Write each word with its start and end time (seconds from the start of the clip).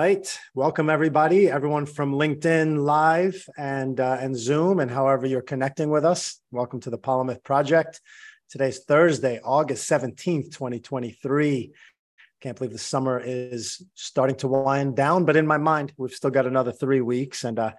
Right. 0.00 0.40
Welcome, 0.54 0.88
everybody, 0.88 1.50
everyone 1.50 1.84
from 1.84 2.14
LinkedIn 2.14 2.86
Live 2.86 3.46
and, 3.58 4.00
uh, 4.00 4.16
and 4.18 4.34
Zoom, 4.34 4.80
and 4.80 4.90
however 4.90 5.26
you're 5.26 5.42
connecting 5.42 5.90
with 5.90 6.06
us. 6.06 6.40
Welcome 6.50 6.80
to 6.80 6.88
the 6.88 6.96
Polymath 6.96 7.44
Project. 7.44 8.00
Today's 8.48 8.78
Thursday, 8.78 9.40
August 9.44 9.90
17th, 9.90 10.52
2023. 10.52 11.74
Can't 12.40 12.56
believe 12.56 12.72
the 12.72 12.78
summer 12.78 13.20
is 13.22 13.82
starting 13.94 14.36
to 14.36 14.48
wind 14.48 14.96
down, 14.96 15.26
but 15.26 15.36
in 15.36 15.46
my 15.46 15.58
mind, 15.58 15.92
we've 15.98 16.14
still 16.14 16.30
got 16.30 16.46
another 16.46 16.72
three 16.72 17.02
weeks 17.02 17.44
and 17.44 17.58
uh, 17.58 17.72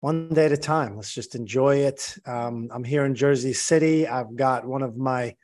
one 0.00 0.30
day 0.30 0.46
at 0.46 0.52
a 0.52 0.56
time. 0.56 0.96
Let's 0.96 1.14
just 1.14 1.36
enjoy 1.36 1.76
it. 1.76 2.18
Um, 2.26 2.70
I'm 2.72 2.82
here 2.82 3.04
in 3.04 3.14
Jersey 3.14 3.52
City. 3.52 4.08
I've 4.08 4.34
got 4.34 4.66
one 4.66 4.82
of 4.82 4.96
my 4.96 5.36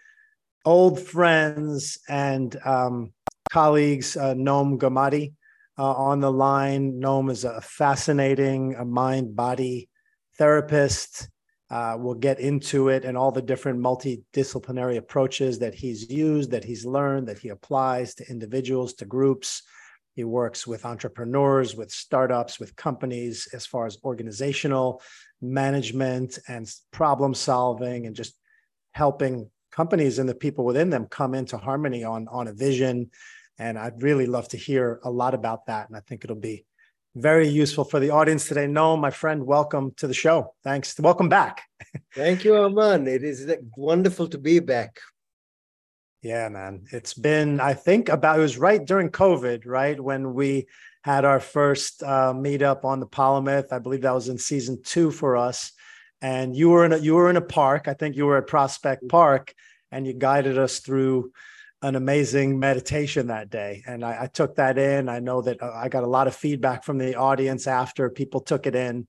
old 0.65 0.99
friends 0.99 2.01
and 2.09 2.57
um, 2.65 3.13
colleagues, 3.53 4.17
uh, 4.17 4.35
Noam 4.35 4.79
Gamady 4.79 5.35
uh, 5.79 5.93
on 5.93 6.21
the 6.21 6.33
line. 6.33 7.01
Noam 7.01 7.31
is 7.31 7.45
a 7.45 7.61
fascinating 7.61 8.77
mind 8.91 9.35
body 9.37 9.89
therapist. 10.39 11.29
Uh, 11.71 11.97
we'll 11.99 12.15
get 12.15 12.39
into 12.39 12.89
it 12.89 13.05
and 13.05 13.17
all 13.17 13.33
the 13.33 13.41
different 13.41 13.81
multidisciplinary 13.81 14.99
approaches 14.99 15.59
that 15.59 15.75
he's 15.75 16.11
used, 16.11 16.51
that 16.51 16.65
he's 16.65 16.85
learned, 16.85 17.27
that 17.27 17.39
he 17.39 17.49
applies 17.49 18.15
to 18.15 18.29
individuals, 18.29 18.93
to 18.93 19.07
groups. 19.07 19.63
He 20.15 20.25
works 20.25 20.67
with 20.67 20.85
entrepreneurs, 20.85 21.75
with 21.75 21.91
startups, 21.91 22.61
with 22.61 22.77
companies 22.77 23.49
as 23.55 23.65
far 23.65 23.87
as 23.87 23.97
organizational 24.05 25.01
management 25.41 26.39
and 26.47 26.71
problem 26.91 27.33
solving 27.33 28.07
and 28.07 28.15
just 28.15 28.35
helping 28.93 29.51
companies 29.71 30.19
and 30.19 30.29
the 30.29 30.35
people 30.35 30.67
within 30.67 30.91
them 30.91 31.07
come 31.07 31.35
into 31.35 31.57
harmony 31.57 32.05
on, 32.05 32.29
on 32.31 32.47
a 32.49 32.53
vision 32.53 33.11
and 33.59 33.79
I'd 33.79 34.03
really 34.03 34.27
love 34.27 34.49
to 34.49 34.57
hear 34.57 35.01
a 35.05 35.11
lot 35.11 35.35
about 35.35 35.67
that. 35.67 35.89
And 35.89 35.97
I 35.97 36.01
think 36.01 36.25
it'll 36.25 36.37
be 36.37 36.65
very 37.15 37.49
useful 37.49 37.85
for 37.85 38.01
the 38.01 38.11
audience 38.11 38.49
today. 38.49 38.67
Noam, 38.67 39.01
my 39.01 39.11
friend, 39.11 39.45
welcome 39.45 39.93
to 39.99 40.07
the 40.07 40.15
show. 40.15 40.55
Thanks. 40.65 40.99
Welcome 40.99 41.29
back. 41.29 41.63
Thank 42.15 42.45
you, 42.45 42.53
Arman. 42.53 43.07
It 43.07 43.23
is 43.23 43.51
wonderful 43.77 44.29
to 44.29 44.39
be 44.39 44.61
back. 44.61 45.01
Yeah, 46.23 46.49
man. 46.49 46.85
It's 46.93 47.15
been, 47.15 47.61
I 47.61 47.75
think, 47.75 48.09
about, 48.09 48.39
it 48.39 48.43
was 48.43 48.57
right 48.57 48.85
during 48.85 49.11
COVID, 49.11 49.67
right? 49.67 50.01
When 50.01 50.35
we 50.35 50.67
had 51.03 51.25
our 51.25 51.41
first 51.41 52.03
uh, 52.03 52.33
meetup 52.33 52.85
on 52.85 53.01
the 53.01 53.07
Polymath. 53.07 53.73
I 53.73 53.79
believe 53.79 54.03
that 54.03 54.15
was 54.15 54.29
in 54.29 54.39
season 54.39 54.81
two 54.83 55.11
for 55.11 55.37
us. 55.37 55.73
And 56.21 56.57
you 56.57 56.71
were 56.71 56.85
in 56.85 56.93
a, 56.93 56.99
you 56.99 57.15
were 57.15 57.29
in 57.29 57.37
a 57.37 57.43
park. 57.43 57.89
I 57.89 57.95
think 57.95 58.17
you 58.17 58.27
were 58.27 58.39
at 58.39 58.47
Prospect 58.47 59.09
Park 59.09 59.53
and 59.91 60.07
you 60.07 60.13
guided 60.13 60.59
us 60.59 60.79
through 60.79 61.33
an 61.83 61.97
amazing 61.97 62.59
meditation 62.59 63.27
that 63.27 63.51
day. 63.51 63.83
And 63.87 64.05
I, 64.05 64.23
I, 64.23 64.27
took 64.29 64.55
that 64.57 64.79
in. 64.79 65.09
I 65.09 65.19
know 65.19 65.43
that 65.43 65.61
uh, 65.61 65.73
I 65.75 65.89
got 65.89 66.05
a 66.05 66.09
lot 66.09 66.29
of 66.29 66.35
feedback 66.35 66.85
from 66.85 66.97
the 66.97 67.17
audience 67.17 67.67
after 67.67 68.09
people 68.09 68.41
took 68.41 68.67
it 68.67 68.77
in. 68.77 69.09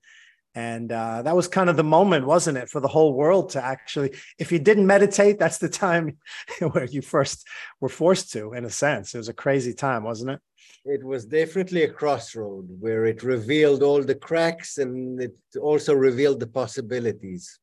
And 0.55 0.91
uh, 0.91 1.21
that 1.23 1.35
was 1.35 1.47
kind 1.47 1.69
of 1.69 1.77
the 1.77 1.83
moment, 1.83 2.25
wasn't 2.25 2.57
it, 2.57 2.69
for 2.69 2.79
the 2.79 2.87
whole 2.87 3.13
world 3.13 3.49
to 3.51 3.63
actually, 3.63 4.13
if 4.37 4.51
you 4.51 4.59
didn't 4.59 4.87
meditate, 4.87 5.39
that's 5.39 5.59
the 5.59 5.69
time 5.69 6.17
where 6.71 6.85
you 6.85 7.01
first 7.01 7.47
were 7.79 7.89
forced 7.89 8.31
to, 8.33 8.53
in 8.53 8.65
a 8.65 8.69
sense. 8.69 9.13
It 9.13 9.19
was 9.19 9.29
a 9.29 9.33
crazy 9.33 9.73
time, 9.73 10.03
wasn't 10.03 10.31
it? 10.31 10.39
It 10.85 11.03
was 11.03 11.25
definitely 11.25 11.83
a 11.83 11.89
crossroad 11.89 12.67
where 12.79 13.05
it 13.05 13.23
revealed 13.23 13.83
all 13.83 14.03
the 14.03 14.15
cracks 14.15 14.79
and 14.79 15.21
it 15.21 15.35
also 15.59 15.93
revealed 15.93 16.39
the 16.39 16.47
possibilities, 16.47 17.59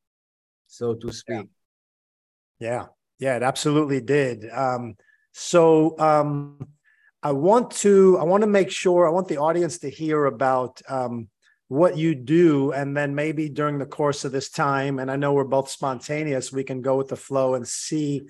so 0.66 0.94
to 0.94 1.12
speak. 1.12 1.46
Yeah. 2.58 2.68
yeah. 2.70 2.86
Yeah, 3.20 3.36
it 3.36 3.42
absolutely 3.42 4.00
did. 4.00 4.48
Um, 4.50 4.96
so 5.32 5.98
um, 5.98 6.58
I 7.22 7.32
want 7.32 7.70
to 7.72 8.18
I 8.18 8.24
want 8.24 8.42
to 8.42 8.46
make 8.46 8.70
sure 8.70 9.06
I 9.06 9.10
want 9.10 9.28
the 9.28 9.38
audience 9.38 9.78
to 9.78 9.90
hear 9.90 10.24
about 10.26 10.80
um, 10.88 11.28
what 11.68 11.96
you 11.96 12.14
do, 12.14 12.72
and 12.72 12.96
then 12.96 13.14
maybe 13.14 13.48
during 13.48 13.78
the 13.78 13.86
course 13.86 14.24
of 14.24 14.32
this 14.32 14.50
time, 14.50 14.98
and 14.98 15.10
I 15.10 15.16
know 15.16 15.32
we're 15.32 15.44
both 15.44 15.70
spontaneous, 15.70 16.52
we 16.52 16.64
can 16.64 16.82
go 16.82 16.96
with 16.96 17.08
the 17.08 17.16
flow 17.16 17.54
and 17.54 17.66
see 17.66 18.22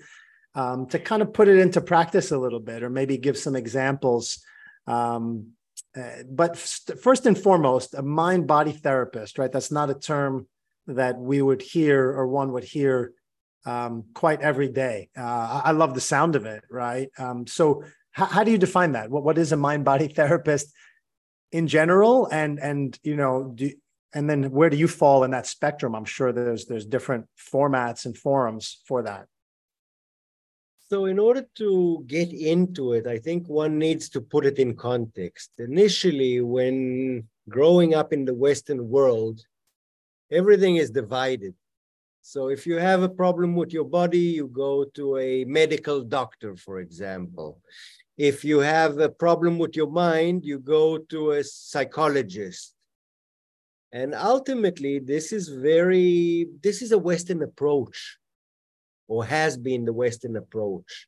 um, 0.53 0.87
to 0.87 0.99
kind 0.99 1.21
of 1.21 1.33
put 1.33 1.47
it 1.47 1.57
into 1.57 1.81
practice 1.81 2.31
a 2.31 2.37
little 2.37 2.59
bit, 2.59 2.83
or 2.83 2.89
maybe 2.89 3.17
give 3.17 3.37
some 3.37 3.55
examples. 3.55 4.43
Um, 4.87 5.53
uh, 5.95 6.23
but 6.29 6.57
first 6.57 7.25
and 7.25 7.37
foremost, 7.37 7.95
a 7.95 8.01
mind 8.01 8.47
body 8.47 8.71
therapist, 8.71 9.37
right? 9.37 9.51
That's 9.51 9.71
not 9.71 9.89
a 9.89 9.95
term 9.95 10.47
that 10.87 11.17
we 11.17 11.41
would 11.41 11.61
hear 11.61 12.09
or 12.09 12.27
one 12.27 12.51
would 12.53 12.63
hear 12.63 13.13
um, 13.65 14.05
quite 14.13 14.41
every 14.41 14.69
day. 14.69 15.09
Uh, 15.17 15.61
I 15.65 15.71
love 15.71 15.93
the 15.93 16.01
sound 16.01 16.35
of 16.35 16.45
it, 16.45 16.63
right? 16.69 17.09
Um, 17.17 17.47
so, 17.47 17.83
how, 18.11 18.25
how, 18.25 18.43
do 18.43 18.51
you 18.51 18.57
define 18.57 18.93
that? 18.93 19.09
What 19.09 19.23
what 19.23 19.37
is 19.37 19.51
a 19.51 19.57
mind 19.57 19.85
body 19.85 20.07
therapist 20.19 20.73
in 21.51 21.67
general, 21.67 22.27
and 22.31 22.59
and 22.59 22.97
you 23.03 23.15
know, 23.15 23.51
do, 23.55 23.71
and 24.13 24.29
then 24.29 24.51
where 24.51 24.69
do 24.69 24.77
you 24.77 24.87
fall 24.87 25.23
in 25.23 25.31
that 25.31 25.47
spectrum? 25.47 25.95
I'm 25.95 26.05
sure 26.05 26.31
there's 26.31 26.65
there's 26.65 26.85
different 26.85 27.27
formats 27.53 28.05
and 28.05 28.17
forums 28.17 28.81
for 28.85 29.03
that. 29.03 29.27
So, 30.89 31.05
in 31.05 31.19
order 31.19 31.45
to 31.55 32.03
get 32.07 32.33
into 32.33 32.93
it, 32.93 33.07
I 33.07 33.17
think 33.17 33.47
one 33.47 33.77
needs 33.77 34.09
to 34.09 34.19
put 34.19 34.45
it 34.45 34.59
in 34.59 34.75
context. 34.75 35.51
Initially, 35.57 36.41
when 36.41 37.29
growing 37.47 37.93
up 37.93 38.11
in 38.11 38.25
the 38.25 38.33
Western 38.33 38.89
world, 38.89 39.39
everything 40.29 40.75
is 40.75 40.91
divided 40.91 41.53
so 42.21 42.49
if 42.49 42.67
you 42.67 42.75
have 42.75 43.01
a 43.01 43.09
problem 43.09 43.55
with 43.55 43.73
your 43.73 43.83
body, 43.83 44.19
you 44.19 44.47
go 44.47 44.85
to 44.93 45.17
a 45.17 45.43
medical 45.45 46.01
doctor, 46.01 46.55
for 46.55 46.79
example. 46.79 47.59
If 48.17 48.45
you 48.45 48.59
have 48.59 48.99
a 48.99 49.09
problem 49.09 49.57
with 49.57 49.75
your 49.75 49.89
mind, 49.89 50.45
you 50.45 50.59
go 50.59 50.99
to 50.99 51.31
a 51.31 51.43
psychologist. 51.43 52.75
And 53.91 54.13
ultimately, 54.13 54.99
this 54.99 55.33
is 55.33 55.49
very, 55.49 56.47
this 56.61 56.81
is 56.83 56.91
a 56.91 56.97
Western 56.97 57.41
approach, 57.41 58.17
or 59.07 59.25
has 59.25 59.57
been 59.57 59.83
the 59.83 59.93
Western 59.93 60.37
approach. 60.37 61.07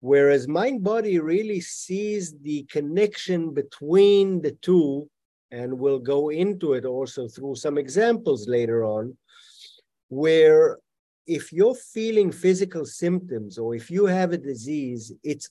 Whereas 0.00 0.48
mind 0.48 0.82
body 0.82 1.20
really 1.20 1.60
sees 1.60 2.34
the 2.42 2.64
connection 2.64 3.54
between 3.54 4.42
the 4.42 4.52
two, 4.60 5.08
and 5.52 5.78
we'll 5.78 6.00
go 6.00 6.30
into 6.30 6.72
it 6.72 6.84
also 6.84 7.28
through 7.28 7.54
some 7.54 7.78
examples 7.78 8.48
later 8.48 8.84
on 8.84 9.16
where 10.08 10.78
if 11.26 11.52
you're 11.52 11.74
feeling 11.74 12.30
physical 12.30 12.84
symptoms 12.84 13.58
or 13.58 13.74
if 13.74 13.90
you 13.90 14.06
have 14.06 14.32
a 14.32 14.38
disease, 14.38 15.12
it's 15.24 15.50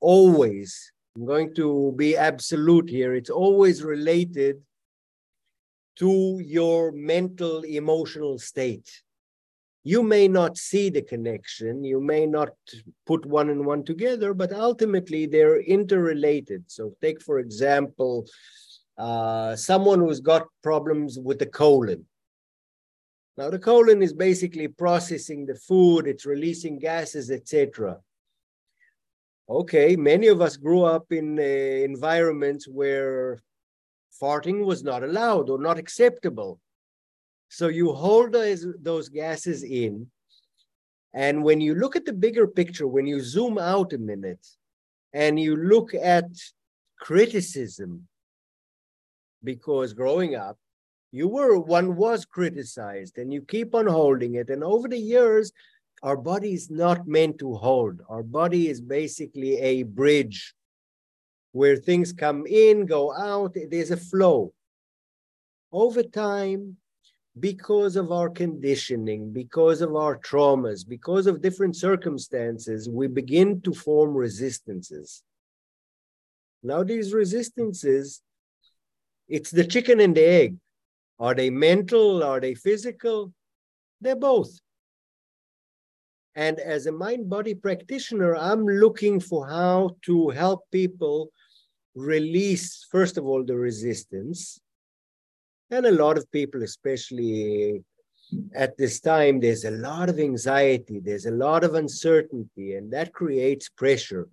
always, 0.00 0.92
I'm 1.16 1.26
going 1.26 1.54
to 1.54 1.92
be 1.96 2.16
absolute 2.16 2.88
here, 2.88 3.14
it's 3.14 3.30
always 3.30 3.82
related 3.82 4.60
to 5.96 6.40
your 6.44 6.90
mental 6.92 7.62
emotional 7.62 8.38
state. 8.38 9.02
You 9.84 10.02
may 10.02 10.28
not 10.28 10.56
see 10.56 10.90
the 10.90 11.02
connection, 11.02 11.84
you 11.84 12.00
may 12.00 12.24
not 12.26 12.50
put 13.04 13.26
one 13.26 13.50
and 13.50 13.66
one 13.66 13.84
together, 13.84 14.32
but 14.32 14.52
ultimately 14.52 15.26
they're 15.26 15.60
interrelated. 15.60 16.64
So, 16.68 16.94
take 17.02 17.20
for 17.20 17.40
example, 17.40 18.26
uh, 18.96 19.56
someone 19.56 19.98
who's 19.98 20.20
got 20.20 20.46
problems 20.62 21.18
with 21.18 21.40
the 21.40 21.46
colon 21.46 22.06
now, 23.38 23.48
the 23.48 23.58
colon 23.58 24.02
is 24.02 24.12
basically 24.12 24.68
processing 24.68 25.46
the 25.46 25.54
food, 25.54 26.06
it's 26.06 26.26
releasing 26.26 26.78
gases, 26.78 27.30
etc. 27.30 27.98
Okay, 29.48 29.96
many 29.96 30.26
of 30.26 30.42
us 30.42 30.56
grew 30.56 30.84
up 30.84 31.10
in 31.10 31.38
uh, 31.38 31.42
environments 31.42 32.68
where 32.68 33.40
farting 34.20 34.64
was 34.64 34.84
not 34.84 35.02
allowed 35.02 35.48
or 35.48 35.58
not 35.58 35.78
acceptable. 35.78 36.60
So 37.48 37.68
you 37.68 37.92
hold 37.92 38.32
those, 38.32 38.66
those 38.80 39.08
gases 39.08 39.62
in. 39.62 40.10
And 41.14 41.42
when 41.42 41.60
you 41.60 41.74
look 41.74 41.96
at 41.96 42.04
the 42.04 42.12
bigger 42.12 42.46
picture, 42.46 42.86
when 42.86 43.06
you 43.06 43.20
zoom 43.20 43.58
out 43.58 43.94
a 43.94 43.98
minute 43.98 44.46
and 45.14 45.40
you 45.40 45.56
look 45.56 45.94
at 45.94 46.26
criticism, 47.00 48.06
because 49.42 49.92
growing 49.94 50.34
up, 50.34 50.58
you 51.12 51.28
were 51.28 51.58
one 51.58 51.94
was 51.94 52.24
criticized 52.24 53.18
and 53.18 53.32
you 53.32 53.42
keep 53.42 53.74
on 53.74 53.86
holding 53.86 54.34
it. 54.34 54.48
And 54.48 54.64
over 54.64 54.88
the 54.88 54.98
years 54.98 55.52
our 56.02 56.16
body 56.16 56.52
is 56.52 56.68
not 56.68 57.06
meant 57.06 57.38
to 57.38 57.54
hold. 57.54 58.00
Our 58.08 58.24
body 58.24 58.68
is 58.68 58.80
basically 58.80 59.58
a 59.58 59.84
bridge 59.84 60.54
where 61.52 61.76
things 61.76 62.12
come 62.12 62.44
in 62.46 62.86
go 62.86 63.14
out. 63.14 63.56
There's 63.70 63.92
a 63.92 63.96
flow. 63.96 64.52
Over 65.70 66.02
time 66.02 66.78
because 67.38 67.96
of 67.96 68.12
our 68.12 68.28
conditioning 68.28 69.32
because 69.32 69.80
of 69.80 69.96
our 69.96 70.18
traumas 70.18 70.86
because 70.86 71.26
of 71.26 71.40
different 71.40 71.74
circumstances 71.74 72.90
we 72.90 73.06
begin 73.06 73.58
to 73.62 73.72
form 73.72 74.14
resistances. 74.14 75.22
Now 76.62 76.82
these 76.82 77.14
resistances 77.14 78.20
it's 79.28 79.50
the 79.50 79.64
chicken 79.64 80.00
and 80.00 80.14
the 80.14 80.26
egg 80.26 80.56
are 81.22 81.36
they 81.36 81.50
mental? 81.50 82.24
Are 82.24 82.40
they 82.40 82.54
physical? 82.54 83.32
They're 84.00 84.16
both. 84.16 84.58
And 86.34 86.58
as 86.58 86.86
a 86.86 86.92
mind 86.92 87.30
body 87.30 87.54
practitioner, 87.54 88.34
I'm 88.34 88.66
looking 88.66 89.20
for 89.20 89.46
how 89.46 89.96
to 90.06 90.30
help 90.30 90.62
people 90.72 91.30
release, 91.94 92.84
first 92.90 93.18
of 93.18 93.24
all, 93.24 93.44
the 93.44 93.54
resistance. 93.54 94.58
And 95.70 95.86
a 95.86 95.92
lot 95.92 96.18
of 96.18 96.30
people, 96.32 96.64
especially 96.64 97.84
at 98.52 98.76
this 98.76 98.98
time, 98.98 99.38
there's 99.38 99.64
a 99.64 99.70
lot 99.70 100.08
of 100.08 100.18
anxiety, 100.18 100.98
there's 100.98 101.26
a 101.26 101.30
lot 101.46 101.62
of 101.62 101.74
uncertainty, 101.74 102.74
and 102.74 102.92
that 102.92 103.12
creates 103.12 103.68
pressure. 103.68 104.26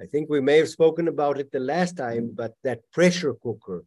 I 0.00 0.06
think 0.06 0.28
we 0.28 0.40
may 0.40 0.56
have 0.56 0.68
spoken 0.68 1.06
about 1.06 1.38
it 1.38 1.52
the 1.52 1.60
last 1.60 1.96
time, 1.96 2.32
but 2.34 2.54
that 2.64 2.80
pressure 2.92 3.34
cooker. 3.34 3.84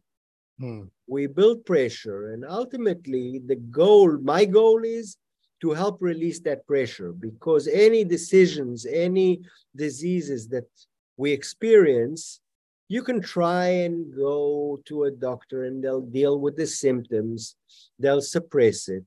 Hmm. 0.60 0.82
We 1.06 1.26
build 1.26 1.64
pressure, 1.64 2.32
and 2.32 2.44
ultimately, 2.44 3.40
the 3.46 3.56
goal, 3.56 4.18
my 4.18 4.44
goal 4.44 4.84
is 4.84 5.16
to 5.62 5.70
help 5.70 5.98
release 6.00 6.40
that 6.40 6.66
pressure 6.66 7.12
because 7.12 7.66
any 7.66 8.04
decisions, 8.04 8.86
any 8.86 9.40
diseases 9.74 10.48
that 10.48 10.68
we 11.16 11.32
experience, 11.32 12.40
you 12.88 13.02
can 13.02 13.20
try 13.20 13.66
and 13.66 14.14
go 14.14 14.82
to 14.86 15.04
a 15.04 15.10
doctor 15.10 15.64
and 15.64 15.82
they'll 15.82 16.00
deal 16.00 16.38
with 16.38 16.56
the 16.56 16.66
symptoms, 16.66 17.56
they'll 17.98 18.20
suppress 18.20 18.88
it. 18.88 19.04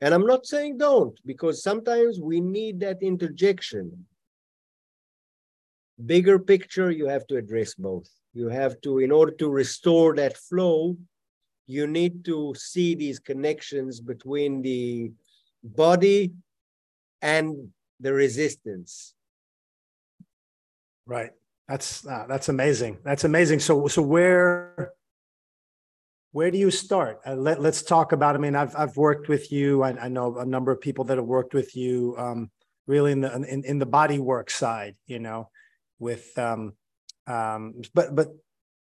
And 0.00 0.12
I'm 0.12 0.26
not 0.26 0.46
saying 0.46 0.78
don't, 0.78 1.18
because 1.24 1.62
sometimes 1.62 2.20
we 2.20 2.40
need 2.40 2.80
that 2.80 3.02
interjection. 3.02 4.06
Bigger 6.04 6.40
picture, 6.40 6.90
you 6.90 7.06
have 7.06 7.26
to 7.28 7.36
address 7.36 7.74
both. 7.74 8.08
You 8.34 8.48
have 8.48 8.80
to, 8.82 8.98
in 8.98 9.10
order 9.10 9.32
to 9.32 9.48
restore 9.50 10.14
that 10.16 10.36
flow, 10.36 10.96
you 11.66 11.86
need 11.86 12.24
to 12.24 12.54
see 12.56 12.94
these 12.94 13.18
connections 13.18 14.00
between 14.00 14.62
the 14.62 15.12
body 15.62 16.32
and 17.20 17.68
the 18.00 18.12
resistance. 18.12 19.14
Right. 21.06 21.30
That's 21.68 22.06
uh, 22.06 22.26
that's 22.28 22.48
amazing. 22.48 22.98
That's 23.04 23.24
amazing. 23.24 23.60
So 23.60 23.86
so 23.86 24.02
where 24.02 24.92
where 26.32 26.50
do 26.50 26.58
you 26.58 26.70
start? 26.70 27.20
Uh, 27.24 27.34
let, 27.34 27.60
let's 27.60 27.82
talk 27.82 28.12
about. 28.12 28.34
I 28.34 28.38
mean, 28.38 28.56
I've 28.56 28.74
I've 28.76 28.96
worked 28.96 29.28
with 29.28 29.52
you. 29.52 29.82
I, 29.82 29.90
I 29.90 30.08
know 30.08 30.38
a 30.38 30.44
number 30.44 30.72
of 30.72 30.80
people 30.80 31.04
that 31.04 31.16
have 31.16 31.26
worked 31.26 31.54
with 31.54 31.76
you. 31.76 32.14
Um, 32.18 32.50
really 32.86 33.12
in 33.12 33.20
the 33.20 33.32
in, 33.34 33.64
in 33.64 33.78
the 33.78 33.86
body 33.86 34.18
work 34.18 34.50
side. 34.50 34.96
You 35.06 35.20
know, 35.20 35.48
with 35.98 36.36
um, 36.36 36.74
um, 37.26 37.82
but 37.94 38.14
but 38.14 38.28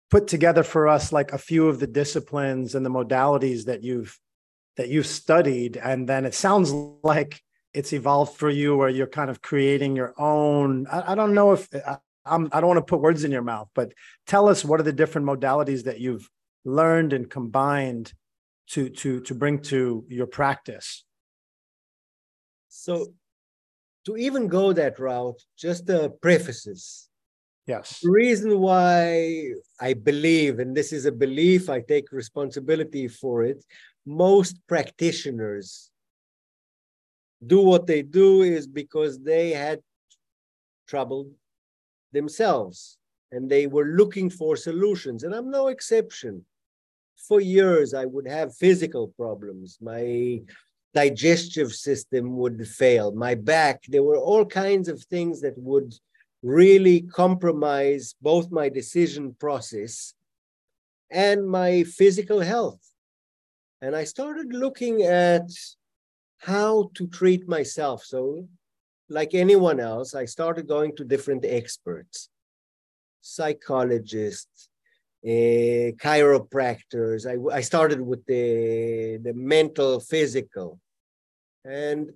put 0.10 0.28
together 0.28 0.64
for 0.64 0.88
us 0.88 1.12
like 1.12 1.34
a 1.34 1.38
few 1.38 1.68
of 1.68 1.80
the 1.80 1.88
disciplines 1.88 2.76
and 2.76 2.86
the 2.86 2.90
modalities 2.90 3.66
that 3.66 3.84
you've 3.84 4.20
that 4.78 4.90
you've 4.90 5.08
studied. 5.08 5.78
And 5.78 6.08
then 6.08 6.26
it 6.26 6.34
sounds 6.34 6.72
like 7.04 7.42
it's 7.74 7.94
evolved 7.94 8.38
for 8.38 8.50
you 8.50 8.76
or 8.76 8.90
you're 8.90 9.08
kind 9.08 9.30
of 9.30 9.42
creating 9.42 9.96
your 9.96 10.14
own. 10.18 10.88
I, 10.88 11.12
I 11.12 11.16
don't 11.16 11.34
know 11.34 11.52
if 11.52 11.68
I, 11.74 11.98
I'm, 12.26 12.50
i 12.52 12.60
don't 12.60 12.68
want 12.68 12.78
to 12.78 12.92
put 12.92 13.02
words 13.02 13.24
in 13.24 13.32
your 13.32 13.42
mouth 13.42 13.70
but 13.74 13.94
tell 14.28 14.50
us 14.50 14.64
what 14.64 14.80
are 14.80 14.84
the 14.84 14.94
different 14.94 15.26
modalities 15.26 15.86
that 15.86 16.00
you've 16.00 16.30
learned 16.64 17.14
and 17.14 17.30
combined 17.30 18.14
to 18.70 18.90
to 18.90 19.22
to 19.22 19.36
bring 19.36 19.60
to 19.64 20.06
your 20.08 20.28
practice. 20.28 21.04
So 22.70 23.14
to 24.06 24.16
even 24.18 24.48
go 24.48 24.74
that 24.74 25.00
route 25.00 25.42
just 25.58 25.86
the 25.86 26.10
prefaces 26.22 27.09
yes 27.70 28.00
the 28.04 28.12
reason 28.24 28.60
why 28.60 29.52
i 29.80 29.94
believe 29.94 30.60
and 30.60 30.76
this 30.76 30.92
is 30.98 31.06
a 31.06 31.12
belief 31.26 31.70
i 31.70 31.80
take 31.80 32.12
responsibility 32.12 33.08
for 33.08 33.44
it 33.44 33.60
most 34.06 34.56
practitioners 34.68 35.92
do 37.46 37.62
what 37.62 37.88
they 37.88 38.02
do 38.02 38.42
is 38.42 38.68
because 38.68 39.20
they 39.20 39.52
had 39.52 39.80
trouble 40.88 41.32
themselves 42.12 42.98
and 43.32 43.50
they 43.50 43.68
were 43.68 43.86
looking 43.86 44.30
for 44.30 44.56
solutions. 44.56 45.24
And 45.24 45.34
I'm 45.34 45.52
no 45.52 45.68
exception. 45.68 46.46
For 47.28 47.40
years, 47.42 47.94
I 47.94 48.06
would 48.06 48.28
have 48.28 48.56
physical 48.56 49.10
problems. 49.10 49.78
My 49.82 50.42
digestive 50.94 51.74
system 51.74 52.36
would 52.38 52.68
fail, 52.68 53.12
my 53.12 53.36
back. 53.36 53.84
There 53.88 54.04
were 54.04 54.18
all 54.18 54.46
kinds 54.46 54.88
of 54.88 55.04
things 55.04 55.42
that 55.42 55.58
would 55.58 55.94
really 56.42 57.02
compromise 57.02 58.16
both 58.22 58.52
my 58.52 58.70
decision 58.70 59.36
process 59.40 60.14
and 61.12 61.48
my 61.48 61.84
physical 61.84 62.40
health. 62.40 62.80
And 63.82 63.96
I 63.96 64.04
started 64.04 64.54
looking 64.54 65.04
at 65.04 65.50
how 66.40 66.92
to 66.96 67.08
treat 67.08 67.48
myself. 67.48 68.04
So, 68.04 68.48
like 69.10 69.34
anyone 69.34 69.80
else, 69.80 70.14
I 70.16 70.26
started 70.26 70.68
going 70.68 70.96
to 70.98 71.04
different 71.04 71.44
experts, 71.46 72.30
psychologists, 73.22 74.70
uh, 75.26 75.92
chiropractors. 75.98 77.26
I, 77.26 77.56
I 77.56 77.62
started 77.62 78.02
with 78.02 78.26
the, 78.26 79.20
the 79.22 79.34
mental, 79.34 80.00
physical, 80.00 80.80
and 81.66 82.12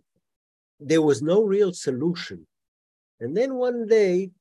there 0.79 1.01
was 1.01 1.21
no 1.21 1.43
real 1.43 1.73
solution. 1.73 2.45
And 3.23 3.37
then 3.37 3.55
one 3.55 3.87
day, 3.87 4.31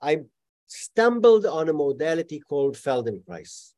I 0.00 0.20
stumbled 0.66 1.44
on 1.44 1.68
a 1.68 1.74
modality 1.74 2.40
called 2.40 2.74
Feldenkrais. 2.74 3.74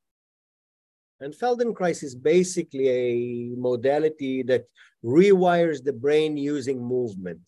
And 1.18 1.34
Feldenkrais 1.34 2.04
is 2.04 2.14
basically 2.14 2.88
a 2.88 3.56
modality 3.56 4.44
that 4.44 4.66
rewires 5.04 5.82
the 5.82 5.92
brain 5.92 6.36
using 6.36 6.80
movement. 6.80 7.42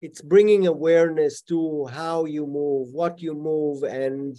It's 0.00 0.22
bringing 0.22 0.68
awareness 0.68 1.42
to 1.50 1.86
how 1.86 2.26
you 2.26 2.46
move, 2.46 2.92
what 2.92 3.20
you 3.20 3.34
move, 3.34 3.82
and 3.82 4.36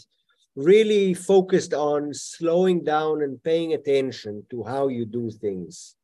really 0.55 1.13
focused 1.13 1.73
on 1.73 2.13
slowing 2.13 2.85
down 2.85 3.21
and 3.21 3.43
paying 3.43 3.73
attention 3.73 4.45
to 4.49 4.63
how 4.63 4.87
you 4.87 5.05
do 5.05 5.29
things. 5.29 5.97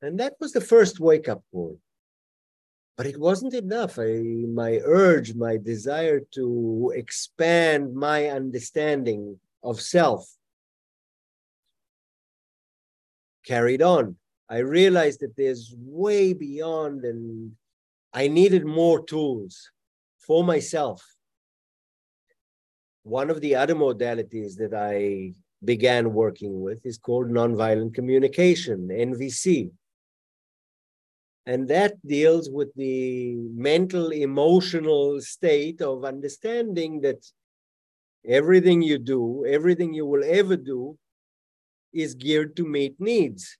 And 0.00 0.18
that 0.20 0.34
was 0.40 0.52
the 0.52 0.60
first 0.60 1.00
wake 1.00 1.28
up 1.28 1.42
call. 1.52 1.78
But 2.96 3.06
it 3.06 3.18
wasn't 3.18 3.54
enough. 3.54 3.98
I, 3.98 4.22
my 4.52 4.80
urge, 4.84 5.34
my 5.34 5.56
desire 5.56 6.20
to 6.34 6.92
expand 6.96 7.94
my 7.94 8.26
understanding 8.26 9.38
of 9.62 9.80
self 9.80 10.28
carried 13.44 13.82
on. 13.82 14.16
I 14.48 14.58
realized 14.58 15.20
that 15.20 15.36
there's 15.36 15.74
way 15.76 16.32
beyond, 16.32 17.04
and 17.04 17.52
I 18.12 18.28
needed 18.28 18.64
more 18.64 19.04
tools 19.04 19.70
for 20.18 20.42
myself. 20.42 21.04
One 23.02 23.30
of 23.30 23.40
the 23.40 23.54
other 23.56 23.74
modalities 23.74 24.56
that 24.56 24.74
I 24.74 25.34
began 25.64 26.12
working 26.12 26.60
with 26.60 26.84
is 26.84 26.98
called 26.98 27.28
nonviolent 27.28 27.94
communication, 27.94 28.88
NVC. 28.88 29.70
And 31.48 31.66
that 31.68 31.94
deals 32.06 32.48
with 32.50 32.70
the 32.74 33.34
mental, 33.70 34.10
emotional 34.10 35.20
state 35.20 35.80
of 35.80 36.04
understanding 36.04 37.00
that 37.00 37.20
Everything 38.28 38.82
you 38.82 38.98
do, 38.98 39.46
everything 39.46 39.94
you 39.94 40.04
will 40.04 40.22
ever 40.24 40.56
do, 40.56 40.98
is 41.94 42.14
geared 42.14 42.56
to 42.56 42.64
meet 42.64 43.00
needs. 43.00 43.56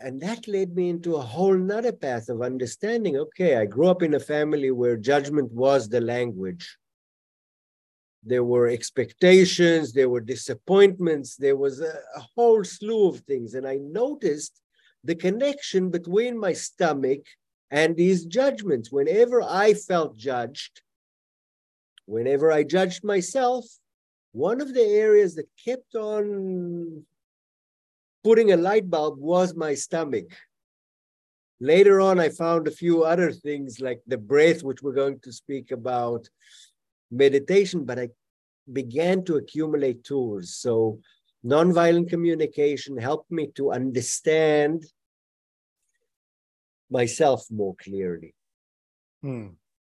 And 0.00 0.20
that 0.20 0.48
led 0.48 0.74
me 0.74 0.90
into 0.90 1.14
a 1.14 1.22
whole 1.22 1.56
nother 1.56 1.92
path 1.92 2.28
of 2.28 2.42
understanding. 2.42 3.16
Okay, 3.16 3.56
I 3.56 3.64
grew 3.64 3.86
up 3.86 4.02
in 4.02 4.14
a 4.14 4.20
family 4.20 4.72
where 4.72 4.96
judgment 4.96 5.52
was 5.52 5.88
the 5.88 6.00
language. 6.00 6.76
There 8.24 8.44
were 8.44 8.68
expectations, 8.68 9.92
there 9.92 10.08
were 10.08 10.20
disappointments, 10.20 11.36
there 11.36 11.56
was 11.56 11.80
a, 11.80 12.00
a 12.16 12.26
whole 12.34 12.64
slew 12.64 13.08
of 13.08 13.20
things. 13.20 13.54
And 13.54 13.68
I 13.68 13.76
noticed 13.76 14.60
the 15.04 15.14
connection 15.14 15.90
between 15.90 16.38
my 16.38 16.52
stomach 16.52 17.20
and 17.70 17.96
these 17.96 18.24
judgments. 18.24 18.90
Whenever 18.90 19.42
I 19.42 19.74
felt 19.74 20.16
judged, 20.16 20.82
whenever 22.06 22.50
I 22.50 22.64
judged 22.64 23.04
myself, 23.04 23.66
one 24.32 24.60
of 24.60 24.74
the 24.74 24.82
areas 24.82 25.34
that 25.36 25.48
kept 25.64 25.94
on 25.94 27.04
putting 28.24 28.52
a 28.52 28.56
light 28.56 28.88
bulb 28.88 29.18
was 29.18 29.54
my 29.54 29.74
stomach. 29.74 30.26
Later 31.60 32.00
on, 32.00 32.18
I 32.18 32.30
found 32.30 32.66
a 32.66 32.72
few 32.72 33.04
other 33.04 33.30
things 33.30 33.80
like 33.80 34.00
the 34.06 34.18
breath, 34.18 34.62
which 34.64 34.82
we're 34.82 34.92
going 34.92 35.20
to 35.20 35.32
speak 35.32 35.70
about, 35.70 36.28
meditation, 37.10 37.84
but 37.84 37.98
I 37.98 38.08
began 38.72 39.24
to 39.24 39.36
accumulate 39.36 40.02
tools. 40.04 40.56
So, 40.56 40.98
nonviolent 41.44 42.08
communication 42.08 42.96
helped 42.96 43.30
me 43.30 43.48
to 43.54 43.72
understand 43.72 44.84
myself 46.90 47.44
more 47.50 47.74
clearly. 47.76 48.34
Hmm. 49.22 49.48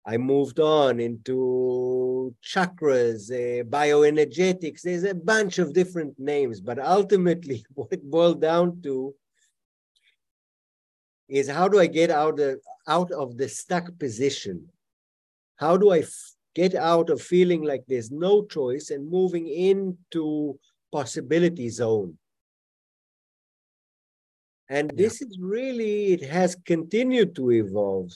I 0.05 0.17
moved 0.17 0.59
on 0.59 0.99
into 0.99 2.33
chakras, 2.43 3.29
uh, 3.31 3.63
bioenergetics. 3.63 4.81
There's 4.81 5.03
a 5.03 5.13
bunch 5.13 5.59
of 5.59 5.73
different 5.73 6.17
names, 6.17 6.61
but 6.61 6.79
ultimately, 6.79 7.63
what 7.73 7.89
it 7.91 8.03
boiled 8.03 8.41
down 8.41 8.81
to 8.83 9.13
is 11.27 11.47
how 11.47 11.67
do 11.67 11.79
I 11.79 11.85
get 11.85 12.09
out 12.09 12.39
of 12.39 12.59
out 12.87 13.11
of 13.11 13.37
the 13.37 13.47
stuck 13.47 13.97
position? 13.99 14.69
How 15.57 15.77
do 15.77 15.91
I 15.93 16.03
get 16.55 16.73
out 16.73 17.09
of 17.09 17.21
feeling 17.21 17.61
like 17.61 17.83
there's 17.87 18.09
no 18.09 18.45
choice 18.45 18.89
and 18.89 19.07
moving 19.07 19.47
into 19.47 20.57
possibility 20.91 21.69
zone? 21.69 22.17
And 24.69 24.91
this 24.95 25.21
is 25.21 25.37
really, 25.41 26.13
it 26.13 26.29
has 26.29 26.55
continued 26.65 27.35
to 27.35 27.51
evolve. 27.51 28.11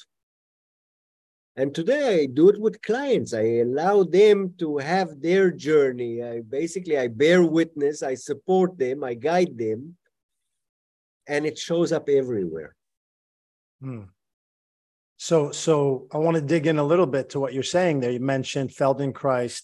And 1.56 1.74
today 1.74 2.24
I 2.24 2.26
do 2.26 2.50
it 2.50 2.60
with 2.60 2.82
clients. 2.82 3.34
I 3.34 3.60
allow 3.60 4.04
them 4.04 4.54
to 4.58 4.78
have 4.78 5.22
their 5.22 5.52
journey. 5.52 6.24
I 6.24 6.42
basically 6.42 6.98
I 6.98 7.08
bear 7.08 7.44
witness, 7.44 8.02
I 8.02 8.16
support 8.16 8.78
them, 8.78 9.04
I 9.04 9.14
guide 9.14 9.58
them, 9.58 9.96
and 11.28 11.46
it 11.46 11.58
shows 11.58 11.92
up 11.92 12.10
everywhere. 12.10 12.76
Hmm. 13.82 14.04
So, 15.18 15.52
so 15.52 16.08
I 16.12 16.18
want 16.18 16.36
to 16.36 16.42
dig 16.42 16.68
in 16.68 16.80
a 16.80 16.84
little 16.84 17.06
bit 17.06 17.30
to 17.30 17.40
what 17.40 17.54
you're 17.54 17.64
saying 17.64 18.00
there. 18.00 18.12
You 18.12 18.20
mentioned 18.20 18.72
Feldenkrais, 18.72 19.62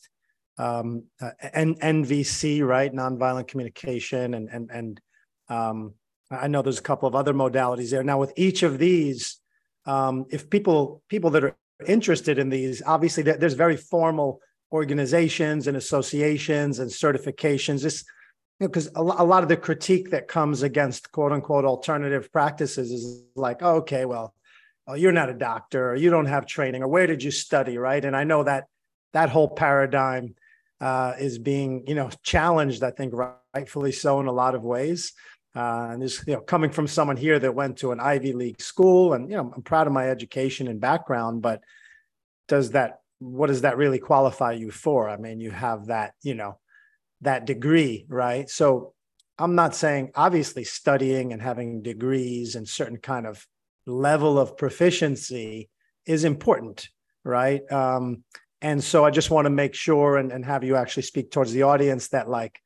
um, 0.60 1.06
uh, 1.22 1.32
NVC, 1.56 2.66
right? 2.66 2.94
Nonviolent 2.94 3.48
communication, 3.48 4.34
and 4.34 4.50
and 4.50 4.70
and 4.72 5.01
um, 5.48 5.94
I 6.30 6.48
know 6.48 6.62
there's 6.62 6.80
a 6.80 6.84
couple 6.84 7.08
of 7.08 7.16
other 7.16 7.34
modalities 7.34 7.89
there. 7.89 8.04
Now, 8.04 8.20
with 8.20 8.34
each 8.36 8.62
of 8.62 8.78
these, 8.78 9.39
um, 9.86 10.25
if 10.30 10.50
people 10.50 11.01
people 11.08 11.32
that 11.32 11.44
are 11.46 11.56
interested 11.88 12.38
in 12.38 12.50
these, 12.50 12.84
obviously 12.86 13.24
there's 13.24 13.54
very 13.54 13.78
formal 13.78 14.42
organizations 14.72 15.66
and 15.68 15.78
associations 15.78 16.80
and 16.80 16.92
certifications. 16.92 17.82
This 17.82 18.04
because 18.60 18.88
you 18.88 18.92
know, 18.96 19.12
a, 19.12 19.24
a 19.24 19.25
lot 19.25 19.44
of 19.44 19.50
the 19.50 19.58
critique 19.58 20.12
that 20.12 20.28
comes 20.28 20.62
against 20.62 21.13
quote 21.13 21.32
unquote 21.32 21.63
alternative 21.63 22.32
practices 22.34 22.92
is 22.92 23.24
like, 23.36 23.63
oh, 23.63 23.78
okay, 23.78 24.04
well, 24.04 24.34
oh, 24.88 24.96
you're 24.96 25.13
not 25.13 25.30
a 25.30 25.34
doctor, 25.34 25.92
or 25.92 25.96
you 25.96 26.10
don't 26.10 26.25
have 26.25 26.46
training, 26.46 26.84
or 26.84 26.89
where 26.89 27.08
did 27.08 27.24
you 27.24 27.32
study, 27.32 27.78
right? 27.78 28.04
And 28.04 28.13
I 28.13 28.25
know 28.25 28.44
that 28.44 28.66
that 29.13 29.30
whole 29.30 29.48
paradigm 29.48 30.36
uh, 30.81 31.13
is 31.19 31.38
being, 31.38 31.83
you 31.88 31.95
know, 31.95 32.09
challenged. 32.24 32.83
I 32.83 32.91
think 32.91 33.13
rightfully 33.53 33.91
so 33.91 34.19
in 34.19 34.27
a 34.27 34.31
lot 34.31 34.55
of 34.55 34.63
ways. 34.63 35.13
Uh, 35.55 35.89
and 35.91 36.01
this, 36.01 36.24
you 36.27 36.33
know, 36.33 36.41
coming 36.41 36.69
from 36.69 36.88
someone 36.88 37.17
here 37.17 37.39
that 37.39 37.55
went 37.55 37.77
to 37.77 37.91
an 37.91 38.00
Ivy 38.00 38.33
League 38.33 38.62
school, 38.62 39.13
and 39.13 39.29
you 39.29 39.36
know, 39.36 39.51
I'm 39.55 39.63
proud 39.63 39.88
of 39.88 39.93
my 39.93 40.09
education 40.09 40.67
and 40.67 40.79
background, 40.79 41.41
but 41.41 41.62
does 42.48 42.71
that, 42.71 43.00
what 43.17 43.48
does 43.48 43.62
that 43.62 43.77
really 43.77 44.00
qualify 44.00 44.53
you 44.53 44.71
for? 44.71 45.09
I 45.09 45.17
mean, 45.17 45.39
you 45.39 45.51
have 45.51 45.88
that, 45.88 46.13
you 46.21 46.36
know, 46.36 46.59
that 47.21 47.45
degree, 47.45 48.05
right? 48.07 48.50
So 48.50 48.93
I'm 49.38 49.55
not 49.55 49.75
saying 49.75 50.12
obviously 50.15 50.63
studying 50.63 51.33
and 51.33 51.41
having 51.41 51.81
degrees 51.81 52.55
and 52.55 52.67
certain 52.67 52.98
kind 52.98 53.25
of 53.25 53.45
level 53.86 54.38
of 54.38 54.55
proficiency 54.55 55.69
is 56.05 56.24
important, 56.24 56.89
right? 57.24 57.62
Um, 57.71 58.24
and 58.62 58.84
so 58.84 59.06
I 59.06 59.12
just 59.12 59.32
want 59.32 59.46
to 59.46 59.50
make 59.50 59.74
sure 59.74 60.18
and, 60.18 60.32
and 60.32 60.46
have 60.46 60.63
you 60.63 60.75
actually 60.75 61.04
speak 61.04 61.32
towards 61.32 61.54
the 61.54 61.63
audience 61.63 62.10
that 62.10 62.30
like 62.30 62.60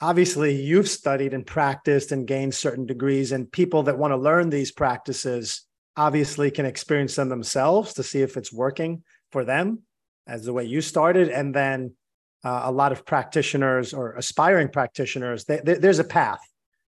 obviously 0.00 0.54
you've 0.54 0.88
studied 0.88 1.34
and 1.34 1.46
practiced 1.46 2.12
and 2.12 2.26
gained 2.26 2.54
certain 2.54 2.86
degrees 2.86 3.32
and 3.32 3.50
people 3.50 3.84
that 3.84 3.98
want 3.98 4.12
to 4.12 4.16
learn 4.16 4.50
these 4.50 4.72
practices 4.72 5.66
obviously 5.96 6.50
can 6.50 6.66
experience 6.66 7.16
them 7.16 7.28
themselves 7.28 7.94
to 7.94 8.02
see 8.02 8.22
if 8.22 8.36
it's 8.36 8.52
working 8.52 9.02
for 9.30 9.44
them 9.44 9.80
as 10.26 10.44
the 10.44 10.52
way 10.52 10.64
you 10.64 10.80
started. 10.80 11.28
And 11.28 11.54
then 11.54 11.94
uh, 12.42 12.62
a 12.64 12.72
lot 12.72 12.92
of 12.92 13.04
practitioners 13.04 13.92
or 13.92 14.14
aspiring 14.14 14.68
practitioners 14.68 15.44
they, 15.44 15.60
they, 15.62 15.74
there's 15.74 15.98
a 15.98 16.04
path 16.04 16.40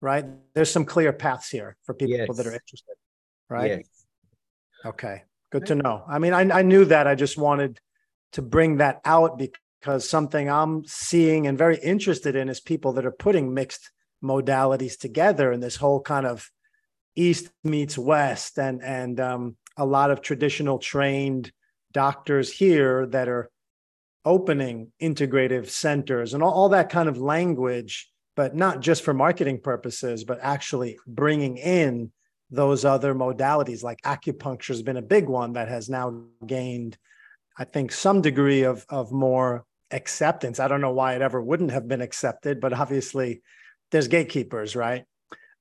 right? 0.02 0.26
There's 0.54 0.70
some 0.70 0.84
clear 0.84 1.10
paths 1.10 1.48
here 1.48 1.74
for 1.84 1.94
people 1.94 2.16
yes. 2.16 2.36
that 2.36 2.46
are 2.46 2.52
interested 2.52 2.94
right? 3.48 3.70
Yes. 3.70 3.88
okay. 4.84 5.22
Good 5.52 5.66
to 5.66 5.76
know. 5.76 6.02
I 6.08 6.18
mean 6.18 6.32
I, 6.32 6.58
I 6.58 6.62
knew 6.62 6.84
that. 6.86 7.06
I 7.06 7.14
just 7.14 7.38
wanted 7.38 7.78
to 8.32 8.42
bring 8.42 8.78
that 8.78 9.00
out 9.04 9.38
because 9.38 10.08
something 10.08 10.50
I'm 10.50 10.84
seeing 10.84 11.46
and 11.46 11.56
very 11.56 11.78
interested 11.78 12.36
in 12.36 12.48
is 12.48 12.60
people 12.60 12.92
that 12.94 13.06
are 13.06 13.12
putting 13.12 13.54
mixed 13.54 13.90
modalities 14.22 14.98
together 14.98 15.52
in 15.52 15.60
this 15.60 15.76
whole 15.76 16.00
kind 16.00 16.26
of 16.26 16.50
East 17.14 17.50
meets 17.64 17.96
West. 17.96 18.58
And 18.58 18.82
and 18.82 19.18
um, 19.20 19.56
a 19.76 19.86
lot 19.86 20.10
of 20.10 20.20
traditional 20.20 20.78
trained 20.78 21.52
doctors 21.92 22.52
here 22.52 23.06
that 23.06 23.28
are 23.28 23.50
opening 24.24 24.90
integrative 25.00 25.68
centers 25.68 26.34
and 26.34 26.42
all, 26.42 26.52
all 26.52 26.68
that 26.70 26.90
kind 26.90 27.08
of 27.08 27.16
language, 27.18 28.10
but 28.34 28.54
not 28.54 28.80
just 28.80 29.02
for 29.02 29.14
marketing 29.14 29.60
purposes, 29.60 30.24
but 30.24 30.38
actually 30.42 30.98
bringing 31.06 31.56
in 31.56 32.10
those 32.50 32.84
other 32.84 33.14
modalities. 33.14 33.82
Like 33.82 34.00
acupuncture 34.02 34.68
has 34.68 34.82
been 34.82 34.96
a 34.96 35.02
big 35.02 35.28
one 35.28 35.54
that 35.54 35.68
has 35.68 35.88
now 35.88 36.24
gained 36.44 36.98
I 37.58 37.64
think 37.64 37.92
some 37.92 38.20
degree 38.20 38.62
of 38.62 38.84
of 38.88 39.12
more 39.12 39.64
acceptance. 39.90 40.60
I 40.60 40.68
don't 40.68 40.80
know 40.80 40.92
why 40.92 41.14
it 41.14 41.22
ever 41.22 41.40
wouldn't 41.40 41.70
have 41.70 41.88
been 41.88 42.00
accepted, 42.00 42.60
but 42.60 42.72
obviously 42.72 43.42
there's 43.90 44.08
gatekeepers, 44.08 44.74
right? 44.74 45.04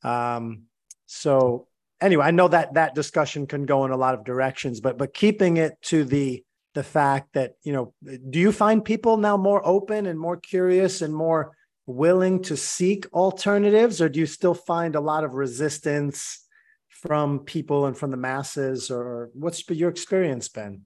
Um, 0.04 0.64
so 1.06 1.68
anyway, 2.02 2.26
I 2.26 2.32
know 2.32 2.48
that 2.48 2.74
that 2.74 2.96
discussion 2.96 3.48
can 3.48 3.66
go 3.66 3.86
in 3.86 3.92
a 3.92 3.98
lot 3.98 4.16
of 4.16 4.26
directions, 4.26 4.82
but 4.82 4.98
but 4.98 5.14
keeping 5.14 5.58
it 5.58 5.74
to 5.84 6.04
the 6.04 6.44
the 6.74 6.84
fact 6.84 7.34
that 7.34 7.54
you 7.64 7.72
know, 7.74 7.94
do 8.30 8.40
you 8.40 8.52
find 8.52 8.84
people 8.84 9.18
now 9.18 9.38
more 9.38 9.66
open 9.66 10.06
and 10.06 10.20
more 10.20 10.38
curious 10.38 11.02
and 11.02 11.16
more 11.16 11.56
willing 11.86 12.42
to 12.42 12.58
seek 12.58 13.06
alternatives, 13.14 14.02
or 14.02 14.10
do 14.10 14.20
you 14.20 14.26
still 14.26 14.56
find 14.56 14.96
a 14.96 15.00
lot 15.00 15.24
of 15.24 15.34
resistance 15.34 16.42
from 16.90 17.40
people 17.40 17.86
and 17.86 17.98
from 17.98 18.12
the 18.12 18.18
masses, 18.18 18.90
or 18.90 19.30
what's 19.34 19.68
your 19.70 19.90
experience 19.90 20.50
been? 20.50 20.82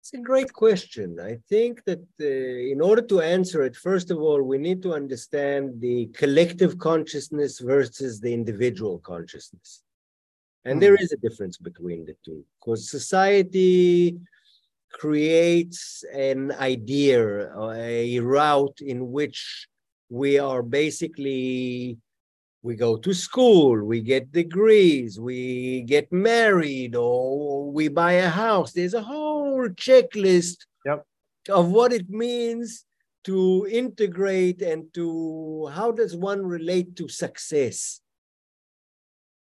It's 0.00 0.14
a 0.14 0.18
great 0.18 0.52
question. 0.52 1.20
I 1.20 1.38
think 1.48 1.84
that 1.84 2.04
uh, 2.20 2.72
in 2.72 2.80
order 2.80 3.02
to 3.02 3.20
answer 3.20 3.62
it, 3.62 3.76
first 3.76 4.10
of 4.10 4.18
all, 4.18 4.42
we 4.42 4.56
need 4.56 4.82
to 4.82 4.94
understand 4.94 5.78
the 5.78 6.06
collective 6.14 6.78
consciousness 6.78 7.58
versus 7.60 8.18
the 8.18 8.32
individual 8.32 8.98
consciousness. 9.00 9.82
And 10.64 10.78
mm. 10.78 10.80
there 10.80 10.94
is 10.94 11.12
a 11.12 11.18
difference 11.18 11.58
between 11.58 12.06
the 12.06 12.16
two 12.24 12.44
because 12.58 12.90
society 12.90 14.18
creates 14.90 16.02
an 16.14 16.52
idea, 16.52 17.54
a 17.70 18.20
route 18.20 18.80
in 18.80 19.12
which 19.12 19.68
we 20.08 20.38
are 20.38 20.62
basically 20.62 21.98
we 22.62 22.76
go 22.76 22.96
to 22.96 23.14
school, 23.14 23.82
we 23.82 24.00
get 24.00 24.32
degrees, 24.32 25.18
we 25.18 25.82
get 25.82 26.12
married, 26.12 26.94
or 26.94 27.70
we 27.72 27.88
buy 27.88 28.12
a 28.12 28.28
house. 28.28 28.72
There's 28.72 28.94
a 28.94 29.02
whole 29.02 29.66
checklist 29.68 30.66
yep. 30.84 31.06
of 31.48 31.70
what 31.70 31.92
it 31.92 32.10
means 32.10 32.84
to 33.24 33.66
integrate 33.70 34.60
and 34.62 34.92
to 34.94 35.70
how 35.72 35.90
does 35.90 36.14
one 36.16 36.44
relate 36.44 36.96
to 36.96 37.08
success. 37.08 38.00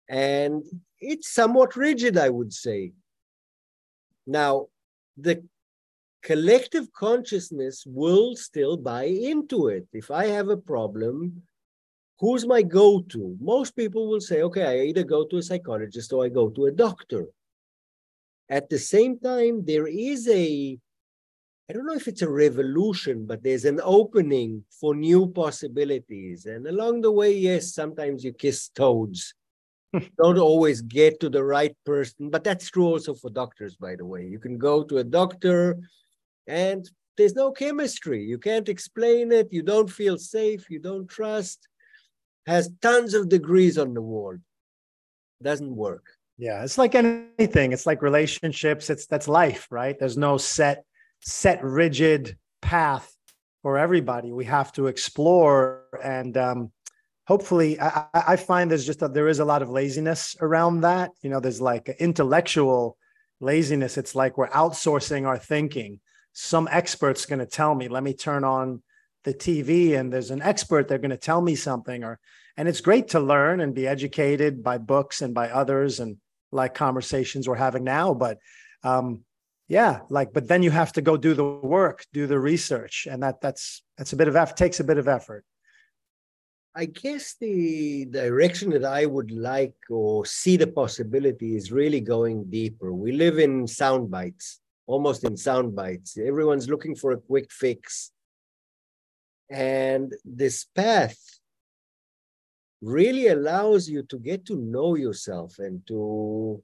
And 0.08 0.64
it's 1.00 1.32
somewhat 1.32 1.76
rigid, 1.76 2.18
I 2.18 2.30
would 2.30 2.52
say. 2.52 2.92
Now, 4.26 4.66
the 5.16 5.44
collective 6.22 6.92
consciousness 6.92 7.84
will 7.86 8.34
still 8.34 8.76
buy 8.76 9.04
into 9.04 9.68
it. 9.68 9.86
If 9.92 10.10
I 10.10 10.26
have 10.26 10.48
a 10.48 10.56
problem, 10.56 11.42
who's 12.18 12.46
my 12.46 12.62
go-to? 12.62 13.36
Most 13.40 13.76
people 13.76 14.08
will 14.08 14.20
say, 14.20 14.42
okay, 14.42 14.64
I 14.64 14.86
either 14.86 15.04
go 15.04 15.24
to 15.26 15.38
a 15.38 15.42
psychologist 15.42 16.12
or 16.12 16.24
I 16.24 16.28
go 16.28 16.48
to 16.50 16.66
a 16.66 16.72
doctor. 16.72 17.26
At 18.48 18.68
the 18.68 18.78
same 18.78 19.18
time, 19.18 19.64
there 19.64 19.86
is 19.86 20.28
a, 20.28 20.78
I 21.68 21.72
don't 21.72 21.86
know 21.86 21.94
if 21.94 22.08
it's 22.08 22.22
a 22.22 22.30
revolution, 22.30 23.26
but 23.26 23.42
there's 23.42 23.64
an 23.64 23.80
opening 23.82 24.64
for 24.80 24.94
new 24.94 25.28
possibilities. 25.28 26.46
And 26.46 26.66
along 26.66 27.00
the 27.00 27.12
way, 27.12 27.32
yes, 27.32 27.74
sometimes 27.74 28.22
you 28.22 28.32
kiss 28.32 28.68
toads. 28.68 29.34
don't 30.18 30.38
always 30.38 30.82
get 30.82 31.20
to 31.20 31.30
the 31.30 31.42
right 31.42 31.76
person, 31.86 32.30
but 32.30 32.44
that's 32.44 32.70
true 32.70 32.86
also 32.86 33.14
for 33.14 33.30
doctors, 33.30 33.76
by 33.76 33.96
the 33.96 34.04
way. 34.04 34.26
You 34.26 34.38
can 34.38 34.58
go 34.58 34.82
to 34.84 34.98
a 34.98 35.04
doctor 35.04 35.78
and 36.46 36.88
there's 37.16 37.34
no 37.34 37.52
chemistry. 37.52 38.22
You 38.22 38.38
can't 38.38 38.68
explain 38.68 39.32
it. 39.32 39.52
You 39.52 39.62
don't 39.62 39.90
feel 39.90 40.18
safe. 40.18 40.68
You 40.68 40.80
don't 40.80 41.08
trust 41.08 41.68
has 42.46 42.70
tons 42.82 43.14
of 43.14 43.28
degrees 43.28 43.78
on 43.78 43.94
the 43.94 44.02
wall. 44.02 44.36
Doesn't 45.42 45.74
work. 45.74 46.06
Yeah, 46.36 46.64
it's 46.64 46.78
like 46.78 46.94
anything. 46.94 47.72
It's 47.72 47.86
like 47.86 48.02
relationships. 48.02 48.90
It's 48.90 49.06
that's 49.06 49.28
life, 49.28 49.68
right? 49.70 49.96
There's 49.98 50.16
no 50.16 50.36
set, 50.36 50.84
set, 51.20 51.62
rigid 51.62 52.36
path 52.60 53.14
for 53.62 53.78
everybody. 53.78 54.32
We 54.32 54.44
have 54.46 54.72
to 54.72 54.88
explore, 54.88 55.84
and 56.02 56.36
um, 56.36 56.72
hopefully, 57.26 57.80
I, 57.80 58.06
I 58.14 58.36
find 58.36 58.70
there's 58.70 58.86
just 58.86 59.02
a, 59.02 59.08
there 59.08 59.28
is 59.28 59.38
a 59.38 59.44
lot 59.44 59.62
of 59.62 59.70
laziness 59.70 60.36
around 60.40 60.80
that. 60.80 61.12
You 61.22 61.30
know, 61.30 61.40
there's 61.40 61.60
like 61.60 61.88
intellectual 62.00 62.98
laziness. 63.40 63.96
It's 63.96 64.16
like 64.16 64.36
we're 64.36 64.48
outsourcing 64.48 65.26
our 65.26 65.38
thinking. 65.38 66.00
Some 66.32 66.68
expert's 66.70 67.26
going 67.26 67.38
to 67.38 67.46
tell 67.46 67.76
me, 67.76 67.86
"Let 67.86 68.02
me 68.02 68.12
turn 68.12 68.42
on 68.42 68.82
the 69.24 69.34
TV 69.34 69.98
and 69.98 70.12
there's 70.12 70.30
an 70.30 70.42
expert, 70.42 70.86
they're 70.86 70.98
going 70.98 71.10
to 71.10 71.16
tell 71.16 71.40
me 71.40 71.54
something 71.54 72.04
or 72.04 72.18
and 72.56 72.68
it's 72.68 72.80
great 72.80 73.08
to 73.08 73.20
learn 73.20 73.60
and 73.60 73.74
be 73.74 73.86
educated 73.86 74.62
by 74.62 74.78
books 74.78 75.22
and 75.22 75.34
by 75.34 75.50
others 75.50 75.98
and 76.00 76.18
like 76.52 76.74
conversations 76.74 77.48
we're 77.48 77.56
having 77.56 77.84
now. 77.84 78.14
But 78.14 78.38
um, 78.84 79.24
yeah, 79.66 80.00
like, 80.08 80.32
but 80.32 80.46
then 80.46 80.62
you 80.62 80.70
have 80.70 80.92
to 80.92 81.02
go 81.02 81.16
do 81.16 81.34
the 81.34 81.44
work, 81.44 82.04
do 82.12 82.26
the 82.26 82.38
research, 82.38 83.08
and 83.10 83.22
that 83.22 83.40
that's 83.40 83.82
that's 83.98 84.12
a 84.12 84.16
bit 84.16 84.28
of 84.28 84.36
effort. 84.36 84.56
Takes 84.56 84.80
a 84.80 84.84
bit 84.84 84.98
of 84.98 85.08
effort. 85.08 85.44
I 86.76 86.86
guess 86.86 87.36
the 87.40 88.04
direction 88.06 88.70
that 88.70 88.84
I 88.84 89.06
would 89.06 89.30
like 89.30 89.76
or 89.88 90.26
see 90.26 90.56
the 90.56 90.66
possibility 90.66 91.54
is 91.54 91.70
really 91.70 92.00
going 92.00 92.50
deeper. 92.50 92.92
We 92.92 93.12
live 93.12 93.38
in 93.38 93.66
sound 93.66 94.10
bites, 94.10 94.60
almost 94.86 95.22
in 95.22 95.36
sound 95.36 95.76
bites. 95.76 96.18
Everyone's 96.18 96.68
looking 96.68 96.96
for 96.96 97.12
a 97.12 97.16
quick 97.16 97.52
fix. 97.52 98.10
And 99.50 100.12
this 100.24 100.64
path 100.64 101.18
really 102.80 103.28
allows 103.28 103.88
you 103.88 104.02
to 104.04 104.18
get 104.18 104.44
to 104.46 104.56
know 104.56 104.94
yourself 104.94 105.58
and 105.58 105.86
to 105.86 106.62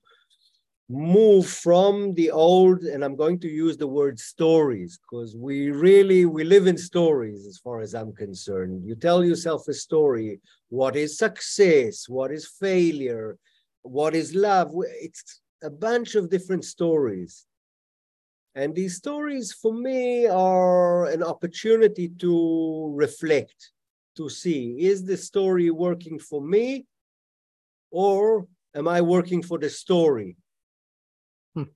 move 0.90 1.46
from 1.46 2.12
the 2.14 2.32
old 2.32 2.82
and 2.82 3.04
i'm 3.04 3.14
going 3.14 3.38
to 3.38 3.46
use 3.46 3.76
the 3.76 3.87
word 3.87 4.18
stories 4.18 4.99
because 4.99 5.37
we 5.37 5.70
really 5.70 6.25
we 6.25 6.42
live 6.42 6.66
in 6.66 6.76
stories 6.76 7.46
as 7.46 7.58
far 7.58 7.80
as 7.80 7.94
i'm 7.94 8.12
concerned. 8.12 8.84
You 8.84 8.96
tell 8.96 9.22
yourself 9.25 9.68
a 9.68 9.75
story 9.75 10.40
what 10.68 10.96
is 10.96 11.18
success? 11.18 12.08
What 12.08 12.32
is 12.32 12.46
failure? 12.60 13.38
What 13.82 14.14
is 14.14 14.34
love? 14.34 14.72
It's 15.00 15.40
a 15.62 15.70
bunch 15.70 16.14
of 16.16 16.28
different 16.28 16.64
stories 16.64 17.46
and 18.54 18.75
these 18.75 18.97
stories 18.97 19.52
for 19.52 19.73
me 19.73 20.26
are 20.26 21.07
an 21.07 21.23
opportunity 21.23 22.09
to 22.19 22.92
reflect 22.95 23.73
to 24.16 24.28
see 24.28 24.76
is 24.80 25.04
the 25.04 25.16
story 25.16 25.71
working 25.71 26.19
for 26.19 26.42
me 26.42 26.85
or 27.90 28.47
am 28.75 28.88
i 28.88 29.00
working 29.00 29.42
for 29.42 29.59
the 29.59 29.71
story 29.71 30.37
hmm. 31.54 31.71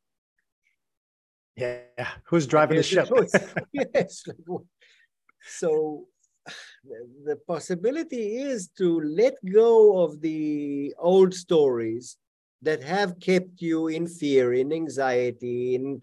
yeah. 1.56 2.08
Who's 2.24 2.46
driving 2.46 2.76
the 2.76 2.82
ship? 2.92 3.08
yes. 3.72 4.24
So 5.46 6.08
the 7.24 7.36
possibility 7.46 8.36
is 8.36 8.68
to 8.76 9.00
let 9.00 9.34
go 9.52 10.02
of 10.02 10.20
the 10.20 10.94
old 10.98 11.34
stories 11.34 12.16
that 12.62 12.82
have 12.82 13.20
kept 13.20 13.60
you 13.60 13.88
in 13.88 14.06
fear, 14.06 14.54
in 14.54 14.72
anxiety, 14.72 15.74
in 15.74 16.00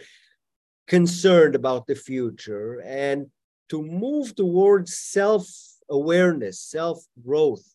concerned 0.87 1.55
about 1.55 1.87
the 1.87 1.95
future, 1.95 2.81
and 2.85 3.27
to 3.69 3.81
move 3.81 4.35
towards 4.35 4.97
self 4.97 5.47
awareness, 5.89 6.59
self 6.59 7.03
growth, 7.25 7.65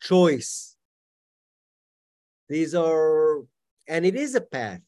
choice. 0.00 0.76
These 2.48 2.74
are, 2.74 3.44
and 3.86 4.04
it 4.04 4.16
is 4.16 4.34
a 4.34 4.40
path 4.40 4.82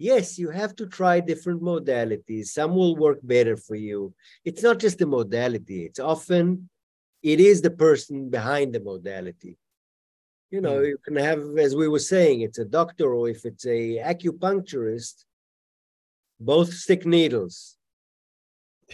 yes, 0.00 0.38
you 0.38 0.50
have 0.50 0.74
to 0.76 0.86
try 0.86 1.20
different 1.20 1.62
modalities. 1.62 2.46
Some 2.46 2.74
will 2.74 2.96
work 2.96 3.20
better 3.22 3.56
for 3.56 3.76
you. 3.76 4.14
It's 4.44 4.62
not 4.62 4.80
just 4.80 4.98
the 4.98 5.06
modality, 5.06 5.84
it's 5.84 6.00
often 6.00 6.68
it 7.22 7.38
is 7.38 7.60
the 7.60 7.70
person 7.70 8.30
behind 8.30 8.74
the 8.74 8.80
modality. 8.80 9.58
You 10.50 10.62
know, 10.62 10.78
mm. 10.78 10.88
you 10.88 10.98
can 11.04 11.16
have, 11.16 11.42
as 11.58 11.76
we 11.76 11.86
were 11.86 12.00
saying, 12.00 12.40
it's 12.40 12.58
a 12.58 12.64
doctor 12.64 13.14
or 13.14 13.28
if 13.28 13.44
it's 13.44 13.66
a 13.66 13.98
acupuncturist, 13.98 15.26
both 16.40 16.72
stick 16.72 17.06
needles. 17.06 17.76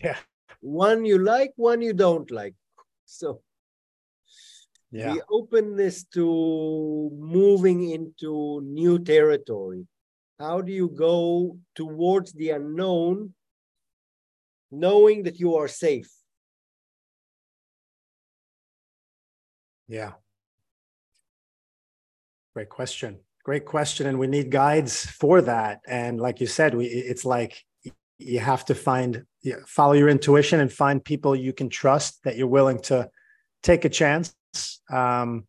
Yeah. 0.02 0.18
One 0.60 1.04
you 1.04 1.18
like, 1.18 1.52
one 1.56 1.80
you 1.80 1.92
don't 1.92 2.30
like. 2.30 2.54
So 3.06 3.40
yeah. 4.90 5.14
the 5.14 5.22
openness 5.30 6.04
to 6.14 7.10
moving 7.14 7.90
into 7.90 8.60
new 8.62 8.98
territory 8.98 9.86
how 10.38 10.60
do 10.60 10.72
you 10.72 10.88
go 10.88 11.58
towards 11.74 12.32
the 12.32 12.50
unknown, 12.50 13.34
knowing 14.70 15.22
that 15.22 15.40
you 15.40 15.56
are 15.56 15.68
safe? 15.68 16.12
Yeah. 19.88 20.12
Great 22.54 22.68
question. 22.68 23.20
Great 23.46 23.64
question. 23.64 24.08
And 24.08 24.18
we 24.18 24.26
need 24.26 24.50
guides 24.50 25.06
for 25.06 25.40
that. 25.40 25.78
And 25.86 26.20
like 26.20 26.40
you 26.40 26.48
said, 26.48 26.74
we 26.74 26.86
it's 26.86 27.24
like 27.24 27.62
you 28.18 28.40
have 28.40 28.64
to 28.64 28.74
find 28.74 29.24
follow 29.68 29.92
your 29.92 30.08
intuition 30.08 30.58
and 30.58 30.72
find 30.72 31.04
people 31.04 31.36
you 31.36 31.52
can 31.52 31.68
trust 31.68 32.24
that 32.24 32.36
you're 32.36 32.48
willing 32.48 32.80
to 32.80 33.08
take 33.62 33.84
a 33.84 33.88
chance 33.88 34.34
um, 34.90 35.46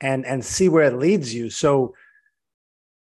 and 0.00 0.26
and 0.26 0.44
see 0.44 0.68
where 0.68 0.82
it 0.82 0.98
leads 0.98 1.32
you. 1.32 1.48
So 1.48 1.94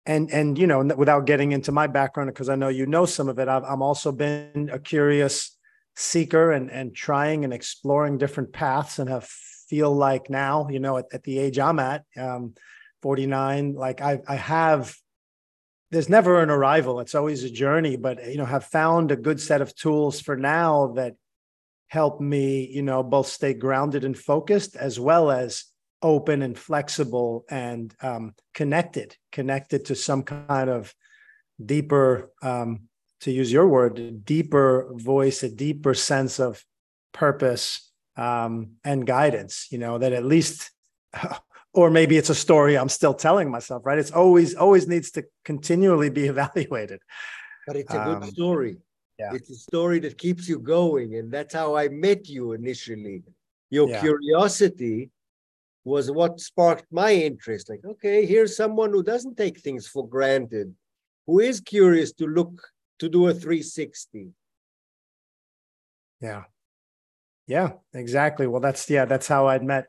and 0.07 0.31
and 0.31 0.57
you 0.57 0.69
know 0.69 0.85
without 0.97 1.27
getting 1.27 1.51
into 1.51 1.73
my 1.73 1.89
background 1.89 2.31
because 2.31 2.49
i 2.49 2.55
know 2.55 2.69
you 2.69 2.87
know 2.87 3.05
some 3.05 3.29
of 3.29 3.39
it 3.39 3.49
i've 3.49 3.65
i'm 3.65 3.83
also 3.83 4.11
been 4.11 4.71
a 4.73 4.79
curious 4.79 5.59
seeker 5.95 6.53
and 6.53 6.71
and 6.71 6.95
trying 6.95 7.45
and 7.45 7.53
exploring 7.53 8.17
different 8.17 8.51
paths 8.51 8.99
and 8.99 9.11
have 9.11 9.25
feel 9.69 9.95
like 9.95 10.31
now 10.31 10.67
you 10.71 10.81
know 10.81 10.97
at, 10.97 11.05
at 11.13 11.23
the 11.25 11.39
age 11.39 11.59
i'm 11.59 11.79
at 11.79 12.03
um 12.17 12.55
49 13.03 13.75
like 13.75 14.01
i 14.01 14.21
i 14.29 14.37
have 14.37 14.95
there's 15.91 16.09
never 16.09 16.43
an 16.43 16.51
arrival 16.51 17.01
it's 17.01 17.15
always 17.15 17.45
a 17.45 17.51
journey 17.51 17.97
but 17.97 18.25
you 18.31 18.39
know 18.39 18.45
have 18.45 18.65
found 18.65 19.11
a 19.11 19.17
good 19.17 19.41
set 19.41 19.61
of 19.61 19.75
tools 19.75 20.21
for 20.21 20.37
now 20.37 20.89
that 20.97 21.15
help 21.89 22.21
me 22.21 22.67
you 22.67 22.83
know 22.83 23.03
both 23.03 23.27
stay 23.27 23.55
grounded 23.55 24.05
and 24.05 24.17
focused 24.19 24.77
as 24.77 25.01
well 25.01 25.31
as 25.31 25.65
open 26.03 26.43
and 26.43 26.59
flexible 26.59 27.45
and 27.51 27.95
um, 28.01 28.35
connected, 28.55 29.17
connected 29.33 29.85
to 29.87 29.95
some 29.95 30.23
kind 30.23 30.71
of 30.71 30.95
deeper, 31.65 32.31
um, 32.43 32.83
to 33.21 33.31
use 33.31 33.53
your 33.53 33.69
word, 33.69 34.25
deeper 34.25 34.91
voice, 34.95 35.43
a 35.43 35.51
deeper 35.51 35.93
sense 35.93 36.41
of 36.41 36.65
purpose 37.13 37.91
um, 38.17 38.73
and 38.83 39.07
guidance. 39.07 39.67
You 39.71 39.79
know 39.79 39.99
that 39.99 40.13
at 40.13 40.25
least, 40.25 40.71
or 41.73 41.91
maybe 41.91 42.17
it's 42.17 42.31
a 42.31 42.35
story 42.35 42.77
I'm 42.77 42.89
still 42.89 43.15
telling 43.15 43.51
myself. 43.51 43.85
Right? 43.85 43.99
It's 43.99 44.11
always 44.11 44.55
always 44.55 44.89
needs 44.89 45.11
to 45.13 45.25
continually 45.45 46.11
be 46.11 46.27
evaluated. 46.35 47.01
But 47.67 47.77
it's 47.77 47.95
a 47.95 48.05
good 48.05 48.23
um, 48.23 48.31
story. 48.31 48.79
Yeah. 49.19 49.35
It's 49.35 49.51
a 49.51 49.55
story 49.55 50.01
that 50.01 50.17
keeps 50.17 50.49
you 50.49 50.59
going, 50.59 51.17
and 51.17 51.31
that's 51.31 51.55
how 51.55 51.77
I 51.77 51.89
met 51.89 52.29
you 52.29 52.53
initially. 52.53 53.23
Your 53.69 53.89
yeah. 53.89 54.01
curiosity 54.01 55.11
was 55.85 56.11
what 56.11 56.41
sparked 56.41 56.87
my 56.91 57.13
interest. 57.13 57.69
Like, 57.69 57.85
okay, 57.85 58.27
here's 58.27 58.57
someone 58.57 58.91
who 58.91 59.03
doesn't 59.03 59.37
take 59.37 59.61
things 59.61 59.87
for 59.87 60.09
granted, 60.09 60.75
who 61.27 61.41
is 61.41 61.61
curious 61.61 62.13
to 62.15 62.27
look 62.27 62.63
to 62.99 63.09
do 63.09 63.29
a 63.29 63.35
360. 63.35 64.29
Yeah. 66.21 66.45
Yeah, 67.47 67.73
exactly. 67.93 68.47
Well, 68.47 68.61
that's 68.61 68.89
yeah, 68.89 69.07
that's 69.07 69.27
how 69.27 69.49
I'd 69.49 69.65
met 69.65 69.87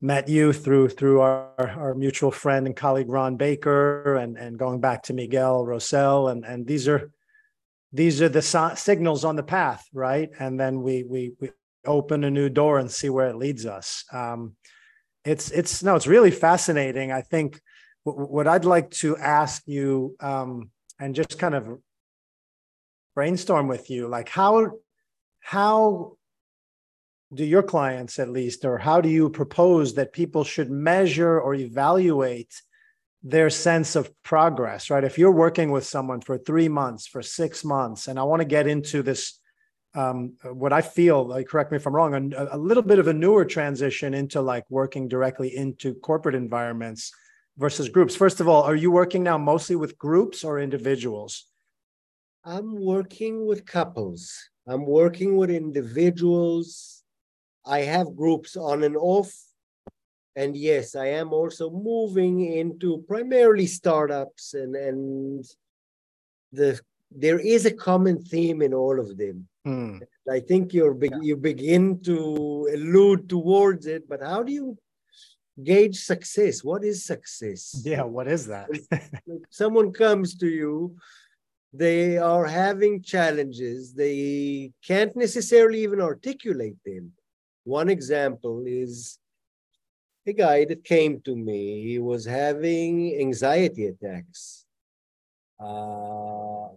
met 0.00 0.28
you 0.28 0.52
through 0.52 0.90
through 0.90 1.20
our 1.20 1.52
our 1.58 1.94
mutual 1.94 2.30
friend 2.30 2.66
and 2.66 2.76
colleague 2.76 3.08
Ron 3.08 3.36
Baker 3.36 4.16
and 4.16 4.36
and 4.36 4.58
going 4.58 4.80
back 4.80 5.04
to 5.04 5.14
Miguel 5.14 5.64
Rosell 5.64 6.28
and 6.30 6.44
and 6.44 6.66
these 6.66 6.86
are 6.86 7.10
these 7.92 8.20
are 8.20 8.28
the 8.28 8.42
so- 8.42 8.74
signals 8.74 9.24
on 9.24 9.36
the 9.36 9.42
path, 9.42 9.86
right? 9.92 10.28
And 10.38 10.60
then 10.60 10.82
we 10.82 11.04
we 11.04 11.32
we 11.40 11.50
open 11.86 12.24
a 12.24 12.30
new 12.30 12.48
door 12.48 12.78
and 12.78 12.90
see 12.90 13.08
where 13.08 13.28
it 13.28 13.36
leads 13.36 13.64
us. 13.64 14.04
Um, 14.12 14.56
it's 15.24 15.50
it's 15.50 15.82
no, 15.82 15.96
it's 15.96 16.06
really 16.06 16.30
fascinating. 16.30 17.10
I 17.10 17.22
think 17.22 17.60
w- 18.04 18.26
what 18.26 18.46
I'd 18.46 18.64
like 18.64 18.90
to 19.02 19.16
ask 19.16 19.62
you 19.66 20.16
um, 20.20 20.70
and 21.00 21.14
just 21.14 21.38
kind 21.38 21.54
of 21.54 21.78
brainstorm 23.14 23.66
with 23.66 23.88
you, 23.90 24.08
like 24.08 24.28
how 24.28 24.72
how 25.40 26.15
do 27.34 27.44
your 27.44 27.62
clients 27.62 28.18
at 28.18 28.28
least, 28.28 28.64
or 28.64 28.78
how 28.78 29.00
do 29.00 29.08
you 29.08 29.28
propose 29.30 29.94
that 29.94 30.12
people 30.12 30.44
should 30.44 30.70
measure 30.70 31.40
or 31.40 31.54
evaluate 31.54 32.62
their 33.22 33.50
sense 33.50 33.96
of 33.96 34.10
progress, 34.22 34.90
right? 34.90 35.02
If 35.02 35.18
you're 35.18 35.32
working 35.32 35.72
with 35.72 35.84
someone 35.84 36.20
for 36.20 36.38
three 36.38 36.68
months, 36.68 37.06
for 37.06 37.22
six 37.22 37.64
months, 37.64 38.06
and 38.06 38.18
I 38.18 38.22
want 38.22 38.40
to 38.40 38.46
get 38.46 38.68
into 38.68 39.02
this 39.02 39.40
um, 39.96 40.34
what 40.44 40.74
I 40.74 40.82
feel, 40.82 41.26
like, 41.26 41.48
correct 41.48 41.72
me 41.72 41.76
if 41.76 41.86
I'm 41.86 41.94
wrong, 41.94 42.34
a, 42.34 42.48
a, 42.52 42.58
little 42.58 42.82
bit 42.82 42.98
of 42.98 43.08
a 43.08 43.14
newer 43.14 43.46
transition 43.46 44.12
into 44.12 44.42
like 44.42 44.64
working 44.68 45.08
directly 45.08 45.56
into 45.56 45.94
corporate 45.94 46.34
environments 46.34 47.12
versus 47.56 47.88
groups. 47.88 48.14
First 48.14 48.40
of 48.40 48.46
all, 48.46 48.62
are 48.62 48.74
you 48.74 48.90
working 48.90 49.22
now 49.22 49.38
mostly 49.38 49.74
with 49.74 49.96
groups 49.96 50.44
or 50.44 50.60
individuals? 50.60 51.46
I'm 52.44 52.78
working 52.78 53.46
with 53.46 53.64
couples. 53.64 54.50
I'm 54.68 54.84
working 54.84 55.36
with 55.36 55.50
individuals. 55.50 56.95
I 57.66 57.80
have 57.80 58.16
groups 58.16 58.56
on 58.56 58.84
and 58.84 58.96
off. 58.96 59.32
And 60.36 60.56
yes, 60.56 60.94
I 60.94 61.06
am 61.06 61.32
also 61.32 61.70
moving 61.70 62.52
into 62.52 63.04
primarily 63.08 63.66
startups 63.66 64.54
and, 64.54 64.76
and 64.76 65.44
the 66.52 66.78
there 67.10 67.38
is 67.38 67.64
a 67.66 67.72
common 67.72 68.20
theme 68.22 68.60
in 68.62 68.74
all 68.74 68.98
of 68.98 69.16
them 69.16 69.48
Hmm. 69.66 69.98
I 70.30 70.38
think 70.38 70.72
you're 70.72 70.94
be- 70.94 71.10
you 71.22 71.36
begin 71.36 72.00
to 72.02 72.68
allude 72.72 73.28
towards 73.28 73.86
it, 73.86 74.08
but 74.08 74.22
how 74.22 74.44
do 74.44 74.52
you 74.52 74.78
gauge 75.60 75.98
success. 75.98 76.62
What 76.62 76.84
is 76.84 77.04
success? 77.04 77.82
Yeah, 77.84 78.04
what 78.04 78.28
is 78.28 78.46
that? 78.46 78.68
Someone 79.50 79.92
comes 79.92 80.36
to 80.36 80.46
you, 80.46 80.96
they 81.72 82.16
are 82.16 82.46
having 82.46 83.02
challenges, 83.02 83.92
they 83.92 84.70
can't 84.86 85.16
necessarily 85.16 85.82
even 85.82 86.00
articulate 86.00 86.76
them. 86.84 87.10
One 87.66 87.88
example 87.88 88.62
is 88.64 89.18
a 90.24 90.32
guy 90.32 90.64
that 90.66 90.84
came 90.84 91.20
to 91.22 91.34
me, 91.34 91.82
he 91.82 91.98
was 91.98 92.24
having 92.24 93.18
anxiety 93.18 93.86
attacks. 93.86 94.66
Uh, 95.58 96.68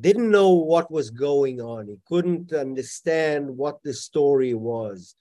didn't 0.00 0.30
know 0.30 0.52
what 0.52 0.90
was 0.90 1.10
going 1.10 1.60
on. 1.60 1.88
He 1.88 1.98
couldn't 2.08 2.54
understand 2.54 3.54
what 3.54 3.82
the 3.82 3.92
story 3.92 4.54
was. 4.54 5.14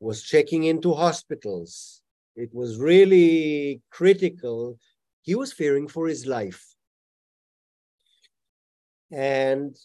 Was 0.00 0.22
checking 0.22 0.64
into 0.64 0.94
hospitals. 0.94 2.00
It 2.36 2.54
was 2.54 2.78
really 2.78 3.82
critical. 3.90 4.78
He 5.20 5.34
was 5.34 5.52
fearing 5.52 5.88
for 5.88 6.08
his 6.08 6.24
life. 6.24 6.74
And 9.12 9.76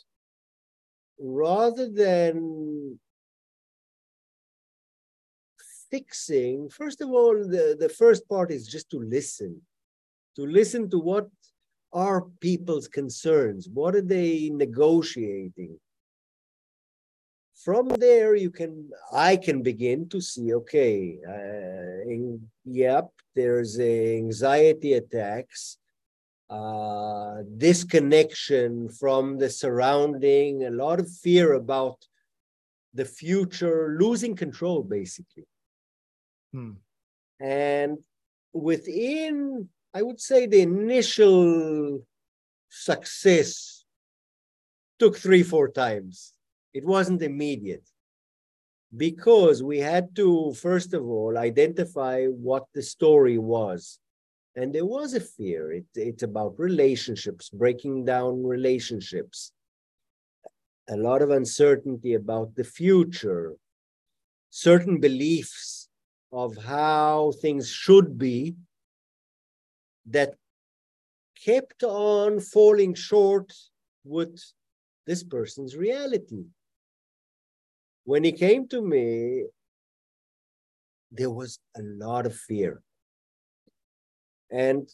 rather 1.19 1.89
than 1.89 2.97
fixing, 5.95 6.69
first 6.81 6.99
of 7.01 7.09
all, 7.17 7.35
the, 7.55 7.65
the 7.83 7.91
first 8.01 8.27
part 8.33 8.49
is 8.51 8.63
just 8.75 8.87
to 8.89 8.99
listen, 9.17 9.51
to 10.35 10.43
listen 10.59 10.89
to 10.89 10.99
what 10.99 11.27
are 11.93 12.21
people's 12.47 12.87
concerns, 12.99 13.61
what 13.79 13.95
are 13.95 14.07
they 14.17 14.49
negotiating. 14.65 15.73
From 17.65 17.85
there, 18.07 18.35
you 18.35 18.51
can, 18.59 18.73
I 19.29 19.37
can 19.45 19.63
begin 19.71 20.09
to 20.09 20.19
see, 20.19 20.53
okay, 20.61 21.17
uh, 21.35 22.11
in, 22.13 22.23
yep, 22.65 23.07
there's 23.37 23.79
anxiety 23.79 24.93
attacks, 25.01 25.77
uh, 26.49 27.35
disconnection 27.67 28.89
from 28.89 29.23
the 29.41 29.49
surrounding, 29.49 30.65
a 30.65 30.71
lot 30.71 30.99
of 30.99 31.07
fear 31.23 31.53
about 31.53 31.97
the 32.93 33.05
future, 33.05 33.95
losing 33.97 34.35
control, 34.35 34.83
basically. 34.83 35.47
Hmm. 36.55 36.71
And 37.41 37.97
within, 38.53 39.67
I 39.93 40.01
would 40.01 40.21
say, 40.21 40.45
the 40.45 40.61
initial 40.61 42.01
success 42.69 43.83
took 44.97 45.17
three, 45.17 45.43
four 45.43 45.67
times. 45.67 46.31
It 46.73 46.85
wasn't 46.85 47.21
immediate 47.21 47.83
because 48.95 49.61
we 49.61 49.79
had 49.79 50.15
to, 50.15 50.53
first 50.53 50.93
of 50.93 51.03
all, 51.05 51.37
identify 51.37 52.25
what 52.27 52.63
the 52.73 52.81
story 52.81 53.37
was. 53.37 53.99
And 54.55 54.73
there 54.73 54.85
was 54.85 55.13
a 55.13 55.19
fear. 55.19 55.73
It, 55.73 55.87
it's 55.95 56.23
about 56.23 56.57
relationships, 56.57 57.49
breaking 57.49 58.05
down 58.05 58.45
relationships, 58.45 59.51
a 60.87 60.95
lot 60.95 61.21
of 61.21 61.31
uncertainty 61.31 62.13
about 62.13 62.55
the 62.55 62.63
future, 62.63 63.55
certain 64.49 65.01
beliefs 65.01 65.84
of 66.35 66.57
how 66.57 67.31
things 67.41 67.69
should 67.69 68.17
be 68.17 68.53
that 70.05 70.35
kept 71.45 71.81
on 71.81 72.41
falling 72.41 72.93
short 72.93 73.53
with 74.03 74.37
this 75.07 75.23
person's 75.23 75.77
reality. 75.77 76.43
When 78.03 78.25
he 78.25 78.33
came 78.33 78.67
to 78.67 78.81
me, 78.81 79.45
there 81.09 81.29
was 81.29 81.57
a 81.77 81.81
lot 81.81 82.25
of 82.25 82.35
fear. 82.35 82.81
And 84.51 84.89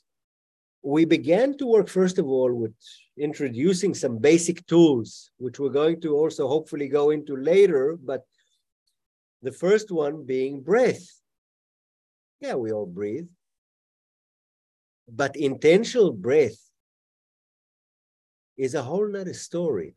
we 0.84 1.06
began 1.06 1.58
to 1.58 1.66
work, 1.66 1.90
first 1.90 2.20
of 2.20 2.28
all, 2.28 2.54
with 2.54 2.76
introducing 3.18 3.96
some 3.96 4.20
basic 4.20 4.66
tools, 4.68 5.32
which 5.38 5.60
we're 5.60 5.70
going 5.70 6.02
to 6.02 6.16
also 6.16 6.48
hopefully 6.48 6.88
go 6.88 7.10
into 7.10 7.36
later. 7.36 7.98
But 8.00 8.26
the 9.42 9.52
first 9.52 9.90
one 9.90 10.24
being 10.24 10.62
breath. 10.62 11.21
Yeah, 12.42 12.56
we 12.56 12.72
all 12.72 12.88
breathe. 12.88 13.28
But 15.08 15.36
intentional 15.36 16.12
breath 16.12 16.60
is 18.58 18.74
a 18.74 18.82
whole 18.82 19.08
nother 19.08 19.34
story. 19.34 19.94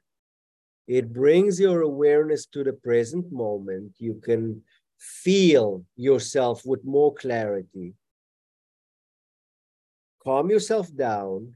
It 0.87 1.13
brings 1.13 1.59
your 1.59 1.81
awareness 1.81 2.45
to 2.47 2.63
the 2.63 2.75
present 2.75 3.33
moment. 3.33 3.93
You 3.99 4.21
can 4.23 4.63
feel 4.99 5.85
yourself 5.97 6.67
with 6.67 6.85
more 6.85 7.15
clarity. 7.15 7.95
Calm 10.23 10.51
yourself 10.51 10.95
down. 10.95 11.55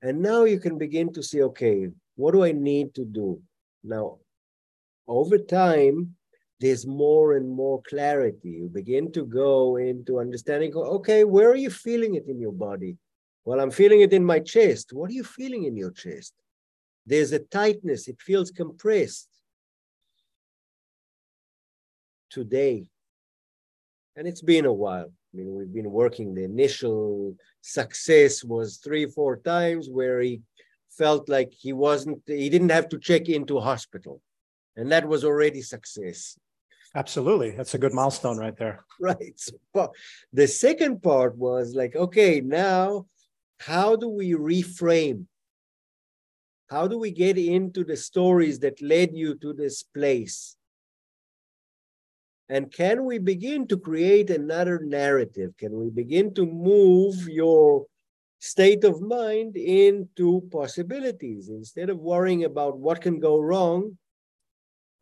And 0.00 0.22
now 0.22 0.44
you 0.44 0.58
can 0.58 0.78
begin 0.78 1.12
to 1.12 1.22
see 1.22 1.42
okay, 1.42 1.88
what 2.16 2.32
do 2.32 2.42
I 2.42 2.52
need 2.52 2.94
to 2.94 3.04
do? 3.04 3.40
Now, 3.84 4.18
over 5.06 5.38
time, 5.38 6.16
there's 6.62 6.86
more 6.86 7.36
and 7.36 7.50
more 7.50 7.82
clarity. 7.82 8.50
You 8.50 8.70
begin 8.72 9.10
to 9.12 9.24
go 9.24 9.76
into 9.76 10.20
understanding, 10.20 10.72
okay, 10.74 11.24
where 11.24 11.50
are 11.50 11.56
you 11.56 11.70
feeling 11.70 12.14
it 12.14 12.26
in 12.28 12.40
your 12.40 12.52
body? 12.52 12.96
Well, 13.44 13.58
I'm 13.58 13.72
feeling 13.72 14.02
it 14.02 14.12
in 14.12 14.24
my 14.24 14.38
chest. 14.38 14.92
What 14.92 15.10
are 15.10 15.14
you 15.14 15.24
feeling 15.24 15.64
in 15.64 15.76
your 15.76 15.90
chest? 15.90 16.34
There's 17.04 17.32
a 17.32 17.40
tightness, 17.40 18.06
it 18.06 18.22
feels 18.22 18.52
compressed. 18.52 19.28
Today, 22.30 22.86
and 24.14 24.28
it's 24.28 24.40
been 24.40 24.64
a 24.64 24.72
while. 24.72 25.10
I 25.10 25.36
mean, 25.36 25.54
we've 25.56 25.74
been 25.74 25.90
working. 25.90 26.32
The 26.32 26.44
initial 26.44 27.34
success 27.60 28.44
was 28.44 28.76
three, 28.76 29.06
four 29.06 29.38
times 29.38 29.90
where 29.90 30.20
he 30.20 30.42
felt 30.90 31.28
like 31.28 31.52
he 31.52 31.72
wasn't, 31.72 32.22
he 32.26 32.48
didn't 32.48 32.70
have 32.70 32.88
to 32.90 32.98
check 32.98 33.28
into 33.28 33.58
hospital. 33.58 34.22
And 34.76 34.92
that 34.92 35.08
was 35.08 35.24
already 35.24 35.60
success. 35.60 36.38
Absolutely. 36.94 37.52
That's 37.52 37.74
a 37.74 37.78
good 37.78 37.94
milestone 37.94 38.38
right 38.38 38.56
there. 38.56 38.84
Right. 39.00 39.40
The 40.32 40.46
second 40.46 41.02
part 41.02 41.36
was 41.36 41.74
like, 41.74 41.96
okay, 41.96 42.40
now 42.40 43.06
how 43.58 43.96
do 43.96 44.08
we 44.08 44.32
reframe? 44.32 45.26
How 46.68 46.86
do 46.86 46.98
we 46.98 47.10
get 47.10 47.36
into 47.36 47.84
the 47.84 47.96
stories 47.96 48.60
that 48.60 48.80
led 48.80 49.14
you 49.14 49.34
to 49.36 49.52
this 49.52 49.82
place? 49.82 50.56
And 52.48 52.72
can 52.72 53.04
we 53.04 53.18
begin 53.18 53.66
to 53.68 53.76
create 53.76 54.30
another 54.30 54.80
narrative? 54.80 55.52
Can 55.58 55.72
we 55.72 55.90
begin 55.90 56.34
to 56.34 56.46
move 56.46 57.28
your 57.28 57.86
state 58.38 58.84
of 58.84 59.00
mind 59.00 59.56
into 59.56 60.42
possibilities 60.50 61.48
instead 61.48 61.88
of 61.90 61.98
worrying 61.98 62.44
about 62.44 62.78
what 62.78 63.00
can 63.00 63.20
go 63.20 63.38
wrong? 63.38 63.96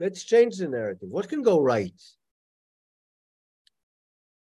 Let's 0.01 0.25
change 0.25 0.57
the 0.57 0.67
narrative. 0.67 1.11
What 1.11 1.29
can 1.29 1.43
go 1.43 1.61
right? 1.61 1.93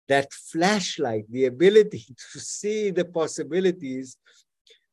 That 0.06 0.32
flashlight, 0.32 1.24
the 1.28 1.46
ability 1.46 2.06
to 2.32 2.38
see 2.38 2.90
the 2.90 3.04
possibilities. 3.04 4.16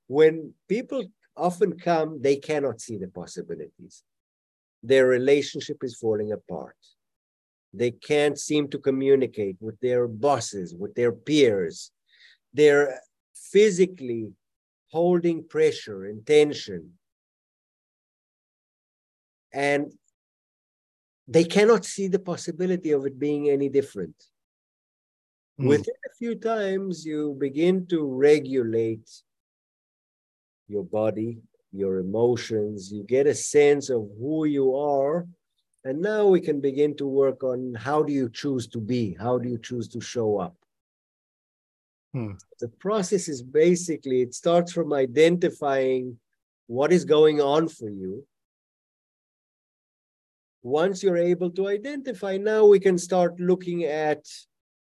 When 0.08 0.54
people 0.68 1.06
often 1.38 1.78
come, 1.78 2.20
they 2.22 2.38
cannot 2.38 2.82
see 2.82 2.98
the 2.98 3.08
possibilities. 3.08 4.04
Their 4.82 5.06
relationship 5.06 5.78
is 5.84 5.96
falling 5.96 6.32
apart. 6.32 6.76
They 7.72 7.92
can't 7.92 8.40
seem 8.40 8.68
to 8.70 8.80
communicate 8.80 9.58
with 9.60 9.80
their 9.82 10.08
bosses, 10.08 10.74
with 10.74 10.96
their 10.96 11.12
peers. 11.12 11.92
They're 12.54 13.00
physically 13.36 14.32
holding 14.88 15.44
pressure 15.44 16.06
and 16.06 16.26
tension. 16.26 16.94
And 19.52 19.92
they 21.28 21.44
cannot 21.44 21.86
see 21.86 22.08
the 22.08 22.20
possibility 22.20 22.92
of 22.92 23.06
it 23.06 23.20
being 23.20 23.50
any 23.50 23.70
different. 23.70 24.16
Mm. 25.60 25.70
Within 25.70 25.96
a 26.06 26.16
few 26.18 26.36
times, 26.36 27.06
you 27.06 27.36
begin 27.40 27.88
to 27.88 28.04
regulate 28.04 29.10
your 30.68 30.84
body, 30.84 31.40
your 31.72 32.00
emotions, 32.00 32.92
you 32.92 33.04
get 33.04 33.28
a 33.28 33.36
sense 33.36 33.90
of 33.90 34.08
who 34.20 34.46
you 34.46 34.76
are. 34.76 35.28
And 35.84 36.02
now 36.02 36.26
we 36.26 36.42
can 36.42 36.62
begin 36.62 36.96
to 36.98 37.06
work 37.06 37.44
on 37.44 37.76
how 37.76 38.02
do 38.02 38.12
you 38.12 38.30
choose 38.30 38.68
to 38.70 38.80
be? 38.80 39.16
How 39.20 39.38
do 39.38 39.48
you 39.48 39.60
choose 39.60 39.88
to 39.90 40.02
show 40.02 40.40
up? 40.40 40.56
Hmm. 42.14 42.34
The 42.60 42.70
process 42.70 43.28
is 43.28 43.44
basically, 43.44 44.22
it 44.22 44.34
starts 44.34 44.72
from 44.72 44.94
identifying 44.94 46.18
what 46.68 46.92
is 46.92 47.06
going 47.06 47.42
on 47.42 47.68
for 47.68 47.90
you 47.90 48.26
once 50.66 51.04
you're 51.04 51.16
able 51.16 51.52
to 51.52 51.68
identify, 51.68 52.38
now 52.38 52.66
we 52.66 52.80
can 52.80 52.98
start 52.98 53.40
looking 53.40 53.84
at 53.84 54.26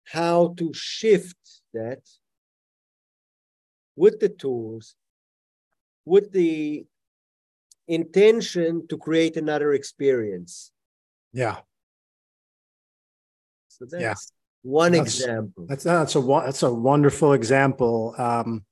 how 0.04 0.52
to 0.58 0.70
shift 0.74 1.38
that 1.72 2.00
with 3.96 4.20
the 4.20 4.28
tools, 4.28 4.94
with 6.04 6.30
the 6.30 6.84
intention 7.88 8.86
to 8.86 8.98
create 8.98 9.38
another 9.38 9.72
experience. 9.72 10.70
Yeah. 11.32 11.56
So 13.68 13.86
that's, 13.86 14.02
yeah. 14.02 14.14
One 14.60 14.92
that's, 14.92 15.20
example. 15.20 15.66
That's 15.68 15.84
that's 15.84 16.14
a 16.14 16.20
that's 16.20 16.62
a 16.62 16.72
wonderful 16.72 17.32
example. 17.32 18.14
Um, 18.18 18.64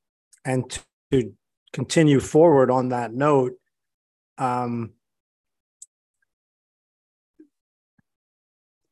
and 0.44 0.68
to, 0.68 0.80
to 1.12 1.32
continue 1.72 2.20
forward 2.20 2.70
on 2.70 2.90
that 2.90 3.14
note, 3.14 3.54
um, 4.36 4.92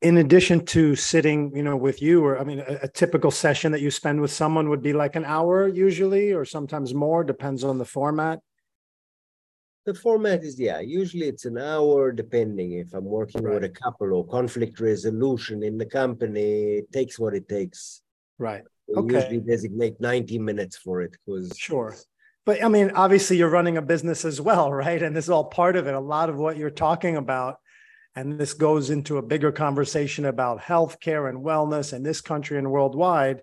in 0.01 0.19
addition 0.19 0.65
to 0.67 0.95
sitting, 0.95 1.55
you 1.57 1.63
know, 1.63 1.77
with 1.77 2.01
you, 2.01 2.25
or 2.25 2.39
I 2.39 2.45
mean, 2.45 2.61
a, 2.61 2.79
a, 2.83 2.89
typical 2.89 3.31
session 3.31 3.73
that 3.73 3.81
you 3.81 3.91
spend 3.91 4.21
with 4.21 4.31
someone 4.31 4.69
would 4.69 4.83
be 4.83 4.93
like 4.93 5.17
an 5.17 5.25
hour 5.25 5.67
usually, 5.67 6.33
or 6.33 6.45
sometimes 6.45 6.95
more, 6.95 7.25
depends 7.25 7.65
on 7.65 7.79
the 7.79 7.85
format. 7.85 8.41
The 9.87 9.95
format 9.95 10.45
is 10.45 10.61
yeah, 10.61 10.81
usually 10.81 11.27
it's 11.27 11.47
an 11.47 11.59
hour, 11.59 12.13
depending 12.13 12.73
if 12.73 12.93
I'm 12.93 13.07
working 13.07 13.43
right. 13.43 13.55
with 13.55 13.65
a 13.65 13.71
couple 13.71 14.13
or 14.13 14.27
conflict 14.27 14.79
resolution 14.81 15.63
in 15.63 15.79
the 15.79 15.87
company. 15.87 16.79
It 16.79 16.93
takes 16.93 17.19
what 17.19 17.35
it 17.35 17.49
takes. 17.49 18.03
Right. 18.39 18.63
We 18.87 18.95
okay. 18.97 19.15
usually 19.15 19.41
designate 19.41 20.01
90 20.01 20.39
minutes 20.39 20.77
for 20.77 21.01
it 21.01 21.13
because 21.13 21.57
sure. 21.57 21.97
But 22.45 22.63
I 22.63 22.69
mean, 22.69 22.93
obviously, 22.95 23.37
you're 23.37 23.49
running 23.49 23.79
a 23.79 23.83
business 23.83 24.25
as 24.25 24.41
well, 24.41 24.73
right? 24.85 25.03
And 25.03 25.17
this 25.17 25.25
is 25.25 25.31
all 25.31 25.47
part 25.47 25.75
of 25.75 25.87
it. 25.89 25.95
A 25.95 26.01
lot 26.01 26.29
of 26.29 26.37
what 26.37 26.57
you're 26.57 26.71
talking 26.71 27.17
about 27.17 27.57
and 28.15 28.39
this 28.39 28.55
goes 28.55 28.91
into 28.91 29.19
a 29.19 29.23
bigger 29.23 29.53
conversation 29.53 30.25
about 30.25 30.61
healthcare 30.61 31.29
and 31.29 31.45
wellness 31.45 31.93
in 31.93 32.03
this 32.03 32.21
country 32.21 32.59
and 32.59 32.71
worldwide, 32.71 33.43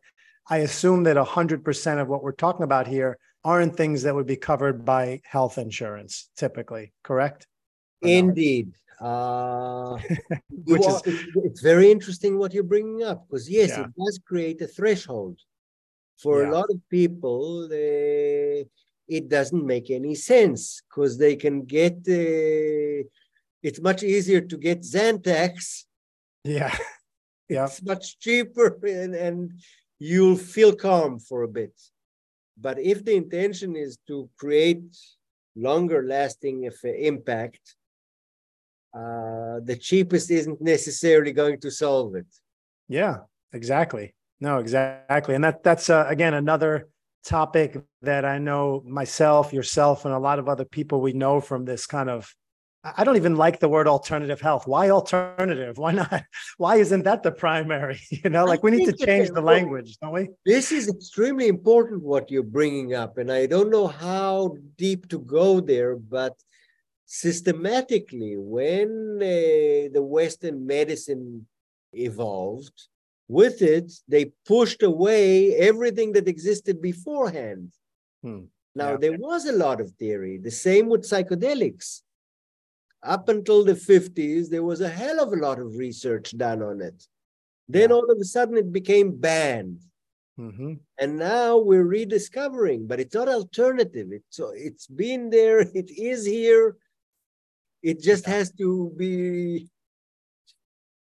I 0.49 0.57
assume 0.57 1.03
that 1.03 1.17
100% 1.17 2.01
of 2.01 2.07
what 2.07 2.23
we're 2.23 2.31
talking 2.33 2.63
about 2.63 2.87
here 2.87 3.17
aren't 3.43 3.75
things 3.75 4.03
that 4.03 4.15
would 4.15 4.25
be 4.25 4.35
covered 4.35 4.83
by 4.83 5.21
health 5.23 5.57
insurance 5.57 6.29
typically, 6.35 6.93
correct? 7.03 7.47
Indeed. 8.01 8.73
Uh, 8.99 9.97
Which 10.49 10.85
is, 10.85 11.01
it's 11.35 11.61
very 11.61 11.91
interesting 11.91 12.37
what 12.37 12.53
you're 12.53 12.63
bringing 12.63 13.03
up 13.03 13.27
because, 13.27 13.49
yes, 13.49 13.69
yeah. 13.69 13.85
it 13.85 13.91
does 13.97 14.19
create 14.25 14.61
a 14.61 14.67
threshold. 14.67 15.39
For 16.17 16.43
yeah. 16.43 16.49
a 16.49 16.51
lot 16.51 16.69
of 16.69 16.79
people, 16.89 17.67
they, 17.67 18.65
it 19.07 19.29
doesn't 19.29 19.65
make 19.65 19.91
any 19.91 20.15
sense 20.15 20.81
because 20.89 21.17
they 21.17 21.35
can 21.35 21.65
get. 21.65 21.97
Uh, 22.07 23.07
it's 23.65 23.81
much 23.81 24.03
easier 24.03 24.41
to 24.41 24.57
get 24.57 24.81
Zantac. 24.81 25.55
Yeah. 26.43 26.75
Yeah. 27.47 27.65
It's 27.65 27.83
much 27.83 28.17
cheaper 28.17 28.79
and, 28.87 29.13
and 29.13 29.51
you'll 29.99 30.35
feel 30.35 30.75
calm 30.75 31.19
for 31.19 31.43
a 31.43 31.47
bit. 31.47 31.79
But 32.59 32.79
if 32.79 33.05
the 33.05 33.13
intention 33.13 33.75
is 33.75 33.99
to 34.07 34.27
create 34.35 34.83
longer 35.55 36.01
lasting 36.01 36.67
impact, 36.83 37.75
uh, 38.95 39.59
the 39.63 39.77
cheapest 39.79 40.31
isn't 40.31 40.59
necessarily 40.59 41.33
going 41.33 41.59
to 41.59 41.69
solve 41.69 42.15
it. 42.15 42.25
Yeah, 42.89 43.17
exactly. 43.53 44.15
No, 44.41 44.57
exactly. 44.57 45.35
And 45.35 45.43
that 45.43 45.61
that's 45.61 45.91
uh, 45.91 46.07
again 46.09 46.33
another 46.33 46.87
topic 47.23 47.77
that 48.01 48.25
I 48.25 48.39
know 48.39 48.81
myself, 48.87 49.53
yourself, 49.53 50.03
and 50.05 50.15
a 50.15 50.25
lot 50.27 50.39
of 50.39 50.49
other 50.49 50.65
people 50.65 50.99
we 50.99 51.13
know 51.13 51.39
from 51.41 51.65
this 51.65 51.85
kind 51.85 52.09
of 52.09 52.33
I 52.97 53.03
don't 53.03 53.15
even 53.15 53.35
like 53.35 53.59
the 53.59 53.67
word 53.67 53.87
alternative 53.87 54.39
health. 54.39 54.67
Why 54.67 54.89
alternative? 54.89 55.77
Why 55.77 55.91
not? 55.91 56.23
Why 56.57 56.75
isn't 56.77 57.03
that 57.03 57.23
the 57.23 57.31
primary? 57.31 57.99
You 58.23 58.29
know, 58.29 58.45
like 58.45 58.63
we 58.63 58.71
need 58.71 58.85
to 58.85 59.05
change 59.05 59.29
the 59.29 59.41
language, 59.41 59.97
don't 60.01 60.13
we? 60.13 60.29
This 60.45 60.71
is 60.71 60.87
extremely 60.87 61.47
important 61.47 62.03
what 62.03 62.29
you're 62.31 62.43
bringing 62.43 62.93
up. 62.93 63.17
And 63.17 63.31
I 63.31 63.45
don't 63.45 63.69
know 63.69 63.87
how 63.87 64.57
deep 64.77 65.09
to 65.09 65.19
go 65.19 65.59
there, 65.59 65.95
but 65.95 66.35
systematically, 67.05 68.35
when 68.37 69.17
uh, 69.21 69.89
the 69.95 70.03
Western 70.03 70.65
medicine 70.65 71.47
evolved, 71.93 72.87
with 73.27 73.61
it, 73.61 73.91
they 74.07 74.31
pushed 74.45 74.83
away 74.83 75.55
everything 75.55 76.13
that 76.13 76.27
existed 76.27 76.81
beforehand. 76.81 77.71
Hmm. 78.21 78.45
Now, 78.75 78.91
yeah. 78.91 78.97
there 78.97 79.17
was 79.17 79.45
a 79.45 79.53
lot 79.53 79.81
of 79.81 79.91
theory. 79.91 80.37
The 80.37 80.51
same 80.51 80.89
with 80.89 81.09
psychedelics 81.09 82.01
up 83.05 83.29
until 83.29 83.63
the 83.63 83.73
50s, 83.73 84.49
there 84.49 84.63
was 84.63 84.81
a 84.81 84.89
hell 84.89 85.19
of 85.21 85.31
a 85.33 85.37
lot 85.37 85.59
of 85.59 85.77
research 85.77 86.35
done 86.37 86.61
on 86.61 86.81
it. 86.81 87.03
Then 87.67 87.91
all 87.91 88.09
of 88.11 88.17
a 88.19 88.25
sudden 88.25 88.57
it 88.57 88.71
became 88.71 89.15
banned. 89.15 89.81
Mm-hmm. 90.39 90.73
And 90.99 91.17
now 91.17 91.57
we're 91.57 91.85
rediscovering, 91.85 92.87
but 92.87 92.99
it's 92.99 93.15
not 93.15 93.29
alternative. 93.29 94.09
It's 94.11 94.39
it's 94.55 94.87
been 94.87 95.29
there, 95.29 95.59
it 95.73 95.89
is 95.89 96.25
here. 96.25 96.75
It 97.81 98.01
just 98.01 98.25
has 98.25 98.51
to 98.53 98.91
be 98.97 99.69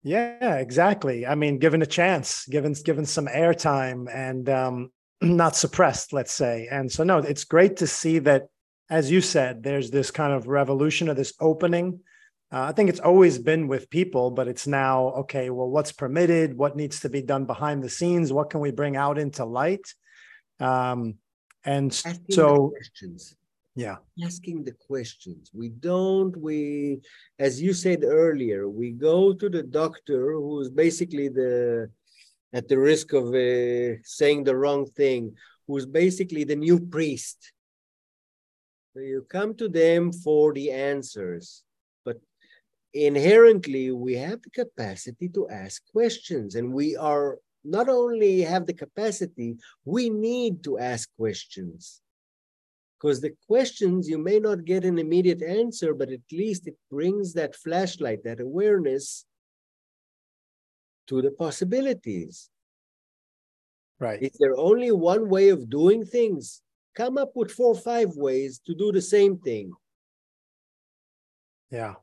yeah, 0.04 0.56
exactly. 0.56 1.28
I 1.28 1.36
mean, 1.36 1.60
given 1.60 1.84
a 1.84 1.86
chance, 1.86 2.46
given 2.48 2.74
given 2.84 3.06
some 3.06 3.28
airtime 3.28 4.14
and 4.14 4.50
um 4.50 4.92
not 5.22 5.56
suppressed, 5.56 6.12
let's 6.12 6.34
say. 6.34 6.68
And 6.72 6.92
so 6.92 7.04
no, 7.04 7.20
it's 7.20 7.44
great 7.44 7.78
to 7.78 7.88
see 7.88 8.20
that 8.20 8.48
as 8.92 9.10
you 9.10 9.22
said, 9.22 9.64
there's 9.64 9.90
this 9.90 10.12
kind 10.12 10.34
of 10.34 10.48
revolution 10.48 11.08
of 11.08 11.16
this 11.16 11.34
opening. 11.40 12.02
Uh, 12.52 12.64
I 12.64 12.74
think 12.74 12.90
it's 12.90 13.00
always 13.00 13.40
been 13.40 13.70
with 13.70 13.90
people, 13.90 14.32
but 14.32 14.50
it's 14.50 14.68
now 14.68 15.06
okay. 15.22 15.50
Well, 15.50 15.70
what's 15.70 15.94
permitted? 15.94 16.58
What 16.58 16.76
needs 16.76 17.00
to 17.00 17.10
be 17.10 17.22
done 17.22 17.46
behind 17.46 17.82
the 17.82 17.90
scenes? 17.90 18.34
What 18.34 18.50
can 18.50 18.60
we 18.60 18.72
bring 18.72 18.98
out 18.98 19.18
into 19.18 19.46
light? 19.46 19.88
Um, 20.60 21.16
and 21.64 21.94
so, 21.94 22.74
questions. 22.76 23.38
yeah, 23.76 23.96
asking 24.22 24.66
the 24.66 24.74
questions. 24.74 25.52
We 25.54 25.70
don't. 25.70 26.36
We, 26.36 27.00
as 27.40 27.62
you 27.62 27.74
said 27.74 28.04
earlier, 28.04 28.68
we 28.68 28.92
go 28.92 29.32
to 29.32 29.48
the 29.48 29.64
doctor, 29.64 30.34
who's 30.34 30.70
basically 30.70 31.30
the, 31.30 31.90
at 32.52 32.68
the 32.68 32.78
risk 32.78 33.14
of 33.14 33.28
uh, 33.30 34.02
saying 34.04 34.44
the 34.44 34.58
wrong 34.58 34.86
thing, 34.86 35.34
who's 35.66 35.86
basically 35.86 36.44
the 36.44 36.58
new 36.58 36.78
priest 36.78 37.54
so 38.94 39.00
you 39.00 39.26
come 39.30 39.56
to 39.56 39.70
them 39.70 40.12
for 40.12 40.54
the 40.54 40.72
answers, 40.72 41.64
but 42.04 42.18
inherently 42.94 43.92
we 43.92 44.16
have 44.16 44.42
the 44.42 44.50
capacity 44.50 45.30
to 45.30 45.48
ask 45.50 45.82
questions, 45.92 46.56
and 46.56 46.74
we 46.74 46.96
are 46.96 47.40
not 47.64 47.88
only 47.88 48.42
have 48.42 48.66
the 48.66 48.74
capacity, 48.74 49.56
we 49.86 50.10
need 50.10 50.64
to 50.64 50.78
ask 50.80 51.10
questions. 51.18 52.02
Because 53.00 53.22
the 53.22 53.34
questions, 53.48 54.08
you 54.08 54.18
may 54.18 54.40
not 54.40 54.66
get 54.66 54.86
an 54.86 55.00
immediate 55.00 55.42
answer, 55.42 55.94
but 55.94 56.12
at 56.12 56.22
least 56.32 56.68
it 56.68 56.76
brings 56.90 57.34
that 57.34 57.56
flashlight, 57.56 58.24
that 58.26 58.40
awareness 58.40 59.26
to 61.08 61.22
the 61.22 61.32
possibilities. 61.32 62.50
Right. 64.00 64.22
Is 64.22 64.38
there 64.40 64.56
only 64.56 64.92
one 64.92 65.30
way 65.30 65.50
of 65.50 65.70
doing 65.70 66.06
things? 66.06 66.62
Come 66.96 67.18
up 67.18 67.32
with 67.36 67.52
four 67.52 67.74
or 67.74 67.80
five 67.80 68.10
ways 68.16 68.60
to 68.66 68.74
do 68.74 68.92
the 68.92 69.02
same 69.02 69.38
thing. 69.38 69.72
Yeah. 71.70 71.96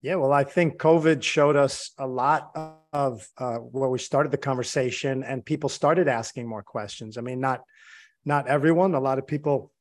Yeah, 0.00 0.14
well, 0.16 0.32
I 0.32 0.44
think 0.44 0.78
COVID 0.78 1.22
showed 1.22 1.56
us 1.56 1.90
a 1.98 2.06
lot 2.06 2.52
of 2.92 3.26
uh, 3.36 3.56
where 3.56 3.88
we 3.88 3.98
started 3.98 4.30
the 4.30 4.38
conversation, 4.38 5.24
and 5.24 5.44
people 5.44 5.68
started 5.68 6.06
asking 6.06 6.46
more 6.46 6.62
questions. 6.62 7.18
I 7.18 7.20
mean, 7.20 7.40
not 7.40 7.62
not 8.24 8.46
everyone. 8.46 8.94
A 8.94 9.00
lot 9.00 9.18
of 9.18 9.26
people 9.26 9.72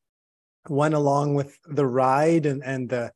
went 0.67 0.95
along 0.95 1.35
with 1.35 1.55
the 1.67 1.85
ride 1.85 2.47
and 2.47 2.63
and 2.63 2.89
the 2.89 3.11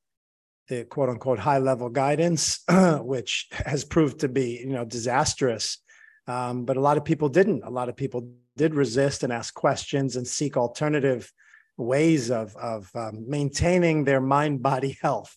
the 0.67 0.85
quote 0.85 1.09
unquote 1.09 1.39
high 1.39 1.57
level 1.57 1.89
guidance, 1.89 2.63
which 2.99 3.47
has 3.51 3.83
proved 3.83 4.19
to 4.19 4.29
be 4.29 4.59
you 4.59 4.73
know 4.73 4.85
disastrous. 4.85 5.79
Um, 6.27 6.65
but 6.65 6.77
a 6.77 6.81
lot 6.81 6.97
of 6.97 7.05
people 7.05 7.29
didn't. 7.29 7.63
A 7.63 7.69
lot 7.69 7.89
of 7.89 7.95
people 7.95 8.31
did 8.57 8.75
resist 8.75 9.23
and 9.23 9.33
ask 9.33 9.53
questions 9.53 10.15
and 10.15 10.27
seek 10.27 10.55
alternative 10.55 11.31
ways 11.77 12.29
of, 12.29 12.55
of 12.55 12.89
um, 12.95 13.25
maintaining 13.27 14.03
their 14.03 14.21
mind 14.21 14.61
body 14.71 14.97
health, 15.01 15.35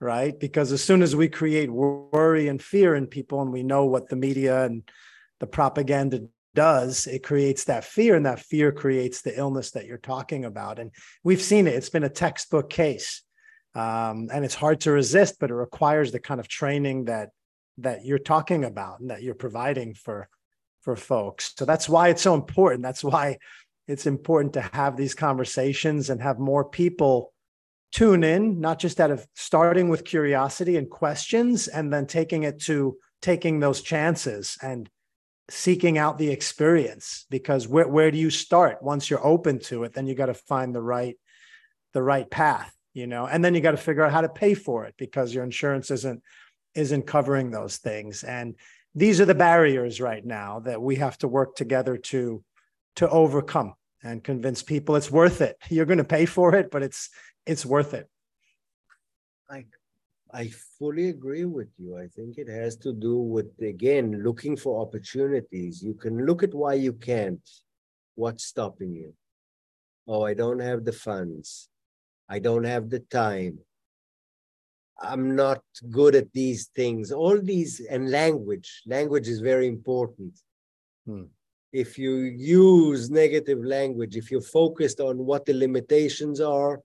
right? 0.00 0.38
Because 0.38 0.72
as 0.72 0.82
soon 0.82 1.02
as 1.02 1.14
we 1.14 1.28
create 1.28 1.70
worry 1.70 2.48
and 2.48 2.62
fear 2.62 2.94
in 2.94 3.06
people, 3.06 3.42
and 3.42 3.52
we 3.52 3.62
know 3.62 3.84
what 3.84 4.08
the 4.08 4.16
media 4.16 4.64
and 4.64 4.82
the 5.40 5.46
propaganda 5.46 6.22
does, 6.54 7.06
it 7.06 7.22
creates 7.22 7.64
that 7.64 7.84
fear, 7.84 8.14
and 8.14 8.26
that 8.26 8.40
fear 8.40 8.72
creates 8.72 9.22
the 9.22 9.36
illness 9.38 9.72
that 9.72 9.86
you're 9.86 9.98
talking 9.98 10.44
about. 10.44 10.78
And 10.78 10.90
we've 11.22 11.42
seen 11.42 11.66
it, 11.66 11.74
it's 11.74 11.90
been 11.90 12.04
a 12.04 12.08
textbook 12.08 12.70
case. 12.70 13.22
Um, 13.74 14.28
and 14.32 14.44
it's 14.44 14.54
hard 14.54 14.80
to 14.82 14.92
resist, 14.92 15.38
but 15.40 15.50
it 15.50 15.54
requires 15.54 16.12
the 16.12 16.20
kind 16.20 16.38
of 16.38 16.46
training 16.46 17.06
that 17.06 17.30
that 17.78 18.04
you're 18.04 18.18
talking 18.18 18.64
about 18.64 19.00
and 19.00 19.10
that 19.10 19.22
you're 19.22 19.34
providing 19.34 19.94
for 19.94 20.28
for 20.82 20.96
folks. 20.96 21.54
So 21.56 21.64
that's 21.64 21.88
why 21.88 22.08
it's 22.08 22.22
so 22.22 22.34
important. 22.34 22.82
That's 22.82 23.02
why 23.02 23.38
it's 23.88 24.06
important 24.06 24.52
to 24.54 24.60
have 24.60 24.96
these 24.96 25.14
conversations 25.14 26.10
and 26.10 26.20
have 26.20 26.38
more 26.38 26.64
people 26.64 27.32
tune 27.92 28.24
in, 28.24 28.60
not 28.60 28.78
just 28.78 29.00
out 29.00 29.10
of 29.10 29.26
starting 29.34 29.88
with 29.88 30.04
curiosity 30.04 30.76
and 30.76 30.90
questions 30.90 31.68
and 31.68 31.92
then 31.92 32.06
taking 32.06 32.42
it 32.42 32.60
to 32.62 32.98
taking 33.22 33.60
those 33.60 33.80
chances 33.80 34.58
and 34.60 34.90
seeking 35.48 35.96
out 35.96 36.18
the 36.18 36.30
experience 36.30 37.26
because 37.30 37.68
where, 37.68 37.88
where 37.88 38.10
do 38.10 38.18
you 38.18 38.30
start 38.30 38.82
once 38.82 39.08
you're 39.08 39.24
open 39.24 39.58
to 39.58 39.84
it 39.84 39.92
then 39.92 40.06
you 40.06 40.14
got 40.14 40.26
to 40.26 40.34
find 40.34 40.74
the 40.74 40.80
right 40.80 41.16
the 41.92 42.02
right 42.02 42.30
path 42.30 42.74
you 42.94 43.06
know 43.06 43.26
and 43.26 43.44
then 43.44 43.54
you 43.54 43.60
got 43.60 43.72
to 43.72 43.76
figure 43.76 44.02
out 44.02 44.12
how 44.12 44.22
to 44.22 44.28
pay 44.28 44.54
for 44.54 44.86
it 44.86 44.94
because 44.96 45.34
your 45.34 45.44
insurance 45.44 45.90
isn't 45.90 46.22
isn't 46.74 47.06
covering 47.06 47.50
those 47.50 47.76
things 47.78 48.24
and 48.24 48.54
these 48.94 49.20
are 49.20 49.24
the 49.24 49.34
barriers 49.34 50.00
right 50.00 50.24
now 50.24 50.60
that 50.60 50.80
we 50.80 50.96
have 50.96 51.18
to 51.18 51.28
work 51.28 51.56
together 51.56 51.96
to 51.96 52.42
to 52.96 53.08
overcome 53.08 53.74
and 54.04 54.22
convince 54.22 54.62
people 54.62 54.94
it's 54.94 55.10
worth 55.10 55.40
it. 55.40 55.56
You're 55.68 55.86
going 55.86 55.98
to 55.98 56.04
pay 56.04 56.26
for 56.26 56.54
it, 56.54 56.70
but 56.70 56.82
it's 56.82 57.10
it's 57.46 57.66
worth 57.66 57.94
it. 57.94 58.08
I 59.50 59.64
I 60.32 60.50
fully 60.78 61.08
agree 61.08 61.44
with 61.44 61.68
you. 61.78 61.96
I 61.96 62.06
think 62.08 62.38
it 62.38 62.48
has 62.48 62.76
to 62.78 62.92
do 62.92 63.18
with 63.18 63.50
again 63.60 64.22
looking 64.22 64.56
for 64.56 64.80
opportunities. 64.80 65.82
You 65.82 65.94
can 65.94 66.24
look 66.24 66.42
at 66.42 66.54
why 66.54 66.74
you 66.74 66.92
can't. 66.92 67.40
What's 68.14 68.44
stopping 68.44 68.94
you? 68.94 69.12
Oh, 70.06 70.22
I 70.22 70.34
don't 70.34 70.60
have 70.60 70.84
the 70.84 70.92
funds. 70.92 71.68
I 72.28 72.38
don't 72.38 72.64
have 72.64 72.90
the 72.90 73.00
time. 73.00 73.58
I'm 75.00 75.34
not 75.34 75.62
good 75.90 76.14
at 76.14 76.32
these 76.32 76.66
things. 76.66 77.10
All 77.10 77.40
these 77.40 77.80
and 77.80 78.10
language. 78.10 78.82
Language 78.86 79.28
is 79.28 79.40
very 79.40 79.66
important. 79.66 80.38
Hmm. 81.06 81.24
If 81.72 81.98
you 81.98 82.12
use 82.14 83.10
negative 83.10 83.64
language, 83.64 84.16
if 84.16 84.30
you're 84.30 84.40
focused 84.40 85.00
on 85.00 85.18
what 85.18 85.44
the 85.44 85.54
limitations 85.54 86.40
are, 86.40 86.80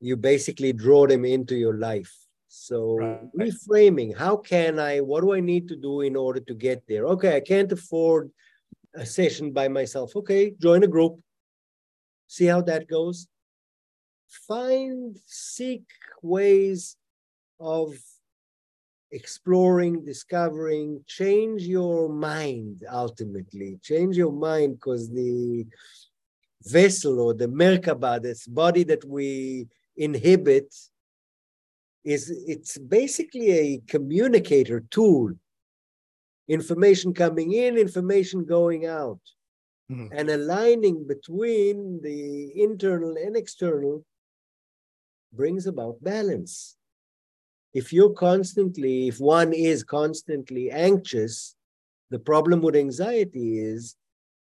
you 0.00 0.16
basically 0.16 0.72
draw 0.72 1.06
them 1.06 1.24
into 1.24 1.54
your 1.54 1.78
life. 1.78 2.12
So 2.48 2.96
right. 2.96 3.36
reframing, 3.36 4.16
how 4.16 4.36
can 4.36 4.80
I, 4.80 5.00
what 5.00 5.20
do 5.20 5.32
I 5.32 5.40
need 5.40 5.68
to 5.68 5.76
do 5.76 6.00
in 6.00 6.16
order 6.16 6.40
to 6.40 6.54
get 6.54 6.82
there? 6.88 7.06
Okay, 7.06 7.36
I 7.36 7.40
can't 7.40 7.70
afford 7.70 8.30
a 8.94 9.06
session 9.06 9.52
by 9.52 9.68
myself. 9.68 10.16
Okay, 10.16 10.54
join 10.60 10.82
a 10.82 10.88
group, 10.88 11.20
see 12.26 12.46
how 12.46 12.60
that 12.62 12.88
goes 12.88 13.28
find, 14.48 15.16
seek 15.26 15.84
ways 16.22 16.96
of 17.60 17.94
exploring, 19.12 20.04
discovering, 20.04 21.04
change 21.06 21.62
your 21.62 22.08
mind 22.08 22.84
ultimately. 22.90 23.78
Change 23.82 24.16
your 24.16 24.32
mind 24.32 24.76
because 24.76 25.10
the 25.10 25.66
vessel 26.64 27.20
or 27.20 27.34
the 27.34 27.46
Merkaba, 27.46 28.20
this 28.20 28.46
body 28.46 28.84
that 28.84 29.04
we 29.04 29.68
inhibit, 29.96 30.74
is 32.04 32.30
it's 32.48 32.78
basically 32.78 33.50
a 33.50 33.82
communicator 33.86 34.80
tool. 34.90 35.30
Information 36.48 37.14
coming 37.14 37.52
in, 37.52 37.76
information 37.76 38.44
going 38.44 38.86
out. 38.86 39.20
Mm-hmm. 39.90 40.06
And 40.16 40.30
aligning 40.30 41.06
between 41.06 42.00
the 42.02 42.50
internal 42.60 43.14
and 43.16 43.36
external 43.36 44.04
brings 45.32 45.66
about 45.66 46.02
balance. 46.02 46.76
If 47.74 47.92
you're 47.92 48.12
constantly, 48.12 49.08
if 49.08 49.18
one 49.18 49.52
is 49.52 49.82
constantly 49.82 50.70
anxious, 50.70 51.54
the 52.10 52.18
problem 52.18 52.60
with 52.60 52.76
anxiety 52.76 53.58
is 53.58 53.96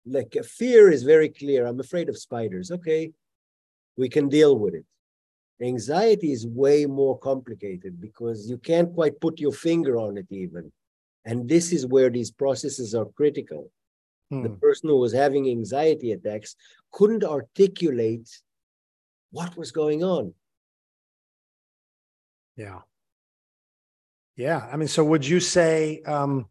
like 0.05 0.35
fear 0.45 0.89
is 0.89 1.03
very 1.03 1.29
clear. 1.29 1.65
I'm 1.65 1.79
afraid 1.79 2.09
of 2.09 2.17
spiders. 2.17 2.71
Okay, 2.71 3.11
we 3.97 4.09
can 4.09 4.29
deal 4.29 4.57
with 4.57 4.73
it. 4.73 4.85
Anxiety 5.61 6.31
is 6.31 6.47
way 6.47 6.85
more 6.85 7.19
complicated 7.19 7.99
because 7.99 8.49
you 8.49 8.57
can't 8.57 8.93
quite 8.93 9.19
put 9.19 9.39
your 9.39 9.51
finger 9.51 9.97
on 9.97 10.17
it, 10.17 10.27
even. 10.29 10.71
And 11.25 11.49
this 11.49 11.73
is 11.73 11.85
where 11.85 12.09
these 12.09 12.31
processes 12.31 12.95
are 12.95 13.05
critical. 13.05 13.69
Hmm. 14.29 14.43
The 14.43 14.51
person 14.51 14.87
who 14.87 14.97
was 14.97 15.11
having 15.11 15.49
anxiety 15.49 16.13
attacks 16.13 16.55
couldn't 16.91 17.25
articulate 17.25 18.29
what 19.31 19.57
was 19.57 19.71
going 19.71 20.01
on. 20.01 20.33
Yeah. 22.59 22.79
Yeah. 24.35 24.67
I 24.69 24.75
mean, 24.75 24.89
so 24.89 25.01
would 25.05 25.25
you 25.25 25.39
say, 25.39 26.01
um, 26.05 26.47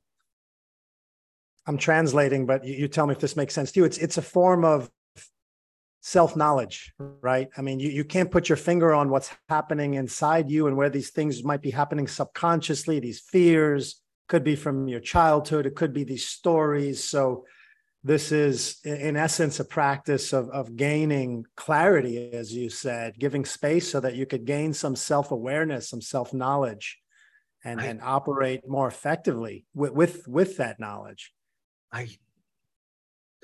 I'm 1.67 1.77
translating, 1.77 2.47
but 2.47 2.65
you, 2.65 2.75
you 2.75 2.89
tell 2.89 3.07
me 3.07 3.13
if 3.13 3.21
this 3.21 3.37
makes 3.37 3.53
sense 3.53 3.73
to 3.73 3.81
you. 3.81 3.85
It's 3.85 3.99
it's 3.99 4.17
a 4.17 4.23
form 4.23 4.65
of 4.65 4.91
self-knowledge, 6.01 6.95
right? 7.21 7.49
I 7.59 7.61
mean, 7.61 7.79
you, 7.79 7.91
you 7.91 8.05
can't 8.05 8.31
put 8.31 8.49
your 8.49 8.57
finger 8.57 8.95
on 8.95 9.11
what's 9.11 9.31
happening 9.51 9.95
inside 9.95 10.49
you 10.49 10.67
and 10.67 10.79
where 10.79 10.89
these 10.89 11.11
things 11.11 11.45
might 11.45 11.61
be 11.61 11.71
happening 11.71 12.09
subconsciously, 12.09 13.01
these 13.01 13.21
fears 13.21 14.01
could 14.29 14.45
be 14.45 14.57
from 14.57 14.89
your 14.89 15.01
childhood, 15.01 15.67
it 15.67 15.75
could 15.75 15.93
be 15.93 16.05
these 16.05 16.27
stories. 16.27 17.05
So 17.05 17.45
this 18.09 18.33
is 18.33 18.79
in 18.85 19.17
essence 19.17 19.61
a 19.61 19.65
practice 19.65 20.33
of, 20.33 20.49
of 20.51 20.77
gaining 20.77 21.45
clarity 21.57 22.31
as 22.33 22.53
you 22.53 22.69
said 22.71 23.19
giving 23.19 23.45
space 23.45 23.91
so 23.91 24.01
that 24.01 24.15
you 24.15 24.27
could 24.27 24.45
gain 24.45 24.73
some 24.73 24.97
self-awareness 24.97 25.91
some 25.91 26.01
self-knowledge 26.01 26.99
and, 27.65 27.81
I, 27.81 27.87
and 27.87 28.01
operate 28.03 28.69
more 28.69 28.89
effectively 28.89 29.67
with, 29.75 29.93
with 29.93 30.29
with 30.29 30.57
that 30.59 30.79
knowledge. 30.79 31.33
I 31.93 32.09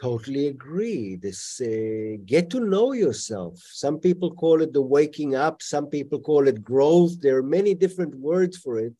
totally 0.00 0.48
agree. 0.48 1.16
This 1.16 1.60
uh, 1.60 2.16
get 2.24 2.50
to 2.50 2.60
know 2.60 2.92
yourself. 2.92 3.58
Some 3.58 3.98
people 3.98 4.34
call 4.34 4.60
it 4.62 4.72
the 4.72 4.82
waking 4.82 5.34
up. 5.34 5.62
Some 5.62 5.86
people 5.86 6.20
call 6.20 6.48
it 6.48 6.62
growth. 6.62 7.20
There 7.20 7.38
are 7.38 7.42
many 7.42 7.74
different 7.74 8.14
words 8.14 8.56
for 8.56 8.78
it. 8.78 8.92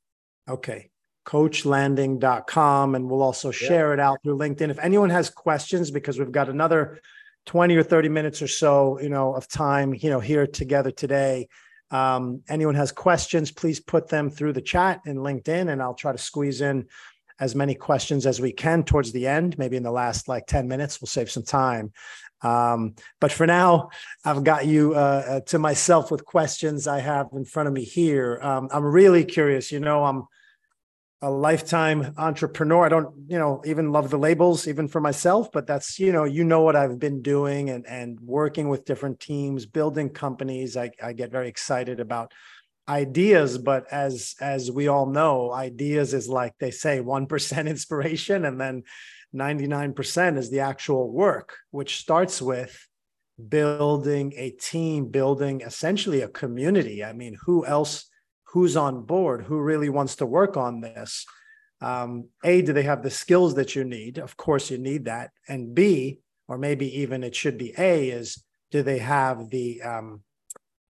Okay, 0.49 0.91
coachlanding.com. 1.27 2.95
And 2.95 3.11
we'll 3.11 3.23
also 3.23 3.51
share 3.51 3.89
yeah. 3.89 3.95
it 3.95 4.01
out 4.01 4.19
through 4.23 4.39
LinkedIn. 4.39 4.71
If 4.71 4.79
anyone 4.79 5.11
has 5.11 5.31
questions, 5.31 5.91
because 5.91 6.21
we've 6.21 6.31
got 6.31 6.49
another 6.49 7.01
20 7.47 7.75
or 7.75 7.83
30 7.83 8.09
minutes 8.09 8.41
or 8.41 8.47
so, 8.47 9.01
you 9.01 9.09
know, 9.09 9.35
of 9.35 9.49
time, 9.49 9.93
you 9.93 10.09
know, 10.09 10.21
here 10.21 10.47
together 10.47 10.93
today. 10.93 11.49
Um, 11.91 12.43
anyone 12.49 12.77
has 12.77 12.93
questions, 12.93 13.51
please 13.51 13.81
put 13.81 14.07
them 14.09 14.31
through 14.31 14.53
the 14.53 14.63
chat 14.63 15.01
in 15.07 15.17
LinkedIn, 15.17 15.73
and 15.73 15.83
I'll 15.83 15.95
try 15.95 16.13
to 16.13 16.19
squeeze 16.19 16.61
in 16.61 16.87
as 17.41 17.55
many 17.55 17.75
questions 17.75 18.27
as 18.27 18.41
we 18.41 18.53
can 18.53 18.85
towards 18.85 19.13
the 19.13 19.27
end. 19.27 19.59
Maybe 19.59 19.77
in 19.77 19.83
the 19.83 19.91
last 19.91 20.29
like 20.29 20.47
10 20.47 20.69
minutes, 20.69 21.01
we'll 21.01 21.07
save 21.07 21.31
some 21.31 21.45
time. 21.45 21.93
Um, 22.43 22.95
but 23.21 23.33
for 23.33 23.47
now, 23.47 23.91
I've 24.25 24.45
got 24.45 24.67
you 24.67 24.95
uh, 24.95 25.25
uh, 25.27 25.41
to 25.47 25.59
myself 25.59 26.11
with 26.11 26.25
questions 26.25 26.87
I 26.89 27.01
have 27.01 27.29
in 27.33 27.45
front 27.45 27.69
of 27.69 27.73
me 27.73 27.85
here. 27.85 28.41
Um, 28.43 28.69
I'm 28.73 28.85
really 28.85 29.25
curious. 29.25 29.71
You 29.71 29.81
know, 29.81 30.05
I'm 30.05 30.25
a 31.23 31.31
lifetime 31.31 32.13
entrepreneur. 32.17 32.85
I 32.85 32.89
don't, 32.89 33.15
you 33.29 33.39
know, 33.39 33.63
even 33.65 33.93
love 33.93 34.11
the 34.11 34.19
labels, 34.19 34.67
even 34.67 34.89
for 34.89 35.01
myself. 35.01 35.53
But 35.53 35.69
that's, 35.69 36.01
you 36.01 36.11
know, 36.11 36.25
you 36.25 36.43
know 36.43 36.63
what 36.63 36.75
I've 36.75 36.99
been 36.99 37.23
doing 37.23 37.71
and 37.71 37.87
and 37.87 38.19
working 38.21 38.69
with 38.69 38.85
different 38.85 39.21
teams, 39.21 39.65
building 39.65 40.11
companies. 40.11 40.77
I, 40.77 40.91
I 41.01 41.13
get 41.13 41.31
very 41.31 41.49
excited 41.49 42.01
about 42.01 42.33
ideas 42.89 43.59
but 43.59 43.85
as 43.93 44.35
as 44.41 44.71
we 44.71 44.89
all 44.89 45.07
know 45.07 45.53
ideas 45.53 46.15
is 46.15 46.29
like 46.29 46.53
they 46.59 46.71
say 46.71 46.99
1% 46.99 47.67
inspiration 47.69 48.45
and 48.45 48.61
then 48.61 48.83
99% 49.35 50.37
is 50.37 50.51
the 50.51 50.61
actual 50.61 51.11
work 51.11 51.57
which 51.71 51.99
starts 51.99 52.43
with 52.43 52.87
building 53.49 54.33
a 54.37 54.51
team 54.51 55.09
building 55.09 55.63
essentially 55.63 56.21
a 56.23 56.29
community. 56.29 57.03
I 57.05 57.13
mean 57.13 57.37
who 57.45 57.65
else 57.65 58.07
who's 58.45 58.77
on 58.77 59.05
board? 59.05 59.45
Who 59.45 59.61
really 59.61 59.89
wants 59.89 60.17
to 60.17 60.27
work 60.27 60.57
on 60.57 60.81
this? 60.81 61.25
Um, 61.81 62.29
a 62.45 62.63
do 62.63 62.73
they 62.73 62.83
have 62.83 63.03
the 63.03 63.11
skills 63.11 63.55
that 63.55 63.75
you 63.75 63.85
need? 63.85 64.19
Of 64.19 64.37
course 64.37 64.71
you 64.71 64.79
need 64.79 65.07
that. 65.07 65.31
And 65.49 65.75
b 65.75 66.21
or 66.49 66.59
maybe 66.59 67.01
even 67.01 67.23
it 67.23 67.35
should 67.35 67.59
be 67.59 67.73
a 67.79 68.11
is 68.11 68.43
do 68.71 68.83
they 68.83 68.99
have 68.99 69.51
the 69.51 69.83
um, 69.83 70.23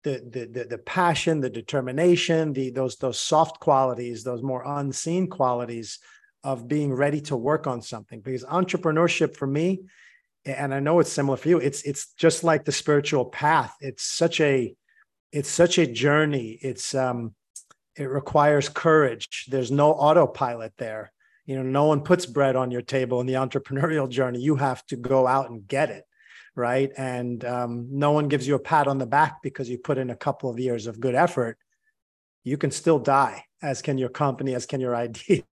the, 0.06 0.22
the 0.32 0.45
the 0.45 0.64
the 0.66 0.78
passion 0.78 1.41
the 1.41 1.49
determination 1.49 2.53
the 2.53 2.70
those 2.70 2.95
those 2.97 3.20
soft 3.20 3.60
qualities 3.60 4.24
those 4.24 4.41
more 4.41 4.64
unseen 4.66 5.28
qualities 5.28 5.99
of 6.43 6.68
being 6.68 6.93
ready 6.93 7.20
to 7.20 7.36
work 7.36 7.68
on 7.68 7.82
something 7.82 8.22
because 8.22 8.45
entrepreneurship 8.45 9.36
for 9.36 9.47
me 9.47 9.82
and 10.45 10.74
i 10.74 10.80
know 10.80 10.99
it's 10.99 11.12
similar 11.12 11.38
for 11.38 11.49
you 11.49 11.58
it's 11.58 11.82
it's 11.84 12.14
just 12.14 12.43
like 12.43 12.64
the 12.64 12.72
spiritual 12.72 13.26
path 13.26 13.76
it's 13.82 14.03
such 14.03 14.39
a 14.39 14.74
it's 15.34 15.49
such 15.49 15.78
a 15.78 15.86
journey 15.86 16.58
it's 16.62 16.95
um 16.95 17.36
it 17.95 18.10
requires 18.10 18.70
courage. 18.70 19.45
There's 19.49 19.72
no 19.72 19.91
autopilot 19.91 20.74
there. 20.78 21.12
You 21.45 21.56
know, 21.56 21.64
no 21.64 21.86
one 21.86 22.01
puts 22.01 22.26
bread 22.26 22.56
on 22.56 22.72
your 22.72 22.82
table 22.82 23.22
in 23.22 23.28
the 23.28 23.34
entrepreneurial 23.45 24.10
journey. 24.10 24.39
You 24.39 24.56
have 24.56 24.86
to 24.88 24.95
go 24.95 25.28
out 25.28 25.49
and 25.49 25.68
get 25.68 25.89
it, 25.89 26.03
right? 26.56 26.91
And 26.97 27.43
um, 27.45 27.88
no 27.91 28.12
one 28.12 28.28
gives 28.28 28.47
you 28.47 28.56
a 28.56 28.60
pat 28.60 28.88
on 28.88 28.97
the 28.97 29.06
back 29.06 29.41
because 29.41 29.70
you 29.70 29.78
put 29.78 29.97
in 29.97 30.10
a 30.10 30.16
couple 30.16 30.49
of 30.49 30.60
years 30.60 30.88
of 30.88 30.99
good 30.99 31.16
effort. 31.16 31.58
You 32.43 32.58
can 32.58 32.72
still 32.72 32.99
die, 32.99 33.45
as 33.62 33.82
can 33.82 33.97
your 33.97 34.10
company, 34.10 34.56
as 34.56 34.66
can 34.66 34.80
your 34.80 34.95
idea, 35.08 35.43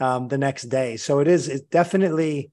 um, 0.00 0.28
the 0.28 0.38
next 0.38 0.64
day. 0.64 0.96
So 0.96 1.20
it 1.20 1.28
is. 1.28 1.48
It's 1.48 1.62
definitely. 1.62 2.50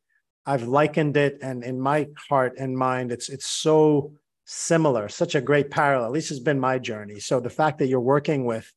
I've 0.47 0.67
likened 0.67 1.17
it, 1.17 1.39
and 1.41 1.63
in 1.63 1.81
my 1.81 2.07
heart 2.29 2.53
and 2.59 2.77
mind, 2.77 3.11
it's 3.11 3.29
it's 3.29 3.47
so 3.47 4.13
similar, 4.45 5.09
such 5.09 5.33
a 5.33 5.41
great 5.41 5.71
parallel. 5.71 6.05
At 6.05 6.11
least 6.11 6.29
it's 6.29 6.39
been 6.39 6.59
my 6.59 6.77
journey. 6.77 7.19
So 7.19 7.39
the 7.39 7.49
fact 7.49 7.79
that 7.79 7.87
you're 7.87 7.99
working 7.99 8.45
with 8.45 8.71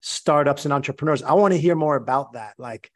startups 0.00 0.64
and 0.64 0.72
entrepreneurs. 0.72 1.22
I 1.22 1.32
want 1.34 1.52
to 1.54 1.60
hear 1.60 1.74
more 1.74 1.96
about 1.96 2.34
that. 2.34 2.54
Like, 2.58 2.90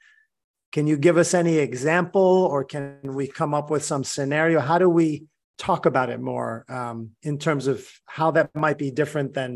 can 0.72 0.86
you 0.86 0.96
give 0.96 1.16
us 1.16 1.34
any 1.34 1.58
example 1.58 2.48
or 2.50 2.64
can 2.64 2.98
we 3.02 3.26
come 3.26 3.54
up 3.54 3.70
with 3.70 3.84
some 3.84 4.04
scenario? 4.04 4.60
How 4.60 4.78
do 4.78 4.88
we 4.88 5.24
talk 5.62 5.86
about 5.86 6.10
it 6.10 6.20
more 6.20 6.64
um, 6.68 6.98
in 7.22 7.38
terms 7.38 7.64
of 7.72 7.88
how 8.16 8.28
that 8.32 8.50
might 8.54 8.78
be 8.78 8.90
different 8.90 9.30
than 9.38 9.50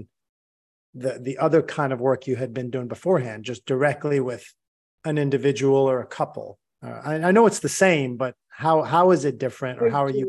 the, 0.95 1.19
the 1.21 1.37
other 1.47 1.63
kind 1.63 1.93
of 1.93 1.99
work 2.01 2.21
you 2.29 2.37
had 2.37 2.55
been 2.55 2.71
doing 2.71 2.89
beforehand, 2.97 3.45
just 3.45 3.67
directly 3.67 4.21
with 4.21 4.45
an 5.05 5.19
individual 5.19 5.83
or 5.93 5.99
a 6.01 6.07
couple? 6.19 6.49
Uh, 6.85 7.01
I, 7.11 7.15
I 7.29 7.31
know 7.33 7.47
it's 7.47 7.65
the 7.69 7.77
same, 7.87 8.17
but 8.17 8.35
how 8.49 8.83
how 8.95 9.11
is 9.11 9.25
it 9.31 9.37
different 9.47 9.83
or 9.83 9.91
how 9.91 10.03
are 10.05 10.17
you? 10.21 10.27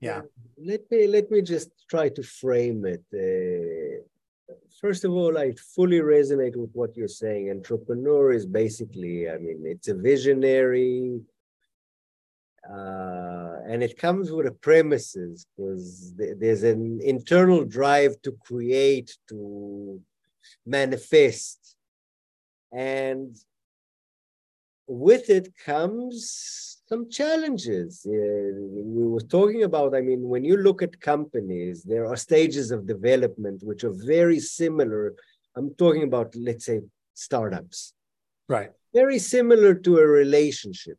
Yeah. 0.00 0.22
Let 0.70 0.82
me 0.90 1.06
let 1.16 1.26
me 1.30 1.40
just 1.54 1.68
try 1.88 2.06
to 2.16 2.22
frame 2.40 2.80
it. 2.94 3.04
Uh, 3.12 4.02
First 4.80 5.04
of 5.04 5.12
all, 5.12 5.38
I 5.38 5.54
fully 5.76 6.00
resonate 6.00 6.56
with 6.56 6.72
what 6.74 6.96
you're 6.96 7.16
saying. 7.24 7.50
Entrepreneur 7.50 8.32
is 8.32 8.44
basically, 8.44 9.30
I 9.30 9.38
mean, 9.38 9.62
it's 9.64 9.88
a 9.88 9.94
visionary, 9.94 11.20
uh, 12.70 13.56
and 13.66 13.82
it 13.82 13.98
comes 13.98 14.30
with 14.30 14.46
a 14.46 14.52
premises 14.52 15.46
because 15.56 16.14
there's 16.16 16.62
an 16.62 17.00
internal 17.02 17.64
drive 17.64 18.20
to 18.22 18.32
create, 18.46 19.16
to 19.28 20.00
manifest, 20.66 21.76
and 22.72 23.36
with 24.86 25.30
it 25.30 25.48
comes 25.64 26.74
some 26.86 27.08
challenges. 27.10 28.04
Uh, 28.06 28.10
we 28.12 29.06
were 29.06 29.20
talking 29.20 29.62
about, 29.62 29.94
I 29.94 30.00
mean, 30.00 30.28
when 30.28 30.44
you 30.44 30.56
look 30.56 30.82
at 30.82 31.00
companies, 31.00 31.82
there 31.82 32.06
are 32.06 32.16
stages 32.16 32.70
of 32.70 32.86
development 32.86 33.62
which 33.62 33.84
are 33.84 33.94
very 33.94 34.38
similar. 34.38 35.14
I'm 35.56 35.74
talking 35.74 36.02
about, 36.02 36.34
let's 36.36 36.66
say, 36.66 36.80
startups. 37.14 37.94
Right. 38.48 38.70
Very 38.92 39.18
similar 39.18 39.74
to 39.74 39.98
a 39.98 40.06
relationship. 40.06 40.98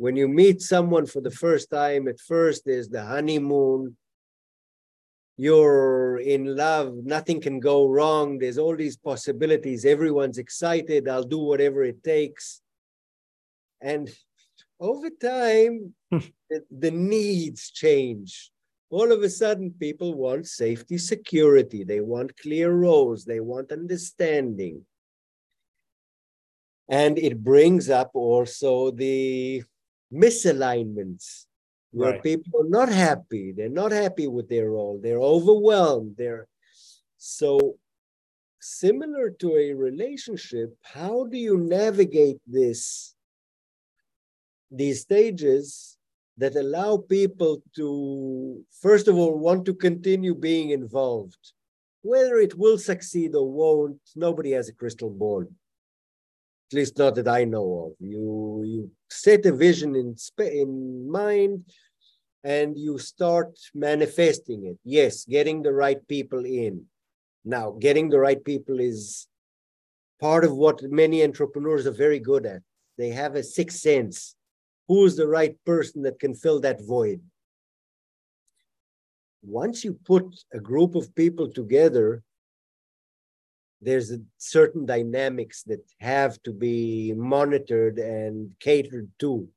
When 0.00 0.16
you 0.16 0.28
meet 0.28 0.62
someone 0.62 1.04
for 1.04 1.20
the 1.20 1.30
first 1.30 1.70
time, 1.70 2.08
at 2.08 2.18
first 2.20 2.62
there's 2.64 2.88
the 2.88 3.04
honeymoon. 3.04 3.98
You're 5.36 6.16
in 6.16 6.56
love, 6.56 6.94
nothing 7.04 7.38
can 7.38 7.60
go 7.60 7.86
wrong. 7.86 8.38
There's 8.38 8.56
all 8.56 8.74
these 8.74 8.96
possibilities. 8.96 9.84
Everyone's 9.84 10.38
excited. 10.38 11.06
I'll 11.06 11.22
do 11.36 11.40
whatever 11.40 11.84
it 11.84 12.02
takes. 12.02 12.62
And 13.82 14.08
over 14.80 15.10
time, 15.10 15.92
hmm. 16.10 16.20
the, 16.48 16.64
the 16.70 16.90
needs 16.90 17.70
change. 17.70 18.50
All 18.88 19.12
of 19.12 19.22
a 19.22 19.28
sudden, 19.28 19.70
people 19.78 20.14
want 20.14 20.46
safety, 20.46 20.96
security. 20.96 21.84
They 21.84 22.00
want 22.00 22.38
clear 22.38 22.72
roles. 22.72 23.26
They 23.26 23.40
want 23.40 23.70
understanding. 23.70 24.86
And 26.88 27.18
it 27.18 27.44
brings 27.44 27.90
up 27.90 28.12
also 28.14 28.92
the 28.92 29.62
misalignments 30.12 31.46
where 31.92 32.12
right. 32.12 32.22
people 32.22 32.60
are 32.60 32.68
not 32.68 32.88
happy. 32.88 33.52
They're 33.52 33.68
not 33.68 33.92
happy 33.92 34.28
with 34.28 34.48
their 34.48 34.70
role. 34.70 35.00
They're 35.02 35.20
overwhelmed. 35.20 36.14
They're 36.16 36.46
so 37.16 37.76
similar 38.60 39.30
to 39.40 39.56
a 39.56 39.72
relationship. 39.72 40.76
How 40.82 41.26
do 41.26 41.36
you 41.36 41.58
navigate 41.58 42.38
this 42.46 43.14
these 44.70 45.00
stages 45.00 45.98
that 46.38 46.56
allow 46.56 46.96
people 46.96 47.62
to, 47.76 48.64
first 48.80 49.08
of 49.08 49.16
all, 49.16 49.38
want 49.38 49.64
to 49.66 49.74
continue 49.74 50.34
being 50.34 50.70
involved. 50.70 51.52
Whether 52.02 52.36
it 52.36 52.56
will 52.56 52.78
succeed 52.78 53.34
or 53.34 53.50
won't, 53.50 54.00
nobody 54.16 54.52
has 54.52 54.68
a 54.68 54.72
crystal 54.72 55.10
ball. 55.10 55.44
At 56.70 56.76
least 56.76 56.98
not 56.98 57.16
that 57.16 57.26
I 57.26 57.44
know 57.44 57.86
of. 57.86 57.92
You, 57.98 58.62
you 58.64 58.90
set 59.08 59.44
a 59.46 59.52
vision 59.52 59.96
in, 59.96 60.14
in 60.38 61.10
mind 61.10 61.64
and 62.44 62.78
you 62.78 62.96
start 62.98 63.58
manifesting 63.74 64.66
it. 64.66 64.78
Yes, 64.84 65.24
getting 65.24 65.62
the 65.62 65.72
right 65.72 66.06
people 66.06 66.44
in. 66.44 66.84
Now, 67.44 67.72
getting 67.72 68.08
the 68.08 68.20
right 68.20 68.42
people 68.44 68.78
is 68.78 69.26
part 70.20 70.44
of 70.44 70.52
what 70.52 70.80
many 70.84 71.24
entrepreneurs 71.24 71.86
are 71.88 71.92
very 71.92 72.20
good 72.20 72.46
at. 72.46 72.62
They 72.98 73.08
have 73.08 73.34
a 73.34 73.42
sixth 73.42 73.80
sense 73.80 74.36
who's 74.86 75.16
the 75.16 75.26
right 75.26 75.56
person 75.66 76.02
that 76.02 76.20
can 76.20 76.34
fill 76.34 76.60
that 76.60 76.80
void. 76.86 77.20
Once 79.42 79.84
you 79.84 79.94
put 80.04 80.24
a 80.52 80.60
group 80.60 80.94
of 80.94 81.14
people 81.14 81.50
together, 81.50 82.22
there's 83.80 84.12
certain 84.36 84.84
dynamics 84.84 85.62
that 85.64 85.84
have 85.98 86.42
to 86.42 86.52
be 86.52 87.12
monitored 87.14 87.98
and 87.98 88.54
catered 88.60 89.10
to. 89.18 89.48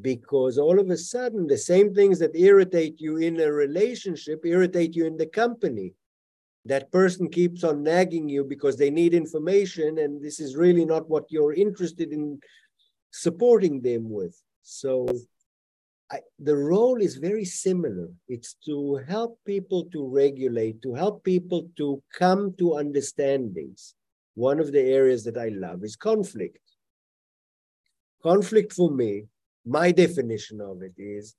Because 0.00 0.58
all 0.58 0.78
of 0.78 0.90
a 0.90 0.96
sudden, 0.96 1.46
the 1.46 1.56
same 1.56 1.94
things 1.94 2.18
that 2.18 2.36
irritate 2.36 3.00
you 3.00 3.16
in 3.16 3.40
a 3.40 3.50
relationship 3.50 4.44
irritate 4.44 4.94
you 4.94 5.06
in 5.06 5.16
the 5.16 5.26
company. 5.26 5.94
That 6.66 6.90
person 6.90 7.30
keeps 7.30 7.62
on 7.62 7.84
nagging 7.84 8.28
you 8.28 8.42
because 8.42 8.76
they 8.76 8.90
need 8.90 9.14
information, 9.14 9.98
and 9.98 10.20
this 10.20 10.40
is 10.40 10.56
really 10.56 10.84
not 10.84 11.08
what 11.08 11.30
you're 11.30 11.54
interested 11.54 12.12
in 12.12 12.40
supporting 13.12 13.80
them 13.80 14.10
with. 14.10 14.36
So 14.62 15.06
I, 16.10 16.20
the 16.38 16.56
role 16.56 17.00
is 17.00 17.16
very 17.16 17.44
similar. 17.44 18.08
It's 18.28 18.54
to 18.66 18.96
help 19.08 19.38
people 19.44 19.86
to 19.92 20.06
regulate, 20.06 20.80
to 20.82 20.94
help 20.94 21.24
people 21.24 21.68
to 21.76 22.02
come 22.12 22.54
to 22.58 22.76
understandings. 22.76 23.94
One 24.34 24.60
of 24.60 24.70
the 24.70 24.80
areas 24.80 25.24
that 25.24 25.36
I 25.36 25.48
love 25.48 25.82
is 25.82 25.96
conflict. 25.96 26.60
Conflict 28.22 28.72
for 28.72 28.90
me, 28.90 29.24
my 29.64 29.90
definition 29.90 30.60
of 30.60 30.82
it 30.82 30.94
is 30.96 31.34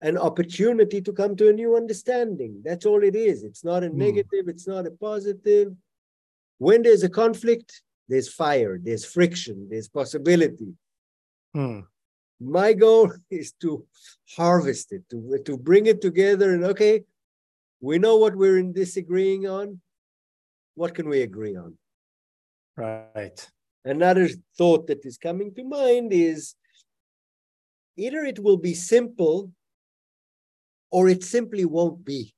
an 0.00 0.16
opportunity 0.16 1.00
to 1.00 1.12
come 1.12 1.36
to 1.36 1.48
a 1.48 1.52
new 1.52 1.76
understanding. 1.76 2.60
That's 2.64 2.86
all 2.86 3.02
it 3.02 3.14
is. 3.14 3.44
It's 3.44 3.64
not 3.64 3.84
a 3.84 3.88
mm. 3.88 3.94
negative, 3.94 4.48
it's 4.48 4.66
not 4.66 4.86
a 4.86 4.90
positive. 4.90 5.72
When 6.58 6.82
there's 6.82 7.04
a 7.04 7.08
conflict, 7.08 7.82
there's 8.08 8.32
fire, 8.32 8.80
there's 8.82 9.04
friction, 9.04 9.68
there's 9.70 9.88
possibility. 9.88 10.74
Hmm. 11.54 11.80
My 12.40 12.72
goal 12.72 13.12
is 13.30 13.52
to 13.60 13.84
harvest 14.36 14.92
it, 14.92 15.08
to, 15.10 15.38
to 15.44 15.56
bring 15.56 15.86
it 15.86 16.00
together 16.00 16.52
and 16.52 16.64
okay, 16.64 17.04
we 17.80 17.98
know 17.98 18.16
what 18.16 18.36
we're 18.36 18.58
in 18.58 18.72
disagreeing 18.72 19.46
on. 19.46 19.80
What 20.74 20.94
can 20.94 21.08
we 21.08 21.22
agree 21.22 21.56
on? 21.56 21.76
Right. 22.76 23.48
Another 23.84 24.28
thought 24.56 24.86
that 24.88 25.04
is 25.04 25.18
coming 25.18 25.54
to 25.54 25.64
mind 25.64 26.12
is 26.12 26.54
either 27.96 28.24
it 28.24 28.38
will 28.38 28.56
be 28.56 28.74
simple 28.74 29.52
or 30.90 31.08
it 31.08 31.24
simply 31.24 31.64
won't 31.64 32.04
be. 32.04 32.34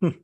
Hmm. 0.00 0.20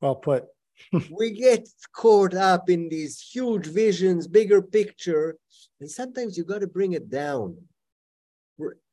Well 0.00 0.16
put. 0.16 0.44
we 1.18 1.30
get 1.30 1.68
caught 1.92 2.34
up 2.34 2.70
in 2.70 2.88
these 2.88 3.20
huge 3.20 3.66
visions, 3.66 4.26
bigger 4.26 4.62
picture, 4.62 5.36
and 5.80 5.90
sometimes 5.90 6.36
you 6.36 6.44
got 6.44 6.60
to 6.60 6.66
bring 6.66 6.92
it 6.92 7.10
down, 7.10 7.56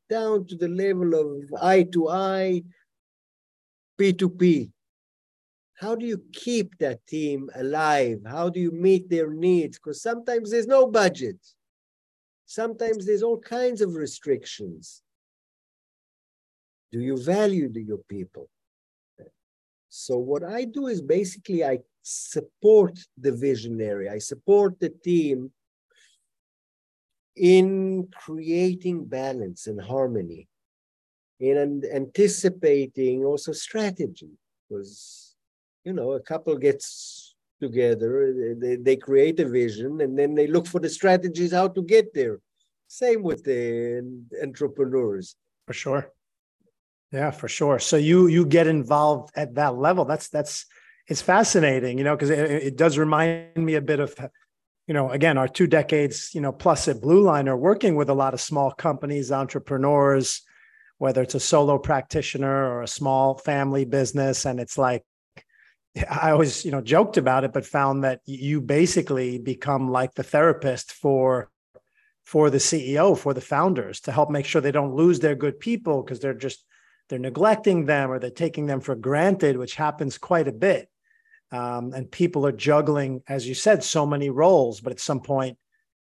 down 0.10 0.46
to 0.48 0.56
the 0.56 0.68
level 0.68 1.14
of 1.14 1.62
eye 1.62 1.84
to 1.84 2.10
eye, 2.10 2.64
P 3.98 4.14
to 4.14 4.30
P. 4.30 4.72
how 5.76 5.96
do 5.96 6.06
you 6.06 6.22
keep 6.34 6.78
that 6.78 7.06
team 7.06 7.50
alive? 7.56 8.20
How 8.26 8.50
do 8.50 8.60
you 8.60 8.72
meet 8.72 9.10
their 9.10 9.30
needs? 9.30 9.78
Because 9.78 10.02
sometimes 10.02 10.52
there's 10.52 10.68
no 10.68 10.88
budget. 10.88 11.38
Sometimes 12.46 13.06
there's 13.06 13.24
all 13.24 13.40
kinds 13.40 13.82
of 13.82 13.96
restrictions. 13.96 15.04
Do 16.92 17.00
you 17.00 17.22
value 17.22 17.72
your 17.76 18.00
people? 18.10 18.50
So 19.90 20.18
what 20.18 20.44
I 20.44 20.66
do 20.66 20.88
is 20.88 21.02
basically 21.02 21.66
I 21.66 21.80
support 22.04 22.98
the 23.18 23.32
visionary. 23.32 24.08
I 24.10 24.20
support 24.20 24.80
the 24.80 24.90
team 24.90 25.52
in 27.36 28.08
creating 28.14 29.06
balance 29.06 29.68
and 29.68 29.82
harmony, 29.82 30.48
in 31.40 31.84
anticipating 31.94 33.24
also 33.24 33.52
strategy. 33.52 34.32
Because, 34.68 35.36
you 35.84 35.94
know, 35.94 36.14
a 36.14 36.20
couple 36.20 36.56
gets 36.58 37.36
together, 37.60 38.56
they, 38.58 38.76
they 38.76 38.96
create 38.96 39.40
a 39.40 39.48
vision, 39.48 40.02
and 40.02 40.18
then 40.18 40.36
they 40.36 40.48
look 40.48 40.68
for 40.68 40.80
the 40.80 40.90
strategies 40.90 41.52
how 41.52 41.68
to 41.68 41.82
get 41.82 42.14
there. 42.14 42.40
Same 42.88 43.24
with 43.24 43.44
the 43.44 44.04
entrepreneurs. 44.44 45.36
For 45.66 45.74
sure. 45.74 46.12
Yeah, 47.12 47.32
for 47.32 47.48
sure. 47.48 47.80
So 47.80 47.98
you 47.98 48.28
you 48.28 48.46
get 48.46 48.68
involved 48.68 49.32
at 49.36 49.56
that 49.56 49.76
level. 49.76 50.06
That's 50.06 50.30
that's 50.30 50.66
it's 51.08 51.22
fascinating, 51.22 51.98
you 51.98 52.04
know, 52.04 52.16
because 52.16 52.30
it, 52.30 52.52
it, 52.52 52.78
does 52.78 53.00
remind 53.00 53.58
me 53.58 53.74
a 53.74 53.82
bit 53.82 54.00
of, 54.00 54.16
you 54.86 54.94
know, 54.94 55.10
again, 55.10 55.40
our 55.40 55.48
two 55.48 55.66
decades, 55.66 56.36
you 56.36 56.42
know, 56.42 56.52
plus 56.52 56.88
at 56.88 57.02
Blue 57.02 57.22
Line 57.22 57.50
are 57.50 57.58
working 57.58 57.96
with 57.96 58.10
a 58.10 58.14
lot 58.14 58.36
of 58.36 58.40
small 58.40 58.72
companies, 58.72 59.32
entrepreneurs, 59.32 60.44
whether 61.00 61.24
it's 61.24 61.34
a 61.34 61.40
solo 61.40 61.80
practitioner 61.80 62.70
or 62.70 62.84
a 62.84 62.88
small 62.88 63.40
family 63.40 63.86
business, 63.86 64.46
and 64.46 64.60
it's 64.60 64.78
like 64.78 65.04
I 66.10 66.30
always, 66.30 66.64
you 66.64 66.72
know, 66.72 66.82
joked 66.82 67.18
about 67.18 67.44
it, 67.44 67.54
but 67.54 67.66
found 67.66 68.04
that 68.04 68.22
you 68.26 68.62
basically 68.62 69.40
become 69.40 69.90
like 69.90 70.14
the 70.14 70.24
therapist 70.24 70.92
for 70.94 71.50
for 72.24 72.52
the 72.52 72.60
CEO, 72.60 73.18
for 73.18 73.34
the 73.34 73.42
founders, 73.42 74.02
to 74.02 74.12
help 74.12 74.30
make 74.30 74.46
sure 74.46 74.62
they 74.62 74.72
don't 74.72 74.94
lose 74.94 75.20
their 75.20 75.34
good 75.34 75.60
people 75.60 76.04
because 76.04 76.20
they're 76.20 76.36
just 76.36 76.64
they're 77.10 77.20
neglecting 77.20 77.86
them 77.86 78.12
or 78.12 78.20
they're 78.20 78.30
taking 78.30 78.68
them 78.68 78.82
for 78.82 78.96
granted, 78.96 79.58
which 79.58 79.76
happens 79.76 80.18
quite 80.18 80.48
a 80.48 80.54
bit. 80.54 80.90
Um, 81.52 81.94
and 81.94 82.10
people 82.10 82.46
are 82.46 82.52
juggling, 82.52 83.24
as 83.28 83.48
you 83.48 83.56
said, 83.56 83.84
so 83.84 84.06
many 84.06 84.30
roles. 84.30 84.80
But 84.80 84.94
at 84.94 85.00
some 85.00 85.20
point, 85.20 85.58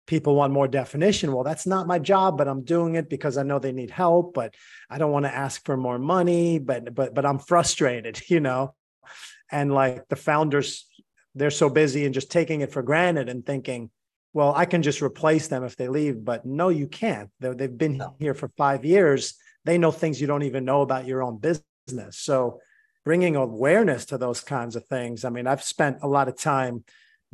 people 0.06 0.36
want 0.36 0.52
more 0.52 0.68
definition. 0.68 1.32
Well, 1.32 1.46
that's 1.46 1.66
not 1.66 1.88
my 1.88 2.00
job, 2.00 2.38
but 2.38 2.50
I'm 2.50 2.64
doing 2.64 2.96
it 2.96 3.10
because 3.10 3.38
I 3.38 3.44
know 3.44 3.58
they 3.58 3.72
need 3.72 3.90
help. 3.90 4.34
But 4.34 4.56
I 4.90 4.98
don't 4.98 5.12
want 5.12 5.26
to 5.26 5.34
ask 5.34 5.66
for 5.66 5.78
more 5.78 5.98
money. 5.98 6.60
But 6.60 6.94
but 6.94 7.16
but 7.16 7.26
I'm 7.26 7.40
frustrated, 7.40 8.22
you 8.30 8.42
know. 8.42 8.76
And 9.50 9.74
like 9.74 10.10
the 10.10 10.18
founders, 10.18 10.86
they're 11.34 11.52
so 11.52 11.70
busy 11.70 12.04
and 12.04 12.14
just 12.14 12.30
taking 12.30 12.60
it 12.60 12.74
for 12.74 12.82
granted 12.82 13.30
and 13.30 13.46
thinking, 13.46 13.90
well, 14.34 14.54
I 14.54 14.66
can 14.66 14.82
just 14.82 15.02
replace 15.02 15.48
them 15.48 15.64
if 15.64 15.78
they 15.78 15.88
leave. 15.88 16.26
But 16.26 16.46
no, 16.46 16.68
you 16.68 16.88
can't. 16.88 17.30
they 17.40 17.48
have 17.48 17.78
been 17.78 17.98
no. 17.98 18.16
here 18.20 18.34
for 18.34 18.50
five 18.58 18.84
years. 18.84 19.36
They 19.66 19.78
know 19.78 19.92
things 19.92 20.20
you 20.22 20.28
don't 20.28 20.44
even 20.44 20.66
know 20.66 20.82
about 20.82 21.06
your 21.06 21.24
own 21.24 21.38
business. 21.38 22.18
So 22.18 22.60
bringing 23.04 23.36
awareness 23.36 24.06
to 24.06 24.18
those 24.18 24.42
kinds 24.42 24.76
of 24.76 24.86
things. 24.86 25.24
I 25.24 25.30
mean, 25.30 25.48
I've 25.48 25.64
spent 25.64 26.00
a 26.02 26.08
lot 26.08 26.28
of 26.28 26.38
time 26.38 26.84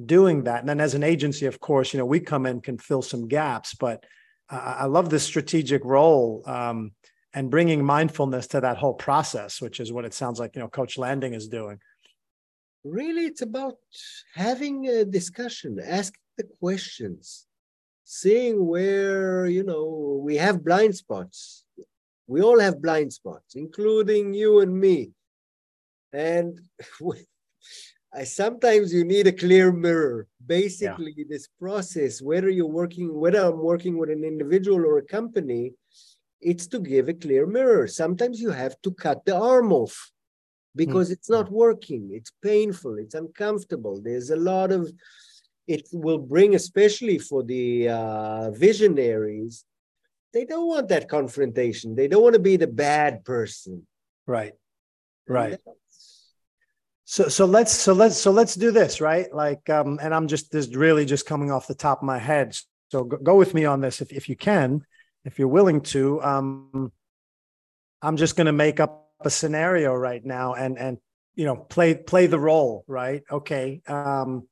doing 0.04 0.44
that. 0.44 0.60
And 0.60 0.70
then 0.70 0.80
as 0.80 0.94
an 0.94 1.04
agency, 1.04 1.46
of 1.46 1.60
course, 1.60 1.94
you 1.94 1.98
know, 1.98 2.06
we 2.06 2.20
come 2.20 2.46
in, 2.46 2.62
can 2.62 2.78
fill 2.78 3.02
some 3.02 3.28
gaps, 3.28 3.74
but 3.74 4.06
uh, 4.50 4.76
I 4.80 4.86
love 4.86 5.10
this 5.10 5.24
strategic 5.24 5.84
role 5.84 6.44
um, 6.46 6.92
and 7.34 7.50
bringing 7.50 7.84
mindfulness 7.84 8.48
to 8.48 8.62
that 8.62 8.78
whole 8.78 8.94
process, 8.94 9.62
which 9.62 9.80
is 9.80 9.92
what 9.92 10.06
it 10.06 10.14
sounds 10.14 10.40
like, 10.40 10.56
you 10.56 10.62
know, 10.62 10.68
Coach 10.68 10.98
Landing 10.98 11.34
is 11.34 11.48
doing. 11.48 11.80
Really, 12.84 13.26
it's 13.26 13.42
about 13.42 13.78
having 14.36 14.88
a 14.88 15.06
discussion, 15.06 15.80
asking 15.84 16.20
the 16.38 16.44
questions, 16.60 17.48
seeing 18.04 18.68
where, 18.68 19.48
you 19.48 19.64
know, 19.64 20.22
we 20.24 20.36
have 20.36 20.64
blind 20.64 20.96
spots. 20.96 21.63
We 22.28 22.42
all 22.42 22.60
have 22.60 22.82
blind 22.82 23.14
spots, 23.14 23.56
including 23.56 24.34
you 24.34 24.60
and 24.62 24.80
me 24.80 25.12
and 26.14 26.60
I, 28.16 28.24
sometimes 28.24 28.94
you 28.94 29.04
need 29.04 29.26
a 29.26 29.32
clear 29.32 29.72
mirror. 29.72 30.28
Basically, 30.46 31.14
yeah. 31.18 31.26
this 31.28 31.48
process, 31.60 32.22
whether 32.22 32.50
you're 32.50 32.68
working, 32.68 33.14
whether 33.14 33.40
I'm 33.40 33.58
working 33.58 33.98
with 33.98 34.12
an 34.12 34.24
individual 34.24 34.86
or 34.86 35.00
a 35.00 35.06
company, 35.06 35.74
it's 36.40 36.68
to 36.68 36.80
give 36.80 37.10
a 37.10 37.14
clear 37.14 37.48
mirror. 37.48 37.88
Sometimes 37.88 38.40
you 38.40 38.52
have 38.52 38.80
to 38.84 38.92
cut 38.92 39.26
the 39.26 39.36
arm 39.36 39.74
off 39.74 40.12
because 40.76 41.10
mm. 41.10 41.14
it's 41.14 41.30
not 41.30 41.52
working. 41.52 42.12
It's 42.14 42.32
painful. 42.44 43.00
It's 43.00 43.16
uncomfortable. 43.16 44.00
There's 44.00 44.30
a 44.30 44.36
lot 44.36 44.72
of, 44.72 44.92
it 45.68 45.88
will 45.92 46.20
bring, 46.20 46.54
especially 46.54 47.18
for 47.18 47.42
the 47.42 47.90
uh, 47.90 48.52
visionaries, 48.52 49.66
they 50.34 50.46
don't 50.46 50.68
want 50.68 50.90
that 50.90 51.08
confrontation. 51.08 51.96
They 51.96 52.08
don't 52.08 52.24
want 52.24 52.34
to 52.34 52.40
be 52.40 52.58
the 52.58 52.68
bad 52.68 53.24
person. 53.24 53.88
Right. 54.26 54.54
Right 55.28 55.60
so 57.14 57.28
so 57.28 57.46
let's 57.46 57.72
so 57.72 57.94
let's 57.94 58.18
so 58.18 58.32
let's 58.32 58.56
do 58.56 58.72
this 58.72 59.00
right 59.00 59.32
like 59.34 59.70
um 59.70 60.00
and 60.02 60.16
i'm 60.16 60.28
just 60.28 60.52
this 60.52 60.74
really 60.76 61.06
just 61.06 61.28
coming 61.28 61.52
off 61.52 61.68
the 61.68 61.76
top 61.76 62.00
of 62.00 62.04
my 62.04 62.18
head 62.18 62.56
so 62.92 63.04
go, 63.04 63.18
go 63.18 63.36
with 63.36 63.54
me 63.54 63.66
on 63.66 63.82
this 63.82 64.02
if, 64.02 64.12
if 64.12 64.28
you 64.28 64.36
can 64.36 64.84
if 65.24 65.38
you're 65.38 65.48
willing 65.48 65.82
to 65.82 66.20
um 66.24 66.92
i'm 68.02 68.18
just 68.18 68.36
going 68.36 68.48
to 68.48 68.52
make 68.52 68.80
up 68.80 69.12
a 69.22 69.30
scenario 69.30 69.94
right 69.94 70.26
now 70.26 70.56
and 70.56 70.80
and 70.80 70.98
you 71.36 71.46
know 71.46 71.56
play 71.56 71.94
play 71.94 72.26
the 72.26 72.40
role 72.40 72.84
right 72.88 73.22
okay 73.30 73.82
um 73.86 74.48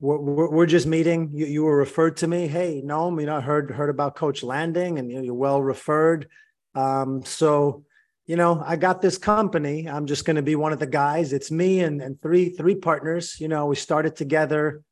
we're, 0.00 0.50
we're 0.50 0.66
just 0.66 0.86
meeting 0.86 1.30
you, 1.32 1.46
you 1.46 1.64
were 1.64 1.76
referred 1.76 2.16
to 2.16 2.26
me 2.26 2.46
hey 2.46 2.82
Noam, 2.84 3.20
you 3.20 3.26
know 3.26 3.36
i 3.36 3.40
heard 3.40 3.70
heard 3.70 3.90
about 3.90 4.14
coach 4.14 4.42
landing 4.42 4.98
and 4.98 5.10
you're 5.10 5.34
well 5.34 5.60
referred 5.60 6.28
um 6.74 7.24
so 7.24 7.84
you 8.28 8.36
know, 8.36 8.62
I 8.64 8.76
got 8.76 9.00
this 9.00 9.16
company. 9.16 9.88
I'm 9.88 10.06
just 10.06 10.26
going 10.26 10.36
to 10.36 10.42
be 10.42 10.54
one 10.54 10.74
of 10.74 10.78
the 10.78 10.86
guys. 10.86 11.32
It's 11.32 11.50
me 11.50 11.80
and, 11.80 12.02
and 12.02 12.20
three 12.20 12.50
three 12.50 12.74
partners. 12.74 13.40
You 13.40 13.48
know, 13.48 13.66
we 13.66 13.74
started 13.74 14.16
together 14.16 14.82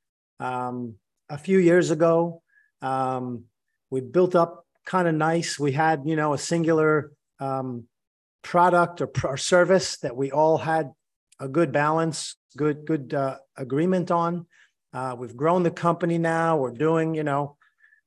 um, 0.40 0.94
a 1.28 1.36
few 1.36 1.58
years 1.58 1.90
ago. 1.90 2.42
Um, 2.80 3.44
we 3.90 4.00
built 4.00 4.34
up 4.34 4.66
kind 4.86 5.06
of 5.06 5.14
nice. 5.14 5.58
We 5.58 5.72
had, 5.72 6.04
you 6.06 6.16
know, 6.16 6.32
a 6.32 6.38
singular 6.38 7.12
um, 7.38 7.84
product 8.42 9.02
or, 9.02 9.10
or, 9.24 9.36
service 9.36 9.98
that 9.98 10.16
we 10.16 10.30
all 10.30 10.56
had 10.56 10.92
a 11.38 11.46
good 11.46 11.72
balance, 11.72 12.36
good 12.56 12.86
good 12.86 13.12
uh, 13.12 13.36
agreement 13.58 14.10
on. 14.10 14.46
Uh, 14.96 15.14
we've 15.14 15.36
grown 15.36 15.62
the 15.62 15.70
company 15.70 16.16
now. 16.16 16.56
We're 16.56 16.70
doing, 16.70 17.14
you 17.14 17.22
know, 17.22 17.58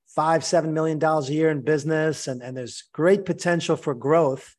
five 0.08 0.44
seven 0.44 0.74
million 0.74 0.98
dollars 0.98 1.30
a 1.30 1.34
year 1.34 1.52
in 1.52 1.62
business, 1.62 2.28
and 2.28 2.42
and 2.42 2.58
there's 2.58 2.86
great 2.94 3.26
potential 3.26 3.76
for 3.76 3.94
growth. 3.94 4.56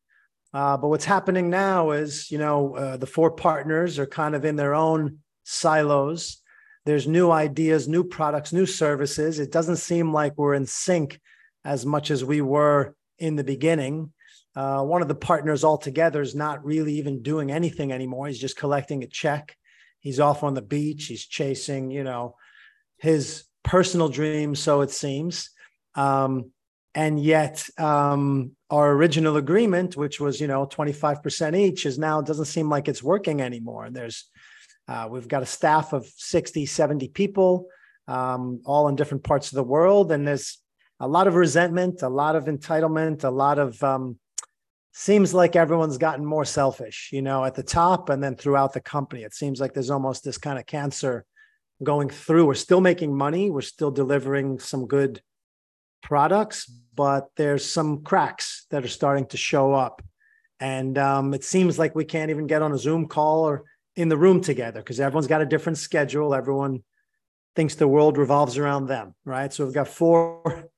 Uh, 0.55 0.77
but 0.77 0.91
what's 0.91 1.05
happening 1.05 1.51
now 1.51 1.91
is, 1.91 2.31
you 2.31 2.39
know, 2.39 2.77
uh, 2.77 2.97
the 2.97 3.07
four 3.07 3.33
partners 3.33 3.99
are 3.99 4.07
kind 4.07 4.37
of 4.37 4.45
in 4.45 4.55
their 4.55 4.77
own 4.77 5.19
silos. 5.43 6.41
There's 6.87 7.09
new 7.09 7.33
ideas, 7.33 7.89
new 7.89 8.05
products, 8.05 8.53
new 8.53 8.67
services. 8.67 9.41
It 9.41 9.51
doesn't 9.51 9.79
seem 9.79 10.13
like 10.13 10.35
we're 10.37 10.55
in 10.55 10.67
sync 10.67 11.19
as 11.65 11.85
much 11.85 12.13
as 12.13 12.25
we 12.25 12.43
were 12.43 12.95
in 13.19 13.35
the 13.35 13.45
beginning. 13.45 14.13
Uh, 14.55 14.85
one 14.85 15.03
of 15.03 15.09
the 15.09 15.17
partners 15.17 15.65
altogether 15.65 16.21
is 16.21 16.37
not 16.37 16.65
really 16.65 16.95
even 16.95 17.23
doing 17.23 17.51
anything 17.51 17.91
anymore. 17.91 18.29
He's 18.29 18.39
just 18.39 18.57
collecting 18.57 19.03
a 19.03 19.09
check. 19.09 19.57
He's 20.01 20.21
off 20.21 20.43
on 20.43 20.55
the 20.55 20.63
beach. 20.63 21.07
He's 21.07 21.27
chasing, 21.27 21.91
you 21.91 22.05
know, 22.05 22.37
his 22.99 23.45
personal 23.63 24.09
dreams, 24.09 24.61
so 24.61 24.81
it 24.81 24.91
seems. 24.91 25.51
Um, 25.95 26.51
and 26.95 27.23
yet 27.23 27.69
um, 27.79 28.53
our 28.69 28.93
original 28.93 29.37
agreement 29.37 29.97
which 29.97 30.21
was 30.21 30.41
you 30.41 30.47
know 30.47 30.67
25% 30.67 31.57
each 31.57 31.87
is 31.87 31.99
now 31.99 32.21
doesn't 32.21 32.47
seem 32.47 32.69
like 32.69 32.89
it's 32.89 33.03
working 33.03 33.41
anymore 33.41 33.89
there's 33.91 34.29
uh, 34.89 35.07
we've 35.09 35.29
got 35.29 35.43
a 35.43 35.47
staff 35.47 35.93
of 35.93 36.07
60 36.17 36.67
70 36.67 37.09
people 37.09 37.67
um, 38.09 38.61
all 38.65 38.89
in 38.89 38.97
different 38.97 39.25
parts 39.25 39.53
of 39.53 39.57
the 39.57 39.63
world 39.63 40.11
and 40.11 40.27
there's 40.27 40.59
a 40.99 41.09
lot 41.09 41.27
of 41.27 41.35
resentment 41.35 42.03
a 42.03 42.09
lot 42.09 42.37
of 42.37 42.45
entitlement 42.45 43.25
a 43.25 43.31
lot 43.31 43.59
of 43.59 43.83
um, 43.83 44.19
seems 44.93 45.33
like 45.33 45.57
everyone's 45.57 45.99
gotten 45.99 46.25
more 46.25 46.45
selfish 46.45 47.11
you 47.13 47.23
know 47.23 47.45
at 47.45 47.55
the 47.55 47.63
top 47.63 48.09
and 48.09 48.23
then 48.23 48.35
throughout 48.35 48.73
the 48.73 48.81
company 48.81 49.23
it 49.23 49.35
seems 49.35 49.61
like 49.61 49.73
there's 49.73 49.91
almost 49.91 50.25
this 50.25 50.39
kind 50.39 50.59
of 50.59 50.67
cancer 50.67 51.25
going 51.83 52.09
through 52.11 52.47
we're 52.47 52.55
still 52.55 52.81
making 52.81 53.17
money 53.17 53.51
we're 53.51 53.61
still 53.61 53.91
delivering 53.91 54.59
some 54.59 54.87
good 54.87 55.23
products, 56.03 56.71
but 56.95 57.29
there's 57.37 57.71
some 57.71 58.03
cracks 58.03 58.67
that 58.71 58.85
are 58.85 58.89
starting 58.89 59.27
to 59.27 59.37
show 59.37 59.73
up. 59.73 60.03
And 60.59 60.99
um, 60.99 61.35
it 61.35 61.45
seems 61.45 61.79
like 61.79 61.95
we 61.95 62.05
can't 62.05 62.31
even 62.31 62.47
get 62.47 62.63
on 62.63 62.73
a 62.73 62.79
Zoom 62.79 63.07
call 63.07 63.45
or 63.45 63.65
in 63.97 64.09
the 64.09 64.17
room 64.17 64.41
together 64.41 64.81
because 64.81 65.01
everyone's 65.01 65.27
got 65.27 65.41
a 65.41 65.47
different 65.47 65.79
schedule. 65.79 66.35
Everyone 66.35 66.83
thinks 67.57 67.75
the 67.75 67.89
world 67.89 68.19
revolves 68.19 68.59
around 68.59 68.87
them, 68.87 69.15
right? 69.25 69.53
So 69.53 69.65
we've 69.65 69.75
got 69.75 69.89
four 69.89 70.69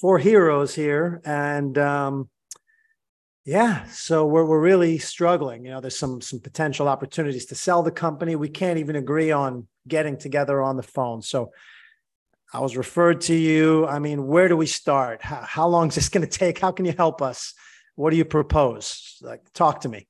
four 0.00 0.18
heroes 0.18 0.74
here, 0.74 1.22
and 1.24 1.78
um, 1.78 2.28
Yeah, 3.46 3.84
so 3.86 4.26
we're 4.26 4.44
we're 4.44 4.60
really 4.60 4.98
struggling. 4.98 5.64
You 5.64 5.70
know, 5.70 5.80
there's 5.80 5.96
some 5.96 6.20
some 6.20 6.40
potential 6.40 6.88
opportunities 6.88 7.46
to 7.46 7.54
sell 7.54 7.80
the 7.84 7.92
company. 7.92 8.34
We 8.34 8.48
can't 8.48 8.76
even 8.76 8.96
agree 8.96 9.30
on 9.30 9.68
getting 9.86 10.16
together 10.16 10.60
on 10.60 10.76
the 10.76 10.82
phone. 10.82 11.22
So 11.22 11.52
I 12.52 12.58
was 12.58 12.76
referred 12.76 13.20
to 13.22 13.34
you. 13.34 13.86
I 13.86 14.00
mean, 14.00 14.26
where 14.26 14.48
do 14.48 14.56
we 14.56 14.66
start? 14.66 15.22
How, 15.22 15.42
how 15.42 15.68
long 15.68 15.88
is 15.88 15.94
this 15.94 16.08
going 16.08 16.26
to 16.28 16.38
take? 16.38 16.58
How 16.58 16.72
can 16.72 16.86
you 16.86 16.94
help 16.96 17.22
us? 17.22 17.54
What 17.94 18.10
do 18.10 18.16
you 18.16 18.24
propose? 18.24 19.16
Like, 19.22 19.52
talk 19.52 19.82
to 19.82 19.88
me. 19.88 20.08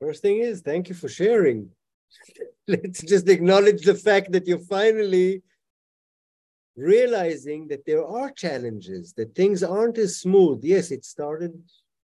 First 0.00 0.22
thing 0.22 0.38
is, 0.38 0.62
thank 0.62 0.88
you 0.88 0.94
for 0.94 1.10
sharing. 1.10 1.68
Let's 2.68 3.02
just 3.02 3.28
acknowledge 3.28 3.84
the 3.84 3.94
fact 3.94 4.32
that 4.32 4.46
you're 4.46 4.58
finally 4.58 5.42
realizing 6.76 7.68
that 7.68 7.86
there 7.86 8.04
are 8.04 8.30
challenges, 8.30 9.12
that 9.14 9.34
things 9.34 9.62
aren't 9.62 9.98
as 9.98 10.18
smooth. 10.18 10.60
Yes, 10.62 10.90
it 10.90 11.04
started 11.04 11.52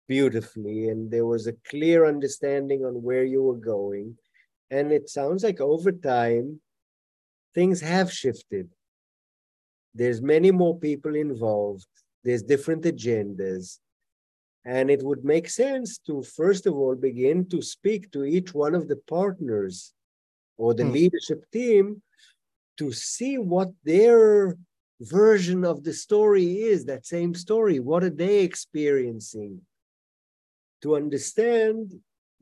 beautifully, 0.09 0.89
and 0.89 1.11
there 1.11 1.27
was 1.27 1.47
a 1.47 1.57
clear 1.69 2.07
understanding 2.07 2.85
on 2.85 3.03
where 3.03 3.25
you 3.25 3.43
were 3.43 3.57
going. 3.57 4.17
And 4.71 4.93
it 4.93 5.09
sounds 5.09 5.43
like 5.45 5.61
over 5.61 5.93
time, 5.93 6.61
things 7.55 7.81
have 7.81 8.13
shifted. 8.13 8.69
There's 9.95 10.23
many 10.23 10.51
more 10.51 10.79
people 10.79 11.15
involved. 11.15 11.87
There's 12.25 12.43
different 12.43 12.85
agendas. 12.85 13.79
And 14.65 14.91
it 14.91 15.03
would 15.03 15.25
make 15.25 15.51
sense 15.51 15.99
to, 16.07 16.23
first 16.23 16.67
of 16.67 16.75
all, 16.75 16.95
begin 16.95 17.49
to 17.49 17.61
speak 17.61 18.11
to 18.13 18.25
each 18.25 18.55
one 18.55 18.75
of 18.75 18.89
the 18.89 18.97
partners 19.09 19.93
or 20.57 20.73
the 20.73 20.85
hmm. 20.85 20.93
leadership 20.93 21.45
team 21.53 22.01
to 22.79 22.93
see 22.93 23.39
what 23.39 23.71
their 23.85 24.57
version 25.01 25.65
of 25.65 25.83
the 25.85 25.93
story 25.93 26.63
is, 26.63 26.85
that 26.85 27.07
same 27.07 27.35
story. 27.35 27.81
What 27.81 28.05
are 28.05 28.11
they 28.11 28.41
experiencing? 28.41 29.61
To 30.83 30.97
understand, 30.97 31.95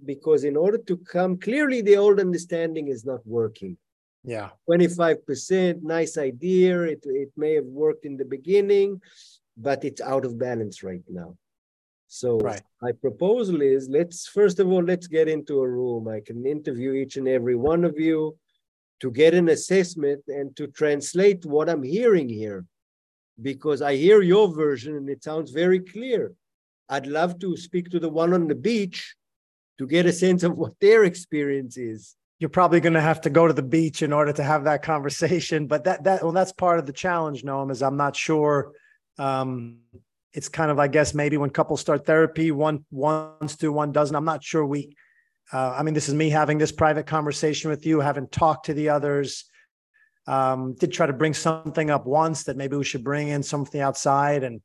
because 0.05 0.45
in 0.45 0.57
order 0.57 0.79
to 0.79 0.97
come 0.99 1.39
clearly, 1.39 1.83
the 1.83 1.97
old 1.97 2.21
understanding 2.21 2.89
is 2.89 3.05
not 3.05 3.27
working. 3.27 3.77
Yeah. 4.25 4.51
25%, 4.69 5.83
nice 5.83 6.19
idea. 6.19 6.83
It, 6.83 7.01
it 7.05 7.33
may 7.37 7.55
have 7.55 7.65
worked 7.65 8.05
in 8.05 8.17
the 8.17 8.25
beginning, 8.25 9.01
but 9.57 9.85
it's 9.85 10.01
out 10.01 10.25
of 10.25 10.39
balance 10.39 10.83
right 10.83 11.03
now. 11.09 11.37
So 12.13 12.39
right. 12.39 12.61
my 12.83 12.91
proposal 12.93 13.63
is 13.63 13.89
let's 13.89 14.27
first 14.27 14.59
of 14.59 14.69
all 14.69 14.83
let's 14.83 15.07
get 15.07 15.29
into 15.29 15.61
a 15.61 15.69
room. 15.69 16.09
I 16.09 16.21
can 16.21 16.45
interview 16.45 16.93
each 16.93 17.17
and 17.17 17.29
every 17.29 17.55
one 17.55 17.85
of 17.85 17.99
you 18.01 18.37
to 19.01 19.11
get 19.11 19.35
an 19.35 19.49
assessment 19.49 20.23
and 20.29 20.55
to 20.57 20.67
translate 20.69 21.45
what 21.45 21.69
I'm 21.69 21.83
hearing 21.83 22.29
here. 22.29 22.65
Because 23.41 23.81
I 23.81 23.97
hear 23.97 24.21
your 24.21 24.55
version 24.55 24.97
and 24.97 25.09
it 25.09 25.25
sounds 25.25 25.51
very 25.51 25.81
clear. 25.81 26.35
I'd 26.89 27.07
love 27.07 27.39
to 27.41 27.57
speak 27.57 27.91
to 27.91 28.01
the 28.01 28.09
one 28.09 28.35
on 28.35 28.49
the 28.49 28.55
beach 28.55 29.15
to 29.79 29.87
get 29.87 30.07
a 30.07 30.13
sense 30.13 30.43
of 30.43 30.59
what 30.59 30.73
their 30.81 31.05
experience 31.05 31.79
is. 31.79 32.17
You're 32.39 32.51
probably 32.51 32.81
going 32.81 32.95
to 32.95 33.01
have 33.01 33.21
to 33.23 33.31
go 33.31 33.47
to 33.47 33.53
the 33.53 33.63
beach 33.63 34.03
in 34.03 34.13
order 34.13 34.33
to 34.33 34.43
have 34.43 34.65
that 34.65 34.83
conversation, 34.83 35.67
but 35.67 35.85
that 35.85 36.05
that 36.05 36.23
well, 36.23 36.33
that's 36.33 36.53
part 36.53 36.79
of 36.79 36.87
the 36.87 36.93
challenge, 36.93 37.45
Noam. 37.45 37.71
Is 37.71 37.83
I'm 37.83 37.97
not 37.97 38.17
sure. 38.17 38.73
Um, 39.19 39.79
it's 40.33 40.49
kind 40.49 40.71
of, 40.71 40.79
I 40.79 40.89
guess, 40.89 41.13
maybe 41.13 41.37
when 41.37 41.51
couples 41.51 41.81
start 41.81 42.07
therapy, 42.07 42.51
one 42.51 42.85
wants 42.91 43.57
to, 43.57 43.73
one 43.73 43.93
doesn't. 43.93 44.15
I'm 44.15 44.25
not 44.25 44.45
sure 44.45 44.65
we 44.65 44.97
uh, 45.53 45.75
I 45.77 45.83
mean, 45.83 45.95
this 45.95 46.09
is 46.09 46.15
me 46.15 46.31
having 46.31 46.59
this 46.59 46.73
private 46.73 47.07
conversation 47.07 47.71
with 47.71 47.85
you, 47.87 48.01
haven't 48.01 48.33
talked 48.33 48.67
to 48.67 48.75
the 48.75 48.91
others. 48.91 49.45
Um, 50.27 50.75
did 50.75 50.93
try 50.93 51.07
to 51.07 51.13
bring 51.13 51.35
something 51.35 51.91
up 51.91 52.07
once 52.07 52.45
that 52.45 52.57
maybe 52.57 52.77
we 52.77 52.85
should 52.85 53.03
bring 53.03 53.29
in 53.29 53.43
something 53.43 53.81
outside, 53.81 54.45
and 54.45 54.61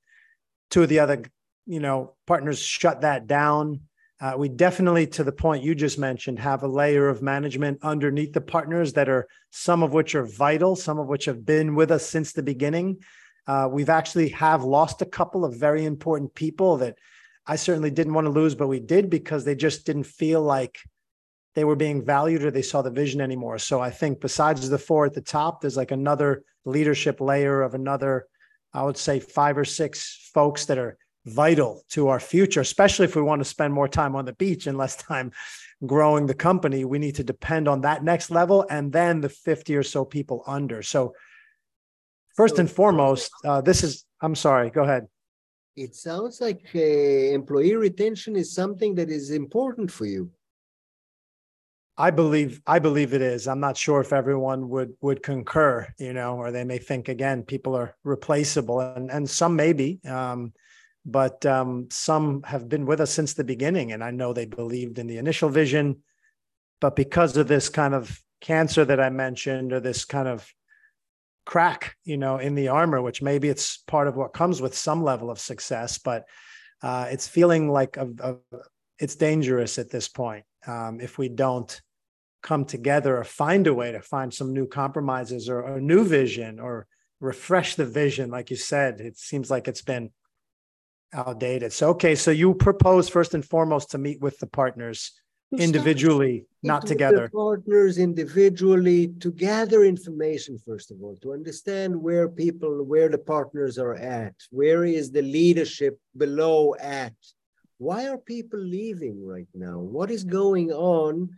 two 0.69 0.83
of 0.83 0.89
the 0.89 0.99
other, 0.99 1.23
you 1.65 1.79
know, 1.79 2.15
partners 2.27 2.59
shut 2.59 3.01
that 3.01 3.25
down. 3.25 3.81
Uh, 4.21 4.33
we 4.37 4.47
definitely, 4.47 5.07
to 5.07 5.23
the 5.23 5.31
point 5.31 5.63
you 5.63 5.75
just 5.75 5.99
mentioned, 5.99 6.39
have 6.39 6.63
a 6.63 6.67
layer 6.67 7.09
of 7.09 7.21
management 7.21 7.79
underneath 7.81 8.33
the 8.33 8.41
partners 8.41 8.93
that 8.93 9.09
are 9.09 9.27
some 9.49 9.83
of 9.83 9.93
which 9.93 10.15
are 10.15 10.25
vital, 10.25 10.75
some 10.75 10.99
of 10.99 11.07
which 11.07 11.25
have 11.25 11.45
been 11.45 11.75
with 11.75 11.91
us 11.91 12.05
since 12.05 12.31
the 12.31 12.43
beginning. 12.43 12.97
Uh, 13.47 13.67
we've 13.69 13.89
actually 13.89 14.29
have 14.29 14.63
lost 14.63 15.01
a 15.01 15.05
couple 15.05 15.43
of 15.43 15.55
very 15.55 15.85
important 15.85 16.33
people 16.33 16.77
that 16.77 16.97
I 17.47 17.55
certainly 17.55 17.91
didn't 17.91 18.13
want 18.13 18.25
to 18.25 18.31
lose, 18.31 18.55
but 18.55 18.67
we 18.67 18.79
did 18.79 19.09
because 19.09 19.45
they 19.45 19.55
just 19.55 19.85
didn't 19.85 20.05
feel 20.05 20.41
like 20.41 20.79
they 21.53 21.63
were 21.63 21.75
being 21.75 22.03
valued 22.03 22.43
or 22.43 22.51
they 22.51 22.61
saw 22.61 22.81
the 22.81 22.89
vision 22.89 23.21
anymore. 23.21 23.57
So 23.59 23.79
I 23.79 23.89
think 23.89 24.19
besides 24.19 24.67
the 24.69 24.77
four 24.77 25.05
at 25.05 25.13
the 25.13 25.21
top, 25.21 25.61
there's 25.61 25.77
like 25.77 25.91
another 25.91 26.43
leadership 26.65 27.21
layer 27.21 27.61
of 27.61 27.75
another, 27.75 28.27
I 28.73 28.83
would 28.83 28.97
say 28.97 29.19
five 29.19 29.57
or 29.57 29.65
six 29.65 30.29
folks 30.33 30.65
that 30.65 30.77
are 30.77 30.97
vital 31.25 31.83
to 31.89 32.09
our 32.09 32.19
future, 32.19 32.61
especially 32.61 33.05
if 33.05 33.15
we 33.15 33.21
want 33.21 33.39
to 33.39 33.45
spend 33.45 33.73
more 33.73 33.87
time 33.87 34.15
on 34.15 34.25
the 34.25 34.33
beach 34.33 34.67
and 34.67 34.77
less 34.77 34.95
time 35.11 35.31
growing 35.85 36.25
the 36.25 36.33
company. 36.33 36.83
We 36.83 36.99
need 36.99 37.15
to 37.15 37.23
depend 37.23 37.67
on 37.67 37.81
that 37.81 38.03
next 38.03 38.31
level 38.31 38.65
and 38.69 38.91
then 38.91 39.21
the 39.21 39.29
50 39.29 39.75
or 39.75 39.83
so 39.83 40.03
people 40.03 40.43
under. 40.47 40.81
So 40.81 41.13
first 42.35 42.59
and 42.59 42.69
foremost, 42.69 43.31
uh, 43.45 43.61
this 43.61 43.83
is, 43.83 44.03
I'm 44.19 44.35
sorry, 44.35 44.71
go 44.71 44.83
ahead 44.83 45.07
it 45.75 45.95
sounds 45.95 46.39
like 46.39 46.69
uh, 46.75 46.79
employee 46.79 47.75
retention 47.75 48.35
is 48.35 48.53
something 48.53 48.95
that 48.95 49.09
is 49.09 49.31
important 49.31 49.91
for 49.91 50.05
you. 50.05 50.31
I 51.97 52.11
believe 52.11 52.61
I 52.67 52.79
believe 52.79 53.13
it 53.13 53.21
is. 53.21 53.47
I'm 53.47 53.61
not 53.61 53.77
sure 53.77 54.01
if 54.01 54.11
everyone 54.11 54.67
would 54.69 54.93
would 55.01 55.23
concur, 55.23 55.87
you 55.97 56.11
know, 56.11 56.35
or 56.35 56.51
they 56.51 56.65
may 56.65 56.77
think 56.77 57.07
again 57.07 57.43
people 57.43 57.75
are 57.75 57.95
replaceable, 58.03 58.81
and 58.81 59.09
and 59.09 59.29
some 59.29 59.55
maybe, 59.55 60.01
um, 60.05 60.53
but 61.05 61.45
um, 61.45 61.87
some 61.89 62.43
have 62.43 62.67
been 62.67 62.85
with 62.85 62.99
us 62.99 63.11
since 63.11 63.33
the 63.33 63.45
beginning, 63.45 63.93
and 63.93 64.03
I 64.03 64.11
know 64.11 64.33
they 64.33 64.45
believed 64.45 64.99
in 64.99 65.07
the 65.07 65.17
initial 65.17 65.47
vision, 65.47 66.01
but 66.81 66.97
because 66.97 67.37
of 67.37 67.47
this 67.47 67.69
kind 67.69 67.93
of 67.93 68.21
cancer 68.41 68.83
that 68.83 68.99
I 68.99 69.09
mentioned, 69.09 69.71
or 69.71 69.79
this 69.79 70.03
kind 70.03 70.27
of 70.27 70.53
crack, 71.45 71.95
you 72.03 72.17
know, 72.17 72.37
in 72.37 72.55
the 72.55 72.69
armor, 72.69 73.01
which 73.01 73.21
maybe 73.21 73.49
it's 73.49 73.77
part 73.77 74.07
of 74.07 74.15
what 74.15 74.33
comes 74.33 74.61
with 74.61 74.75
some 74.75 75.03
level 75.03 75.29
of 75.29 75.39
success, 75.39 75.97
but 75.97 76.25
uh, 76.81 77.07
it's 77.09 77.27
feeling 77.27 77.69
like 77.69 77.97
a, 77.97 78.07
a, 78.19 78.35
it's 78.99 79.15
dangerous 79.15 79.77
at 79.77 79.89
this 79.89 80.07
point 80.07 80.43
um, 80.67 80.99
if 80.99 81.17
we 81.17 81.29
don't 81.29 81.81
come 82.41 82.65
together 82.65 83.17
or 83.17 83.23
find 83.23 83.67
a 83.67 83.73
way 83.73 83.91
to 83.91 84.01
find 84.01 84.33
some 84.33 84.53
new 84.53 84.67
compromises 84.67 85.49
or 85.49 85.61
a 85.61 85.81
new 85.81 86.03
vision 86.03 86.59
or 86.59 86.87
refresh 87.19 87.75
the 87.75 87.85
vision. 87.85 88.29
Like 88.29 88.49
you 88.51 88.55
said, 88.55 89.01
it 89.01 89.17
seems 89.17 89.49
like 89.49 89.67
it's 89.67 89.81
been 89.81 90.11
outdated. 91.13 91.73
So, 91.73 91.89
okay, 91.91 92.15
so 92.15 92.31
you 92.31 92.53
propose 92.53 93.09
first 93.09 93.33
and 93.33 93.43
foremost 93.43 93.91
to 93.91 93.97
meet 93.97 94.21
with 94.21 94.37
the 94.39 94.47
partners 94.47 95.11
individually, 95.57 96.45
not 96.63 96.85
together. 96.85 97.29
Partners 97.33 97.97
individually 97.97 99.09
to 99.19 99.31
gather 99.31 99.83
information, 99.83 100.57
first 100.65 100.91
of 100.91 100.97
all, 101.01 101.15
to 101.21 101.33
understand 101.33 101.95
where 101.95 102.27
people, 102.27 102.83
where 102.83 103.09
the 103.09 103.17
partners 103.17 103.77
are 103.77 103.95
at, 103.95 104.35
where 104.49 104.83
is 104.85 105.11
the 105.11 105.21
leadership 105.21 105.99
below 106.17 106.75
at. 106.75 107.13
Why 107.77 108.07
are 108.07 108.17
people 108.17 108.59
leaving 108.59 109.25
right 109.25 109.47
now? 109.53 109.79
What 109.79 110.09
is 110.09 110.23
going 110.23 110.71
on 110.71 111.29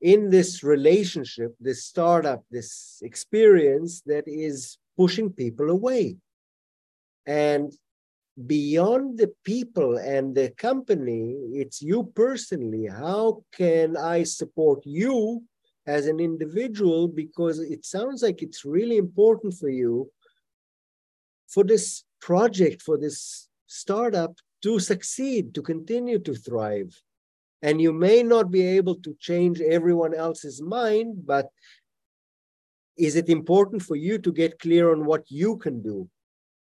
in 0.00 0.30
this 0.30 0.62
relationship, 0.62 1.54
this 1.60 1.84
startup, 1.84 2.44
this 2.50 3.00
experience 3.02 4.02
that 4.06 4.24
is 4.26 4.78
pushing 4.96 5.30
people 5.30 5.70
away? 5.70 6.16
And 7.26 7.72
beyond 8.46 9.18
the 9.18 9.32
people 9.44 9.98
and 9.98 10.34
the 10.34 10.50
company, 10.50 11.34
it's 11.52 11.82
you 11.82 12.04
personally. 12.14 12.86
How 12.86 13.42
can 13.52 13.96
I 13.96 14.22
support 14.22 14.82
you 14.84 15.42
as 15.86 16.06
an 16.06 16.20
individual? 16.20 17.08
Because 17.08 17.58
it 17.58 17.84
sounds 17.84 18.22
like 18.22 18.42
it's 18.42 18.64
really 18.64 18.96
important 18.96 19.54
for 19.54 19.68
you 19.68 20.10
for 21.48 21.64
this 21.64 22.04
project, 22.20 22.82
for 22.82 22.96
this 22.96 23.48
startup 23.66 24.34
to 24.62 24.78
succeed, 24.78 25.54
to 25.54 25.62
continue 25.62 26.18
to 26.20 26.34
thrive. 26.34 27.00
And 27.62 27.80
you 27.80 27.92
may 27.92 28.22
not 28.22 28.50
be 28.50 28.62
able 28.62 28.94
to 28.96 29.16
change 29.20 29.60
everyone 29.60 30.14
else's 30.14 30.62
mind, 30.62 31.26
but 31.26 31.48
is 32.96 33.16
it 33.16 33.28
important 33.28 33.82
for 33.82 33.96
you 33.96 34.18
to 34.18 34.32
get 34.32 34.58
clear 34.58 34.92
on 34.92 35.04
what 35.04 35.30
you 35.30 35.56
can 35.56 35.82
do 35.82 36.08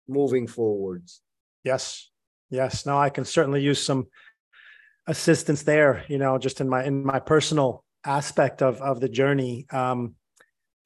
moving 0.07 0.47
forwards? 0.47 1.21
Yes. 1.63 2.09
Yes. 2.49 2.85
No, 2.85 2.97
I 2.97 3.09
can 3.09 3.25
certainly 3.25 3.61
use 3.61 3.81
some 3.81 4.07
assistance 5.07 5.63
there, 5.63 6.03
you 6.07 6.17
know, 6.17 6.37
just 6.37 6.61
in 6.61 6.69
my 6.69 6.83
in 6.83 7.03
my 7.03 7.19
personal 7.19 7.83
aspect 8.05 8.61
of 8.61 8.81
of 8.81 8.99
the 8.99 9.09
journey. 9.09 9.65
Um, 9.71 10.15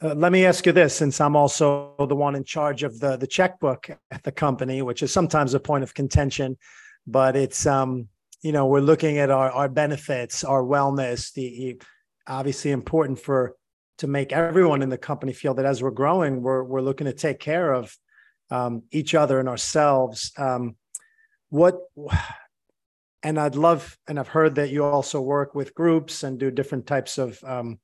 uh, 0.03 0.13
let 0.13 0.31
me 0.31 0.45
ask 0.45 0.65
you 0.65 0.71
this, 0.73 0.95
since 0.95 1.21
I'm 1.21 1.35
also 1.35 1.95
the 1.97 2.15
one 2.15 2.35
in 2.35 2.43
charge 2.43 2.83
of 2.83 2.99
the 2.99 3.17
the 3.17 3.27
checkbook 3.27 3.89
at 4.11 4.23
the 4.23 4.31
company, 4.31 4.81
which 4.81 5.01
is 5.03 5.11
sometimes 5.11 5.53
a 5.53 5.59
point 5.59 5.83
of 5.83 5.93
contention, 5.93 6.57
but 7.07 7.35
it's 7.35 7.65
um, 7.65 8.07
you 8.41 8.51
know, 8.51 8.67
we're 8.67 8.81
looking 8.81 9.17
at 9.17 9.31
our 9.31 9.51
our 9.51 9.69
benefits, 9.69 10.43
our 10.43 10.63
wellness, 10.63 11.33
the 11.33 11.81
obviously 12.27 12.71
important 12.71 13.19
for 13.19 13.55
to 13.99 14.07
make 14.07 14.33
everyone 14.33 14.81
in 14.81 14.89
the 14.89 14.97
company 14.97 15.31
feel 15.31 15.53
that 15.53 15.65
as 15.65 15.81
we're 15.81 15.91
growing, 15.91 16.41
we're 16.41 16.63
we're 16.63 16.81
looking 16.81 17.05
to 17.05 17.13
take 17.13 17.39
care 17.39 17.73
of 17.73 17.95
um, 18.55 18.83
each 18.91 19.13
other 19.15 19.39
and 19.39 19.49
ourselves. 19.49 20.31
Um, 20.37 20.75
what 21.49 21.75
and 23.23 23.39
I'd 23.39 23.55
love, 23.55 23.97
and 24.07 24.19
I've 24.19 24.27
heard 24.27 24.55
that 24.55 24.69
you 24.69 24.83
also 24.83 25.19
work 25.19 25.55
with 25.55 25.73
groups 25.73 26.23
and 26.23 26.39
do 26.39 26.51
different 26.51 26.85
types 26.85 27.17
of 27.17 27.43
um, 27.43 27.79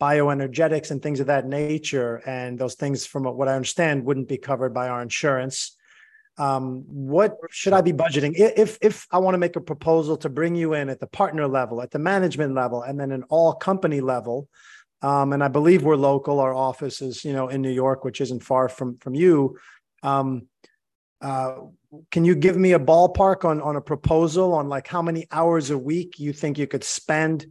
bioenergetics 0.00 0.90
and 0.90 1.02
things 1.02 1.18
of 1.18 1.26
that 1.26 1.46
nature. 1.46 2.22
And 2.24 2.56
those 2.58 2.76
things, 2.76 3.04
from 3.04 3.24
what 3.24 3.48
I 3.48 3.54
understand, 3.54 4.04
wouldn't 4.04 4.28
be 4.28 4.38
covered 4.38 4.72
by 4.72 4.88
our 4.88 5.02
insurance. 5.02 5.76
Um, 6.38 6.84
what 6.86 7.32
should 7.50 7.72
I 7.72 7.80
be 7.80 7.94
budgeting 7.94 8.34
if 8.36 8.78
if 8.82 9.06
I 9.10 9.18
want 9.18 9.34
to 9.34 9.38
make 9.38 9.56
a 9.56 9.60
proposal 9.72 10.16
to 10.18 10.28
bring 10.28 10.54
you 10.54 10.74
in 10.74 10.88
at 10.88 11.00
the 11.00 11.06
partner 11.06 11.48
level, 11.48 11.82
at 11.82 11.90
the 11.90 11.98
management 11.98 12.54
level, 12.54 12.82
and 12.82 13.00
then 13.00 13.10
an 13.10 13.24
all 13.28 13.54
company 13.54 14.00
level? 14.00 14.48
Um, 15.02 15.32
and 15.32 15.42
I 15.42 15.48
believe 15.48 15.82
we're 15.82 15.96
local. 15.96 16.40
Our 16.40 16.54
office 16.54 17.02
is, 17.02 17.24
you 17.24 17.32
know, 17.32 17.48
in 17.48 17.60
New 17.60 17.70
York, 17.70 18.04
which 18.04 18.20
isn't 18.20 18.42
far 18.42 18.68
from 18.68 18.98
from 18.98 19.14
you. 19.14 19.58
Um, 20.02 20.48
uh, 21.20 21.56
can 22.10 22.24
you 22.24 22.34
give 22.34 22.56
me 22.56 22.72
a 22.72 22.78
ballpark 22.78 23.44
on 23.44 23.60
on 23.60 23.76
a 23.76 23.80
proposal 23.80 24.52
on 24.54 24.68
like 24.68 24.86
how 24.86 25.02
many 25.02 25.26
hours 25.30 25.70
a 25.70 25.78
week 25.78 26.18
you 26.18 26.32
think 26.32 26.58
you 26.58 26.66
could 26.66 26.84
spend 26.84 27.46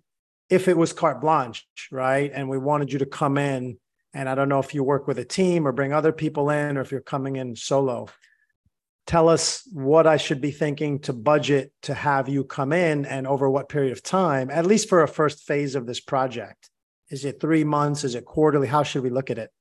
if 0.50 0.68
it 0.68 0.78
was 0.78 0.94
carte 0.94 1.22
blanche, 1.22 1.66
right? 1.92 2.32
And 2.34 2.48
we 2.48 2.58
wanted 2.58 2.94
you 2.94 3.00
to 3.00 3.06
come 3.06 3.38
in, 3.38 3.78
and 4.14 4.30
I 4.30 4.36
don't 4.36 4.50
know 4.50 4.60
if 4.60 4.74
you 4.74 4.84
work 4.84 5.08
with 5.08 5.18
a 5.18 5.26
team 5.26 5.68
or 5.68 5.72
bring 5.72 5.94
other 5.94 6.12
people 6.12 6.50
in, 6.50 6.78
or 6.78 6.82
if 6.82 6.92
you're 6.92 7.02
coming 7.02 7.38
in 7.38 7.56
solo. 7.56 8.08
Tell 9.08 9.30
us 9.30 9.68
what 9.72 10.08
I 10.08 10.18
should 10.18 10.42
be 10.42 10.52
thinking 10.52 11.00
to 11.02 11.14
budget 11.14 11.72
to 11.84 11.94
have 11.94 12.28
you 12.28 12.44
come 12.44 12.74
in 12.74 13.06
and 13.06 13.28
over 13.28 13.50
what 13.50 13.70
period 13.70 13.92
of 13.92 14.02
time, 14.02 14.50
at 14.50 14.66
least 14.66 14.90
for 14.90 15.04
a 15.04 15.08
first 15.08 15.44
phase 15.44 15.76
of 15.76 15.86
this 15.86 16.00
project. 16.00 16.70
Is 17.10 17.24
it 17.24 17.40
three 17.40 17.64
months? 17.64 18.04
Is 18.04 18.16
it 18.16 18.26
quarterly? 18.26 18.68
How 18.68 18.82
should 18.82 19.04
we 19.04 19.12
look 19.12 19.30
at 19.30 19.38
it? 19.38 19.52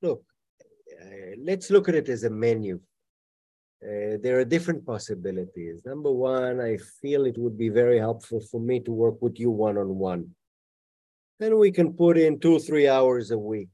Look, 0.00 0.22
let's 1.42 1.70
look 1.70 1.88
at 1.88 1.94
it 1.94 2.08
as 2.08 2.24
a 2.24 2.30
menu. 2.30 2.80
Uh, 3.82 4.18
there 4.20 4.38
are 4.40 4.44
different 4.44 4.84
possibilities. 4.84 5.82
Number 5.84 6.10
one, 6.10 6.60
I 6.60 6.78
feel 7.00 7.26
it 7.26 7.38
would 7.38 7.56
be 7.56 7.68
very 7.68 7.98
helpful 7.98 8.40
for 8.40 8.60
me 8.60 8.80
to 8.80 8.90
work 8.90 9.22
with 9.22 9.38
you 9.38 9.50
one 9.50 9.78
on 9.78 9.96
one. 9.96 10.34
Then 11.38 11.58
we 11.58 11.70
can 11.70 11.92
put 11.92 12.18
in 12.18 12.40
two, 12.40 12.58
three 12.58 12.88
hours 12.88 13.30
a 13.30 13.38
week. 13.38 13.68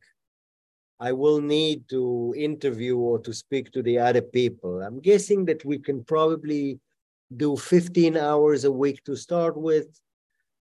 I 1.01 1.13
will 1.13 1.41
need 1.41 1.89
to 1.89 2.35
interview 2.37 2.99
or 2.99 3.19
to 3.21 3.33
speak 3.33 3.73
to 3.73 3.83
the 3.83 3.99
other 3.99 4.21
people. 4.23 4.83
I'm 4.83 5.01
guessing 5.01 5.47
that 5.47 5.65
we 5.65 5.79
can 5.79 6.05
probably 6.05 6.81
do 7.35 7.57
15 7.57 8.17
hours 8.17 8.65
a 8.65 8.71
week 8.71 9.03
to 9.05 9.17
start 9.17 9.57
with. 9.57 9.89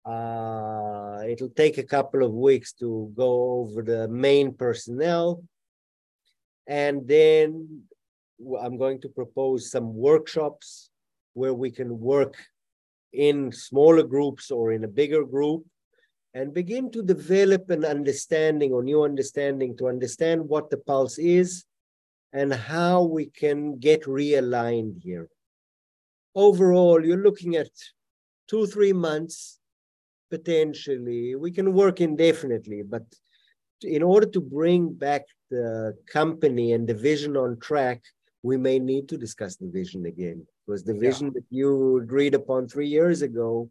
Uh, 0.06 1.24
it'll 1.28 1.50
take 1.50 1.80
a 1.80 1.84
couple 1.84 2.24
of 2.24 2.32
weeks 2.32 2.74
to 2.74 3.12
go 3.16 3.62
over 3.62 3.82
the 3.82 4.08
main 4.08 4.54
personnel. 4.54 5.44
And 6.68 7.08
then 7.08 7.84
I'm 8.62 8.78
going 8.78 9.02
to 9.02 9.10
propose 9.10 9.72
some 9.72 9.94
workshops 9.96 10.90
where 11.34 11.54
we 11.54 11.72
can 11.72 12.00
work 12.00 12.36
in 13.14 13.52
smaller 13.52 14.04
groups 14.04 14.52
or 14.52 14.72
in 14.72 14.84
a 14.84 14.88
bigger 14.88 15.24
group 15.24 15.66
and 16.34 16.54
begin 16.54 16.92
to 16.92 17.02
develop 17.02 17.70
an 17.70 17.86
understanding 17.86 18.74
or 18.74 18.84
new 18.84 19.04
understanding 19.04 19.78
to 19.78 19.88
understand 19.88 20.48
what 20.48 20.70
the 20.70 20.78
pulse 20.78 21.18
is 21.18 21.64
and 22.34 22.54
how 22.54 23.04
we 23.04 23.28
can 23.28 23.80
get 23.80 24.04
realigned 24.04 25.02
here. 25.02 25.30
Overall, 26.36 27.06
you're 27.06 27.24
looking 27.24 27.56
at 27.56 27.70
two, 28.50 28.68
three 28.68 28.92
months 28.92 29.60
potentially. 30.30 31.36
We 31.36 31.52
can 31.52 31.72
work 31.72 32.02
indefinitely, 32.02 32.84
but 32.84 33.04
in 33.82 34.04
order 34.04 34.28
to 34.28 34.42
bring 34.42 34.92
back 34.92 35.24
the 35.56 35.98
company 36.20 36.68
and 36.74 36.88
the 36.88 36.94
vision 37.10 37.34
on 37.38 37.60
track, 37.60 38.00
we 38.50 38.58
may 38.58 38.78
need 38.80 39.06
to 39.10 39.18
discuss 39.26 39.56
the 39.56 39.70
vision 39.80 40.06
again 40.06 40.46
because 40.66 40.84
the 40.84 40.98
vision 41.08 41.28
yeah. 41.28 41.36
that 41.36 41.48
you 41.50 41.98
agreed 41.98 42.36
upon 42.42 42.68
three 42.68 42.88
years 42.88 43.22
ago 43.22 43.70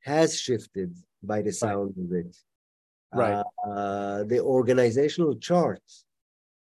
has 0.00 0.28
shifted 0.46 0.90
by 1.22 1.42
the 1.42 1.52
sound 1.52 1.94
right. 1.96 2.04
of 2.04 2.10
it. 2.22 2.32
Right. 3.14 3.44
Uh, 3.66 4.24
the 4.24 4.40
organizational 4.40 5.34
charts 5.48 6.04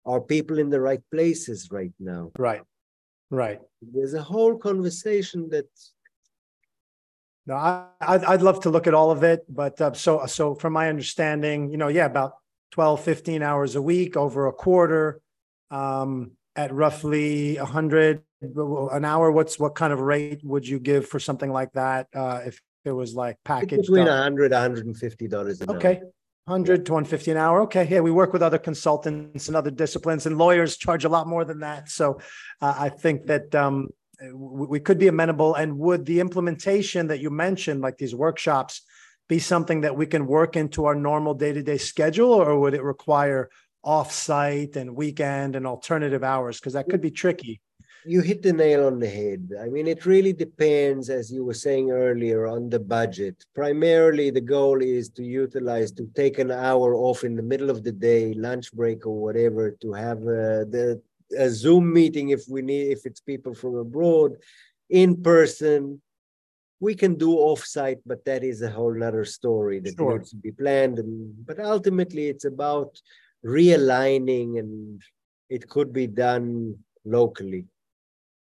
are 0.05 0.19
people 0.19 0.57
in 0.59 0.69
the 0.69 0.81
right 0.81 1.03
places 1.11 1.69
right 1.71 1.95
now. 1.99 2.31
Right. 2.37 2.63
Right. 3.29 3.59
There's 3.81 4.13
a 4.13 4.21
whole 4.21 4.57
conversation 4.57 5.49
that. 5.49 5.69
No, 7.45 7.55
I, 7.55 7.87
I'd, 7.99 8.23
I'd 8.31 8.41
love 8.41 8.59
to 8.61 8.69
look 8.69 8.87
at 8.87 8.93
all 8.93 9.11
of 9.11 9.21
it, 9.23 9.41
but 9.49 9.79
uh, 9.81 9.93
so 9.93 10.25
so 10.27 10.55
from 10.55 10.71
my 10.73 10.87
understanding, 10.87 11.69
you 11.71 11.77
know, 11.77 11.89
yeah, 11.89 12.05
about 12.05 12.33
12, 12.73 13.01
15 13.01 13.43
hours 13.43 13.75
a 13.75 13.81
week 13.81 14.17
over 14.17 14.47
a 14.47 14.51
quarter. 14.51 15.21
Um, 15.69 16.31
at 16.55 16.73
roughly 16.73 17.57
100 17.57 18.21
an 18.41 19.05
hour. 19.05 19.31
What's 19.31 19.57
what 19.59 19.75
kind 19.75 19.93
of 19.93 19.99
rate 19.99 20.41
would 20.43 20.67
you 20.67 20.79
give 20.79 21.07
for 21.07 21.19
something 21.19 21.51
like 21.51 21.71
that 21.73 22.07
uh, 22.13 22.41
if 22.45 22.61
it 22.85 22.91
was 22.91 23.15
like 23.15 23.37
packaged 23.43 23.83
between 23.83 24.05
100 24.05 24.51
150 24.51 25.27
dollars 25.27 25.61
an 25.61 25.69
okay. 25.71 25.97
Hour. 25.97 26.11
100 26.45 26.85
to 26.85 26.91
150 26.91 27.31
an 27.31 27.37
hour. 27.37 27.61
Okay. 27.61 27.87
Yeah 27.89 28.01
we 28.01 28.11
work 28.11 28.33
with 28.33 28.43
other 28.43 28.59
consultants 28.59 29.47
and 29.47 29.55
other 29.55 29.71
disciplines 29.71 30.25
and 30.25 30.37
lawyers 30.37 30.77
charge 30.77 31.05
a 31.05 31.09
lot 31.09 31.27
more 31.27 31.45
than 31.45 31.61
that. 31.61 31.89
So 31.89 32.19
uh, 32.61 32.75
i 32.77 32.89
think 32.89 33.25
that 33.27 33.55
um, 33.55 33.89
we 34.33 34.79
could 34.79 34.99
be 34.99 35.07
amenable 35.07 35.55
and 35.55 35.77
would 35.79 36.05
the 36.05 36.19
implementation 36.19 37.07
that 37.07 37.19
you 37.19 37.29
mentioned 37.29 37.81
like 37.81 37.97
these 37.97 38.13
workshops 38.13 38.81
be 39.27 39.39
something 39.39 39.81
that 39.81 39.95
we 39.95 40.05
can 40.05 40.27
work 40.27 40.55
into 40.55 40.85
our 40.85 40.95
normal 40.95 41.33
day-to-day 41.33 41.77
schedule 41.77 42.31
or 42.31 42.59
would 42.59 42.73
it 42.73 42.83
require 42.83 43.49
off-site 43.83 44.75
and 44.75 44.95
weekend 44.95 45.55
and 45.55 45.65
alternative 45.65 46.23
hours? 46.23 46.59
Because 46.59 46.73
that 46.73 46.89
could 46.89 47.01
be 47.01 47.11
tricky. 47.11 47.61
You 48.05 48.19
hit 48.19 48.41
the 48.41 48.51
nail 48.51 48.85
on 48.85 48.99
the 48.99 49.07
head. 49.07 49.49
I 49.61 49.67
mean 49.69 49.87
it 49.87 50.05
really 50.05 50.33
depends 50.33 51.09
as 51.09 51.31
you 51.31 51.45
were 51.45 51.53
saying 51.53 51.91
earlier 51.91 52.47
on 52.47 52.69
the 52.69 52.79
budget. 52.79 53.45
Primarily 53.55 54.29
the 54.29 54.41
goal 54.41 54.81
is 54.81 55.09
to 55.11 55.23
utilize 55.23 55.91
to 55.93 56.09
take 56.13 56.37
an 56.37 56.51
hour 56.51 56.95
off 56.95 57.23
in 57.23 57.35
the 57.35 57.43
middle 57.43 57.69
of 57.69 57.83
the 57.83 57.93
day 57.93 58.33
lunch 58.33 58.73
break 58.73 59.05
or 59.05 59.17
whatever 59.17 59.71
to 59.81 59.93
have 59.93 60.17
uh, 60.19 60.67
the 60.67 61.01
a 61.37 61.49
zoom 61.49 61.91
meeting 61.91 62.29
if 62.29 62.43
we 62.47 62.61
need 62.61 62.91
if 62.91 63.05
it's 63.05 63.19
people 63.19 63.53
from 63.53 63.75
abroad 63.75 64.35
in 64.89 65.21
person 65.21 66.01
we 66.87 66.93
can 67.01 67.13
do 67.25 67.31
offsite 67.49 68.01
but 68.11 68.23
that 68.29 68.41
is 68.51 68.61
a 68.61 68.71
whole 68.77 68.97
other 69.09 69.25
story 69.37 69.77
that 69.79 69.95
sure. 69.95 70.17
needs 70.17 70.31
to 70.31 70.39
be 70.47 70.51
planned 70.61 70.97
and 71.03 71.11
but 71.47 71.57
ultimately 71.59 72.25
it's 72.33 72.47
about 72.55 72.91
realigning 73.45 74.59
and 74.59 75.01
it 75.49 75.69
could 75.69 75.91
be 75.93 76.07
done 76.07 76.77
locally. 77.05 77.65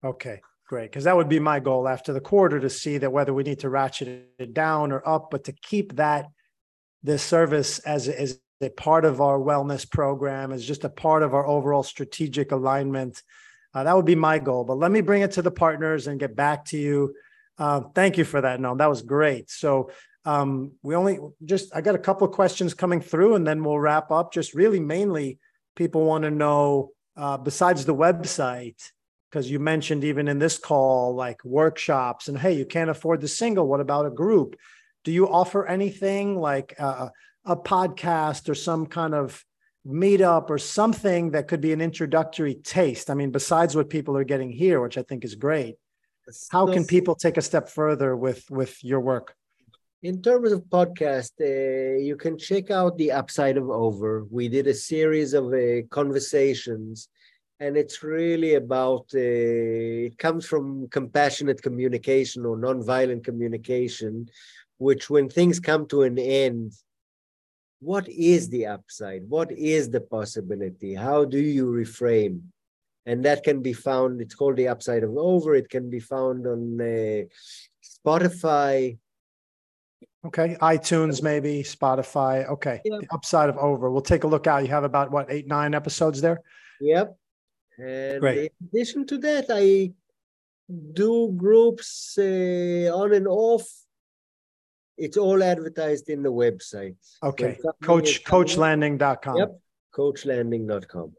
Okay, 0.05 0.41
great. 0.67 0.91
Because 0.91 1.05
that 1.05 1.17
would 1.17 1.29
be 1.29 1.41
my 1.41 1.61
goal 1.61 1.89
after 1.89 2.13
the 2.13 2.21
quarter 2.21 2.59
to 2.61 2.71
see 2.71 2.99
that 2.99 3.13
whether 3.13 3.35
we 3.35 3.43
need 3.43 3.61
to 3.61 3.71
ratchet 3.71 4.29
it 4.39 4.55
down 4.55 4.93
or 4.93 5.07
up, 5.07 5.31
but 5.31 5.45
to 5.45 5.53
keep 5.53 5.97
that 5.97 6.27
this 7.03 7.23
service 7.23 7.79
as, 7.81 8.09
as 8.09 8.41
a 8.61 8.71
part 8.71 9.05
of 9.05 9.21
our 9.21 9.39
wellness 9.39 9.89
program, 9.89 10.53
as 10.53 10.65
just 10.65 10.85
a 10.85 10.89
part 10.89 11.23
of 11.23 11.35
our 11.35 11.47
overall 11.47 11.83
strategic 11.83 12.51
alignment. 12.51 13.23
Uh, 13.75 13.85
that 13.85 13.95
would 13.95 14.07
be 14.07 14.17
my 14.17 14.39
goal. 14.39 14.65
But 14.65 14.79
let 14.79 14.91
me 14.91 15.01
bring 15.01 15.23
it 15.23 15.33
to 15.33 15.43
the 15.43 15.51
partners 15.51 16.07
and 16.07 16.19
get 16.19 16.35
back 16.35 16.65
to 16.67 16.79
you. 16.79 17.15
Uh, 17.59 17.81
thank 17.95 18.17
you 18.17 18.25
for 18.25 18.41
that. 18.41 18.61
No, 18.61 18.77
that 18.77 18.89
was 18.89 19.03
great. 19.03 19.51
So 19.51 19.91
um, 20.25 20.73
we 20.83 20.95
only 20.95 21.19
just, 21.45 21.75
I 21.75 21.81
got 21.81 21.95
a 21.95 21.99
couple 21.99 22.27
of 22.27 22.33
questions 22.33 22.75
coming 22.75 23.01
through 23.01 23.35
and 23.35 23.47
then 23.47 23.65
we'll 23.65 23.79
wrap 23.79 24.11
up. 24.11 24.33
Just 24.33 24.55
really 24.55 24.81
mainly 24.81 25.39
people 25.75 26.05
want 26.05 26.25
to 26.25 26.31
know, 26.31 26.91
uh, 27.17 27.37
besides 27.37 27.85
the 27.85 27.95
website, 27.95 28.81
because 29.31 29.51
you 29.51 29.59
mentioned 29.59 30.05
even 30.05 30.29
in 30.29 30.39
this 30.39 30.59
call, 30.59 31.15
like 31.15 31.45
workshops 31.45 32.29
and 32.29 32.39
hey, 32.39 32.53
you 32.53 32.65
can't 32.65 32.91
afford 32.91 33.21
the 33.21 33.29
single. 33.29 33.67
What 33.67 33.81
about 33.81 34.07
a 34.07 34.11
group? 34.11 34.57
Do 35.05 35.13
you 35.13 35.29
offer 35.29 35.67
anything 35.67 36.39
like 36.39 36.75
a, 36.79 37.11
a 37.45 37.57
podcast 37.57 38.49
or 38.49 38.55
some 38.55 38.87
kind 38.87 39.15
of 39.15 39.45
meetup 39.87 40.51
or 40.51 40.59
something 40.59 41.31
that 41.33 41.49
could 41.49 41.61
be 41.61 41.73
an 41.73 41.81
introductory 41.81 42.55
taste? 42.55 43.11
I 43.11 43.15
mean, 43.15 43.31
besides 43.31 43.75
what 43.75 43.91
people 43.91 44.17
are 44.17 44.25
getting 44.25 44.53
here, 44.53 44.81
which 44.81 44.99
I 44.99 45.03
think 45.03 45.25
is 45.25 45.35
great. 45.35 45.77
How 46.51 46.67
can 46.67 46.85
people 46.85 47.15
take 47.15 47.37
a 47.37 47.43
step 47.43 47.69
further 47.69 48.17
with 48.17 48.51
with 48.51 48.83
your 48.85 49.01
work? 49.01 49.35
In 50.03 50.23
terms 50.23 50.53
of 50.53 50.63
podcast, 50.65 51.33
uh, 51.41 51.99
you 51.99 52.17
can 52.17 52.39
check 52.39 52.71
out 52.71 52.97
the 52.97 53.11
upside 53.13 53.57
of 53.57 53.69
over. 53.69 54.25
We 54.31 54.49
did 54.49 54.67
a 54.69 54.75
series 54.75 55.35
of 55.35 55.53
uh, 55.53 55.83
conversations, 55.91 57.09
and 57.59 57.77
it's 57.77 58.03
really 58.03 58.55
about. 58.55 59.07
Uh, 59.15 60.07
it 60.09 60.19
comes 60.19 60.47
from 60.47 60.89
compassionate 60.89 61.63
communication 61.63 62.47
or 62.47 62.57
nonviolent 62.57 63.25
communication, 63.25 64.29
which, 64.79 65.11
when 65.11 65.29
things 65.29 65.59
come 65.59 65.87
to 65.89 66.03
an 66.03 66.19
end, 66.19 66.73
what 67.81 68.09
is 68.09 68.49
the 68.49 68.67
upside? 68.67 69.29
What 69.29 69.51
is 69.53 69.91
the 69.91 70.01
possibility? 70.01 70.95
How 70.95 71.25
do 71.25 71.39
you 71.39 71.67
reframe? 71.67 72.43
And 73.09 73.25
that 73.25 73.43
can 73.43 73.63
be 73.63 73.73
found. 73.73 74.21
It's 74.21 74.35
called 74.35 74.57
the 74.57 74.69
upside 74.69 75.03
of 75.03 75.17
over. 75.17 75.55
It 75.55 75.69
can 75.71 75.89
be 75.89 75.99
found 75.99 76.47
on 76.47 76.79
uh, 76.81 77.25
Spotify, 77.83 78.99
Okay, 80.27 80.57
iTunes 80.61 81.23
maybe, 81.23 81.63
Spotify. 81.63 82.47
Okay, 82.49 82.81
the 82.85 83.07
upside 83.13 83.49
of 83.49 83.57
over. 83.57 83.91
We'll 83.91 84.03
take 84.03 84.25
a 84.25 84.27
look 84.27 84.47
out. 84.47 84.63
You 84.63 84.69
have 84.69 84.85
about 84.85 85.11
what 85.11 85.31
eight, 85.31 85.47
nine 85.47 85.75
episodes 85.75 86.21
there. 86.21 86.41
Yep. 86.81 87.17
And 87.79 88.21
Great. 88.21 88.53
in 88.61 88.69
addition 88.69 89.07
to 89.07 89.19
that, 89.19 89.47
I 89.49 89.93
do 90.93 91.33
groups 91.37 92.17
uh, 92.19 92.91
on 92.95 93.15
and 93.15 93.29
off. 93.29 93.67
It's 94.97 95.17
all 95.17 95.41
advertised 95.43 96.11
in 96.11 96.23
the 96.25 96.33
website. 96.33 96.97
Okay. 97.23 97.57
When 97.63 97.73
Coach, 97.83 98.11
is 98.11 98.19
coming 98.19 98.43
up- 98.43 98.49
coachlanding.com. 98.49 99.37
Yep, 99.37 99.61
coachlanding.com. 99.95 101.13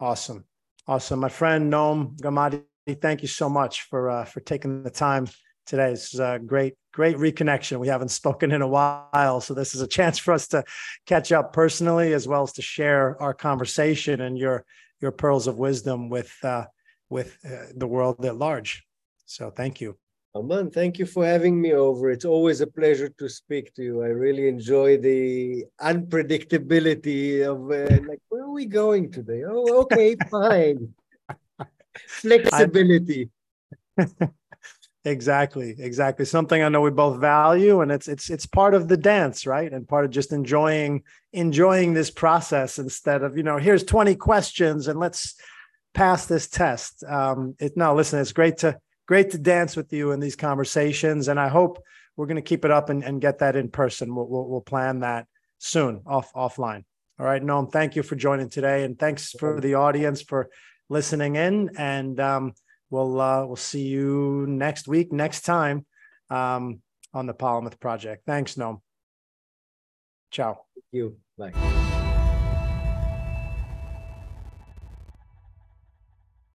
Awesome. 0.00 0.44
Awesome. 0.88 1.18
My 1.18 1.28
friend 1.28 1.72
Noam 1.72 2.16
Gamady, 2.20 2.62
thank 3.00 3.20
you 3.20 3.26
so 3.26 3.48
much 3.48 3.82
for 3.82 4.08
uh, 4.08 4.24
for 4.24 4.38
taking 4.38 4.84
the 4.84 4.90
time 4.90 5.26
today. 5.66 5.90
This 5.90 6.14
is 6.14 6.20
a 6.20 6.38
great, 6.44 6.74
great 6.92 7.16
reconnection. 7.16 7.80
We 7.80 7.88
haven't 7.88 8.08
spoken 8.22 8.52
in 8.52 8.62
a 8.62 8.68
while. 8.68 9.40
So 9.40 9.52
this 9.52 9.74
is 9.74 9.80
a 9.80 9.88
chance 9.88 10.16
for 10.16 10.32
us 10.32 10.46
to 10.48 10.62
catch 11.04 11.32
up 11.32 11.52
personally 11.52 12.12
as 12.12 12.28
well 12.28 12.44
as 12.44 12.52
to 12.52 12.62
share 12.62 13.20
our 13.20 13.34
conversation 13.34 14.20
and 14.20 14.38
your 14.38 14.64
your 15.00 15.10
pearls 15.10 15.48
of 15.48 15.58
wisdom 15.58 16.08
with 16.08 16.32
uh, 16.44 16.66
with 17.10 17.36
uh, 17.44 17.72
the 17.74 17.88
world 17.88 18.24
at 18.24 18.36
large. 18.36 18.84
So 19.24 19.50
thank 19.50 19.80
you. 19.80 19.98
Arman, 20.36 20.72
thank 20.72 20.98
you 20.98 21.06
for 21.06 21.24
having 21.24 21.60
me 21.60 21.72
over. 21.72 22.10
It's 22.10 22.26
always 22.26 22.60
a 22.60 22.66
pleasure 22.66 23.08
to 23.08 23.28
speak 23.28 23.72
to 23.74 23.82
you. 23.82 24.02
I 24.02 24.08
really 24.08 24.48
enjoy 24.48 24.98
the 24.98 25.64
unpredictability 25.80 27.42
of 27.42 27.70
uh, 27.70 28.06
like, 28.06 28.20
where 28.28 28.44
are 28.44 28.50
we 28.50 28.66
going 28.66 29.10
today? 29.10 29.44
Oh, 29.48 29.82
okay, 29.82 30.14
fine. 30.30 30.92
Flexibility. 32.06 33.30
Exactly, 35.06 35.76
exactly. 35.78 36.24
Something 36.24 36.64
I 36.64 36.68
know 36.68 36.80
we 36.80 36.90
both 36.90 37.20
value, 37.20 37.80
and 37.80 37.92
it's 37.92 38.08
it's 38.08 38.28
it's 38.28 38.44
part 38.44 38.74
of 38.74 38.88
the 38.88 38.96
dance, 38.96 39.46
right? 39.46 39.72
And 39.72 39.86
part 39.86 40.04
of 40.04 40.10
just 40.10 40.32
enjoying 40.32 41.04
enjoying 41.32 41.94
this 41.94 42.10
process 42.10 42.80
instead 42.80 43.22
of 43.22 43.36
you 43.36 43.44
know 43.44 43.56
here's 43.56 43.84
twenty 43.84 44.16
questions 44.16 44.88
and 44.88 44.98
let's 44.98 45.36
pass 45.94 46.26
this 46.26 46.48
test. 46.48 47.04
Um, 47.04 47.54
it 47.60 47.76
no, 47.76 47.94
listen, 47.94 48.18
it's 48.18 48.32
great 48.32 48.56
to 48.58 48.80
great 49.06 49.30
to 49.30 49.38
dance 49.38 49.76
with 49.76 49.92
you 49.92 50.12
in 50.12 50.20
these 50.20 50.36
conversations, 50.36 51.28
and 51.28 51.38
I 51.40 51.48
hope 51.48 51.82
we're 52.16 52.26
going 52.26 52.36
to 52.36 52.42
keep 52.42 52.64
it 52.64 52.70
up 52.70 52.90
and, 52.90 53.04
and 53.04 53.20
get 53.20 53.38
that 53.38 53.56
in 53.56 53.70
person. 53.70 54.14
We'll, 54.14 54.26
we'll 54.26 54.48
we'll 54.48 54.60
plan 54.60 55.00
that 55.00 55.26
soon 55.58 56.02
off 56.06 56.32
offline. 56.34 56.84
All 57.18 57.26
right, 57.26 57.42
Noam, 57.42 57.70
thank 57.72 57.96
you 57.96 58.02
for 58.02 58.16
joining 58.16 58.50
today, 58.50 58.84
and 58.84 58.98
thanks 58.98 59.32
for 59.32 59.60
the 59.60 59.74
audience 59.74 60.22
for 60.22 60.48
listening 60.88 61.36
in 61.36 61.70
and. 61.76 62.20
Um, 62.20 62.54
we'll 62.90 63.20
uh, 63.20 63.46
we'll 63.46 63.56
see 63.56 63.86
you 63.86 64.46
next 64.48 64.88
week, 64.88 65.12
next 65.12 65.42
time 65.42 65.86
um, 66.30 66.80
on 67.12 67.26
the 67.26 67.34
Polymath 67.34 67.78
Project. 67.80 68.22
Thanks, 68.26 68.54
Noam. 68.54 68.80
Ciao. 70.30 70.60
Thank 70.74 70.84
you. 70.92 71.16
Bye. 71.38 71.95